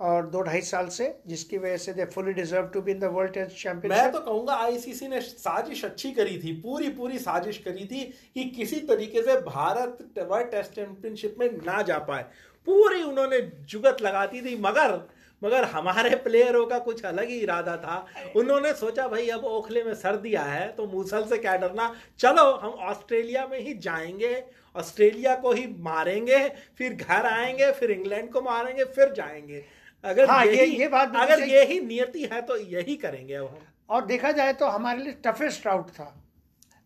और 0.01 0.27
दो 0.27 0.41
ढाई 0.43 0.61
साल 0.61 0.89
से, 0.89 1.05
जिसकी 1.27 1.59
वजह 1.59 1.77
से 1.77 1.93
they 1.93 2.05
fully 2.07 2.33
deserve 2.33 2.67
to 2.69 2.81
be 2.83 2.93
in 2.93 2.99
the 2.99 3.05
World 3.13 3.33
Test 3.33 3.57
Championship 3.57 3.91
मैं 3.93 4.13
तो 4.13 4.21
कहूँगा 4.21 4.55
आईसीसी 4.55 5.09
ने 5.09 5.21
साजिश 5.21 5.85
अच्छी 5.85 6.11
करी 6.13 6.39
थी 6.39 6.53
पूरी 6.61 6.89
पूरी 6.91 7.19
साजिश 7.19 7.59
करी 7.59 7.85
थी 7.85 8.03
कि 8.35 8.45
किसी 8.51 8.81
तरीके 8.89 9.23
से 9.23 9.41
भारत 9.41 9.99
वर्ल्ड 10.21 10.51
टेस्ट 10.51 10.75
चैंपियनशिप 10.75 11.37
में 11.41 11.51
ना 11.67 11.81
जा 11.83 11.99
पाए। 12.01 12.23
पूरी 12.67 13.03
उन्होंने 13.03 13.41
जुगत 13.71 14.03
लगाती 14.03 14.41
थी, 14.43 14.57
मगर 14.61 14.97
मगर 15.43 15.65
हमारे 15.65 16.15
प्लेयरों 16.17 16.65
का 16.67 16.79
कुछ 16.79 17.05
अलग 17.05 17.29
ही 17.29 17.39
इरादा 17.39 17.77
था। 17.77 17.97
उन्होंने 18.37 18.73
सोचा 18.75 19.07
भाई 19.09 19.29
अब 19.29 19.45
ओखले 19.47 19.83
में 19.85 19.95
सर 19.95 20.17
दिया 20.17 20.43
है 20.43 20.67
तो 20.69 20.87
मूसल 20.87 21.25
से 21.25 21.39
क्या 21.39 21.57
डरना? 21.57 21.95
चलो 22.19 22.45
हम 22.55 22.71
ऑस्ट्रेलिया 22.91 23.47
में 23.47 23.59
ही 23.61 23.75
जाएँगे 23.79 24.43
ऑस्ट्रेलिया 24.75 25.35
को 25.37 25.53
ही 25.53 25.67
मारेंगे 25.81 26.39
फिर 26.79 26.95
घर 26.95 27.27
आएँगे 27.27 27.71
फिर 27.73 27.91
इंग्लैंड 27.91 28.31
को 28.33 28.43
मारेंगे 28.43 28.85
फिर 28.87 29.13
जाएँगे। 29.13 29.65
अगर 30.05 30.31
हाँ, 30.31 30.45
यही, 30.45 30.57
ये, 30.57 30.67
ये 30.67 30.89
बात 30.89 31.17
अगर 31.19 31.43
यही 31.43 31.81
नियति 31.81 32.29
है 32.33 32.41
तो 32.43 32.57
यही 32.57 32.97
करेंगे 32.97 33.35
अब 33.35 33.47
हम। 33.47 33.67
और 33.89 34.05
देखा 34.07 34.31
जाए 34.33 34.53
तो 34.53 34.67
हमारे 34.69 35.03
लिए 35.03 35.15
टफेस्ट 35.27 35.67
राउट 35.67 35.91
था। 35.91 36.13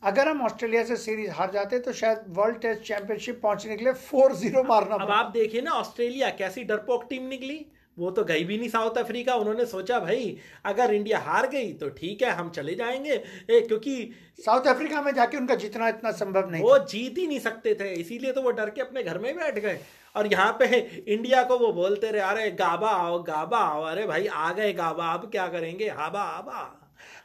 अगर 0.03 0.29
हम 0.29 0.43
ऑस्ट्रेलिया 0.43 0.83
से 0.85 0.97
सीरीज़ 0.97 1.31
हार 1.31 1.51
जाते 1.51 1.79
तो 1.79 1.93
शायद 1.93 2.25
वर्ल्ड 2.29 2.61
टेस्ट 2.61 2.83
चैंपियनशिप 2.83 3.41
पहुँचने 3.43 3.77
के 3.77 3.85
लिए 3.85 3.93
फोर 3.93 4.33
ज़ीरो 4.35 4.63
मारना 4.65 4.95
अब 4.95 5.11
आप 5.11 5.31
देखिए 5.33 5.61
ना 5.61 5.71
ऑस्ट्रेलिया 5.73 6.31
कैसी 6.39 6.65
डरपोक 6.65 7.07
टीम 7.11 7.27
निकली। 7.29 7.65
वो 7.97 8.11
तो 8.11 8.23
गई 8.25 8.45
भी 8.45 8.57
नहीं 8.59 8.69
साउथ 8.69 8.99
अफ्रीका। 8.99 9.35
उन्होंने 9.35 9.65
सोचा 9.67 9.99
भाई 10.01 10.37
अगर 10.65 10.93
इंडिया 10.95 11.19
हार 11.19 11.49
गई 11.49 11.73
तो 11.73 11.89
ठीक 11.91 12.23
है 12.23 12.31
हम 12.31 12.51
चले 12.51 12.75
जाएँगे। 12.75 13.13
ए, 13.13 13.61
क्योंकि 13.61 14.11
साउथ 14.39 14.67
अफ्रीका 14.67 15.03
में 15.03 15.13
जाके 15.15 15.37
उनका 15.37 15.55
जीतना 15.55 15.89
इतना 15.89 16.11
संभव 16.13 16.51
नहीं 16.51 16.63
वो 16.63 16.79
जीत 16.87 17.19
ही 17.19 17.27
नहीं 17.27 17.39
सकते 17.41 17.75
थे 17.75 17.93
इसीलिए 17.95 18.33
तो 18.33 18.43
वो 18.43 18.51
डर 18.53 18.71
के 18.71 18.81
अपने 18.81 19.03
घर 19.03 19.19
में 19.19 19.29
ही 19.31 19.37
बैठ 19.37 19.59
गए। 19.59 19.79
और 20.17 20.27
यहाँ 20.27 20.53
पे 20.61 20.67
इंडिया 21.09 21.43
को 21.43 21.59
वो 21.59 21.73
बोलते 21.73 22.11
रहे 22.11 22.23
अरे 22.23 22.51
गाबा 22.51 22.91
आओ 22.91 23.23
गाबा 23.23 23.59
आओ। 23.59 23.83
अरे 23.85 24.07
भाई 24.07 24.27
आ 24.27 24.53
गए 24.53 24.73
गाबा 24.73 25.13
अब 25.13 25.31
क्या 25.31 25.47
करेंगे? 25.49 25.89
हाबा 25.89 26.23
हाबा। 26.23 26.77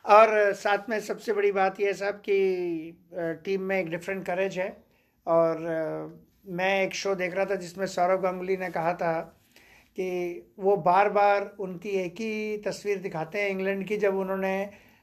और 0.05 0.53
साथ 0.53 0.89
में 0.89 0.99
सबसे 0.99 1.33
बड़ी 1.33 1.51
बात 1.51 1.79
यह 1.79 1.93
साहब 1.93 2.15
कि 2.29 2.97
टीम 3.45 3.61
में 3.61 3.79
एक 3.79 3.89
डिफरेंट 3.89 4.25
करेज 4.25 4.57
है। 4.59 4.69
और 5.27 5.57
मैं 6.47 6.83
एक 6.83 6.93
शो 6.93 7.15
देख 7.15 7.35
रहा 7.35 7.45
था 7.45 7.55
जिसमें 7.55 7.85
सौरभ 7.87 8.21
गांगुली 8.21 8.57
ने 8.57 8.69
कहा 8.69 8.93
था 8.93 9.13
कि 9.97 10.07
वो 10.59 10.75
बार 10.77 11.09
बार 11.09 11.55
उनकी 11.59 11.89
एक 11.89 12.15
ही 12.19 12.57
तस्वीर 12.57 12.97
दिखाते 12.99 13.41
हैं 13.41 13.49
इंग्लैंड 13.49 13.87
की 13.87 13.97
जब 13.97 14.15
उन्होंने 14.15 14.55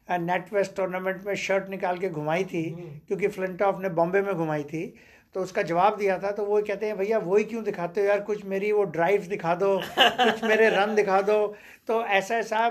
नेट 0.08 0.52
वेस्ट 0.52 0.76
टूर्नामेंट 0.76 1.24
में 1.26 1.34
शर्ट 1.34 1.68
निकाल 1.68 1.98
के 1.98 2.08
घुमाई 2.08 2.44
थी 2.44 2.68
हम्म। 2.70 2.98
क्योंकि 3.08 3.28
फ्लिंटॉफ 3.28 3.80
ने 3.80 3.88
बॉम्बे 3.88 4.22
में 4.22 4.34
घुमाई 4.34 4.64
थी 4.64 4.84
तो 5.34 5.40
उसका 5.40 5.62
जवाब 5.62 5.96
दिया 5.96 6.18
था 6.18 6.30
तो 6.30 6.44
वो 6.44 6.60
कहते 6.62 6.86
हैं 6.86 6.96
भैया 6.98 7.18
वही 7.18 7.44
क्यों 7.44 7.62
दिखाते 7.64 8.00
हो 8.00 8.06
यार? 8.06 8.20
कुछ 8.20 8.44
मेरी 8.44 8.72
वो 8.72 8.84
ड्राइव 8.84 9.26
दिखा 9.28 9.54
दो 9.54 9.76
कुछ 9.98 10.44
मेरे 10.44 10.68
रन 10.76 10.94
दिखा 10.94 11.20
दो। 11.22 11.46
तो 11.86 12.04
ऐसा 12.04 12.36
ऐसा 12.36 12.68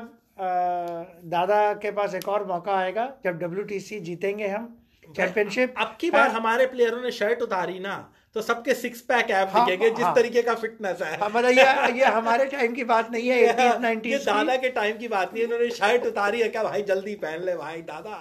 दादा 1.25 1.73
के 1.73 1.91
पास 1.91 2.15
एक 2.15 2.27
और 2.29 2.45
मौका 2.47 2.75
आएगा 2.75 3.11
जब 3.25 3.39
डब्ल्यू 3.39 3.79
जीतेंगे 3.99 4.47
हम 4.47 4.77
चैंपियनशिप 5.15 5.73
अब 5.77 5.97
की 5.99 6.11
बार 6.11 6.29
हमारे 6.29 6.65
प्लेयरों 6.65 7.01
ने 7.01 7.11
शर्ट 7.11 7.41
उतारी 7.41 7.79
ना 7.79 7.95
तो 8.35 8.41
सबके 8.41 8.73
सिक्स 8.73 9.01
पैक 9.01 9.29
ऐप 9.31 9.49
हाँ, 9.53 9.65
दिखेंगे 9.65 9.89
जिस 9.89 10.05
हाँ, 10.05 10.13
तरीके 10.15 10.41
का 10.41 10.53
फिटनेस 10.55 11.01
है। 11.01 11.17
हमारा 11.17 11.49
ये 11.49 11.63
ये 11.97 12.05
हमारे 12.07 12.45
टाइम 12.45 12.73
की 12.73 12.83
बात 12.83 13.11
नहीं 13.11 13.27
है 13.29 13.39
ये 14.05 14.17
दादा 14.25 14.55
के 14.57 14.69
टाइम 14.69 14.97
की 14.97 15.07
बात 15.07 15.33
नहीं 15.33 15.43
है 15.43 15.47
उन्होंने 15.47 15.69
शर्ट 15.71 16.05
उतारी 16.05 16.41
है 16.41 16.47
क्या 16.49 16.63
भाई 16.63 16.81
जल्दी 16.83 17.15
पहन 17.15 17.43
ले 17.45 17.55
भाई 17.55 17.81
दादा। 17.81 18.15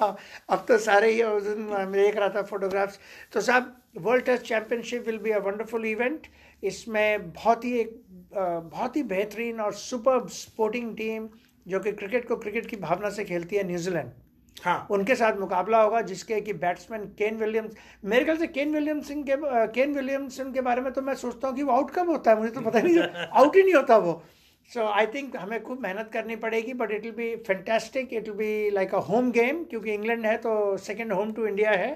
हाँ 0.00 0.16
अब 0.50 0.64
तो 0.68 0.78
सारे 0.78 1.10
ही 1.12 1.22
मैं 1.56 1.90
देख 1.92 2.16
रहा 2.16 2.28
था 2.28 2.42
फोटोग्राफ्स 2.42 2.98
तो 3.32 3.40
साहब 3.40 3.76
World 4.00 4.24
Test 4.24 4.44
Championship 4.44 5.06
will 5.06 5.18
be 5.18 5.30
a 5.30 5.38
wonderful 5.38 5.86
event 5.86 6.26
इसमें 6.62 7.30
बहुत 7.32 7.64
ही 7.64 7.78
एक 7.80 8.00
बहुत 8.34 8.96
ही 8.96 9.02
बेहतरीन 9.12 9.60
और 9.60 9.72
सुपर 9.74 10.26
स्पोर्टिंग 10.32 10.96
टीम 10.96 11.28
जो 11.66 11.80
कि 11.80 11.92
क्रिकेट 11.92 12.28
को 12.28 12.36
क्रिकेट 12.36 12.66
की 12.66 12.76
भावना 12.76 13.10
से 13.10 13.24
खेलती 13.24 13.56
है 13.56 13.62
न्यूजीलैंड। 13.66 14.10
हाँ। 14.56 14.86
उनके 14.90 15.14
साथ 15.14 15.36
मुकाबला 15.36 15.82
होगा 15.82 16.00
जिसके 16.00 16.40
कि 16.40 16.52
बैट्समैन 16.52 17.04
केन 17.18 17.36
विलियम्स 17.36 17.76
मेरे 18.04 18.24
ख्याल 18.24 18.36
से 18.38 18.46
केन 18.46 18.74
विलियमसन 18.74 19.22
के 19.22 19.36
केन 19.72 19.94
विलियमसन 19.94 20.52
के 20.52 20.60
बारे 20.60 20.80
में 20.80 20.92
तो 20.92 21.02
मैं 21.02 21.14
सोचता 21.14 21.48
हूँ 21.48 21.56
कि 21.56 21.62
वो 21.62 21.72
आउट 21.72 21.90
कब 21.90 22.10
होता 22.10 22.30
है 22.30 22.38
मुझे 22.38 22.50
तो 22.50 22.60
पता 22.60 22.80
नहीं 22.80 22.98
आउट 23.42 23.56
ही 23.56 23.62
नहीं 23.62 23.74
होता 23.74 23.96
वो। 23.96 24.22
सो 24.70 24.86
आई 24.86 25.06
थिंक 25.06 25.36
हमें 25.36 25.62
खूब 25.62 25.80
मेहनत 25.82 26.10
करनी 26.12 26.36
पड़ेगी 26.36 26.72
but 26.74 26.90
it 26.90 27.02
will 27.02 27.12
be 27.12 27.34
fantastic 27.36 28.12
it 28.12 28.28
will 28.28 28.36
be 28.36 28.70
like 28.70 28.94
a 28.94 28.98
home 28.98 29.30
game 29.30 29.64
क्योंकि 29.64 29.94
इंग्लैंड 29.94 30.26
है 30.26 30.36
तो 30.36 30.76
सेकेंड 30.76 31.12
होम 31.12 31.32
टू 31.32 31.46
इंडिया 31.46 31.70
है। 31.70 31.90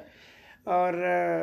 और 0.69 0.95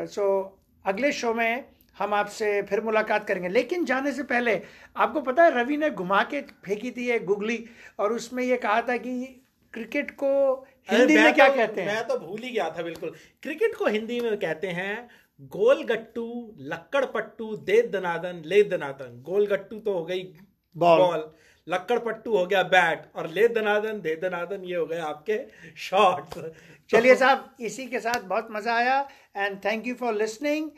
सो 0.10 0.22
uh, 0.22 0.48
so, 0.48 0.88
अगले 0.88 1.12
शो 1.12 1.34
में 1.34 1.66
हम 1.98 2.14
आपसे 2.14 2.62
फिर 2.62 2.82
मुलाकात 2.82 3.28
करेंगे। 3.28 3.50
लेकिन 3.50 3.86
जाने 3.86 4.12
से 4.12 4.24
पहले 4.24 4.62
आपको 4.98 5.22
पता 5.22 5.44
है 5.44 5.52
रवि 5.52 5.78
ने 5.78 5.90
घुमा 5.90 6.24
के 6.24 6.42
फेंकी 6.42 6.92
थी 6.92 7.10
एक 7.10 7.26
गुगली 7.26 7.64
और 8.00 8.14
उसमें 8.14 8.44
ये 8.44 8.58
कहा 8.58 8.82
था 8.82 8.98
कि 8.98 9.14
क्रिकेट 9.74 10.12
को 10.12 10.66
हिंदी 10.90 11.16
में 11.16 11.34
क्या 11.34 11.48
तो, 11.48 11.56
कहते 11.56 11.82
हैं? 11.82 11.88
मैं 11.88 12.08
तो 12.08 12.18
भूल 12.20 12.42
ही 12.42 12.50
गया 12.50 12.70
था 12.70 12.84
बिल्कुल। 12.84 13.14
क्रिकेट 13.44 13.76
को 13.76 13.88
हिंदी 13.88 14.20
में 14.20 14.38
कहते 14.40 14.68
हैं 14.68 15.08
गोल 15.52 15.84
गट्टू 15.84 16.26
लक्कड़ 16.72 17.06
पट्टू 17.06 17.56
दे 17.68 17.82
दनादन 17.94 18.42
ले 18.46 18.64
दनादन 18.64 19.22
गोल 19.22 19.48
गट्टू 19.48 19.80
तो 19.80 19.94
हो 19.94 20.04
गई 20.06 20.24
बॉल। 20.76 21.32
लक्कड़ 21.68 22.00
पट्टू 22.00 22.38
हो 22.38 22.46
गया 22.46 22.64
बैट 22.72 23.06
और 23.16 23.30
ले 23.30 23.48
दनादन 23.48 24.02
दे 24.02 24.16
दनादन 24.16 24.64
ये 24.64 24.76
हो 24.76 24.86
गए 24.86 25.00
आपके 25.00 25.40
शॉट्स। 25.78 26.40
चलिए 26.90 27.16
साहब 27.24 27.56
इसी 27.62 27.86
के 27.88 28.00
साथ 28.00 28.24
बहुत 28.24 28.48
मज़ा 28.52 28.76
आया 28.76 29.00
and 29.38 29.58
thank 29.66 29.88
you 29.88 29.96
for 29.96 30.14
listening 30.14 30.70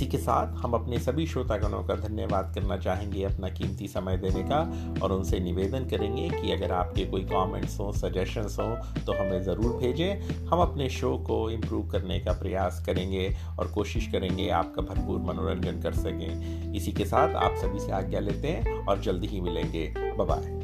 इसी 0.00 0.08
के 0.10 0.18
साथ 0.18 0.52
हम 0.56 0.72
अपने 0.72 0.98
सभी 0.98 1.26
श्रोतागणों 1.26 1.82
का 1.84 1.94
धन्यवाद 1.94 2.52
करना 2.54 2.76
चाहेंगे 2.76 3.24
अपना 3.24 3.48
कीमती 3.48 3.88
समय 3.88 4.16
देने 4.16 4.42
का 4.42 4.60
और 5.02 5.12
उनसे 5.12 5.40
निवेदन 5.40 5.88
करेंगे 5.88 6.28
कि 6.30 6.52
अगर 6.52 6.72
आपके 6.72 7.04
कोई 7.06 7.24
कमेंट्स 7.24 7.78
हों 7.80 7.90
सजेशंस 7.92 8.56
हों 8.60 9.04
तो 9.04 9.12
हमें 9.12 9.42
ज़रूर 9.42 9.76
भेजें। 9.76 10.46
हम 10.46 10.60
अपने 10.60 10.88
शो 10.90 11.16
को 11.26 11.38
इम्प्रूव 11.50 11.86
करने 11.88 12.18
का 12.20 12.32
प्रयास 12.32 12.82
करेंगे 12.86 13.28
और 13.58 13.72
कोशिश 13.72 14.06
करेंगे 14.06 14.48
आपका 14.60 14.82
भरपूर 14.82 15.20
मनोरंजन 15.28 15.82
कर 15.82 15.94
सकें। 15.96 16.72
इसी 16.74 16.92
के 16.92 17.04
साथ 17.04 17.34
आप 17.42 17.56
सभी 17.56 17.80
से 17.80 17.92
आज्ञा 17.92 18.20
लेते 18.20 18.48
हैं 18.48 18.84
और 18.86 19.00
जल्दी 19.00 19.26
ही 19.26 19.40
मिलेंगे। 19.40 19.86
बाय 19.98 20.59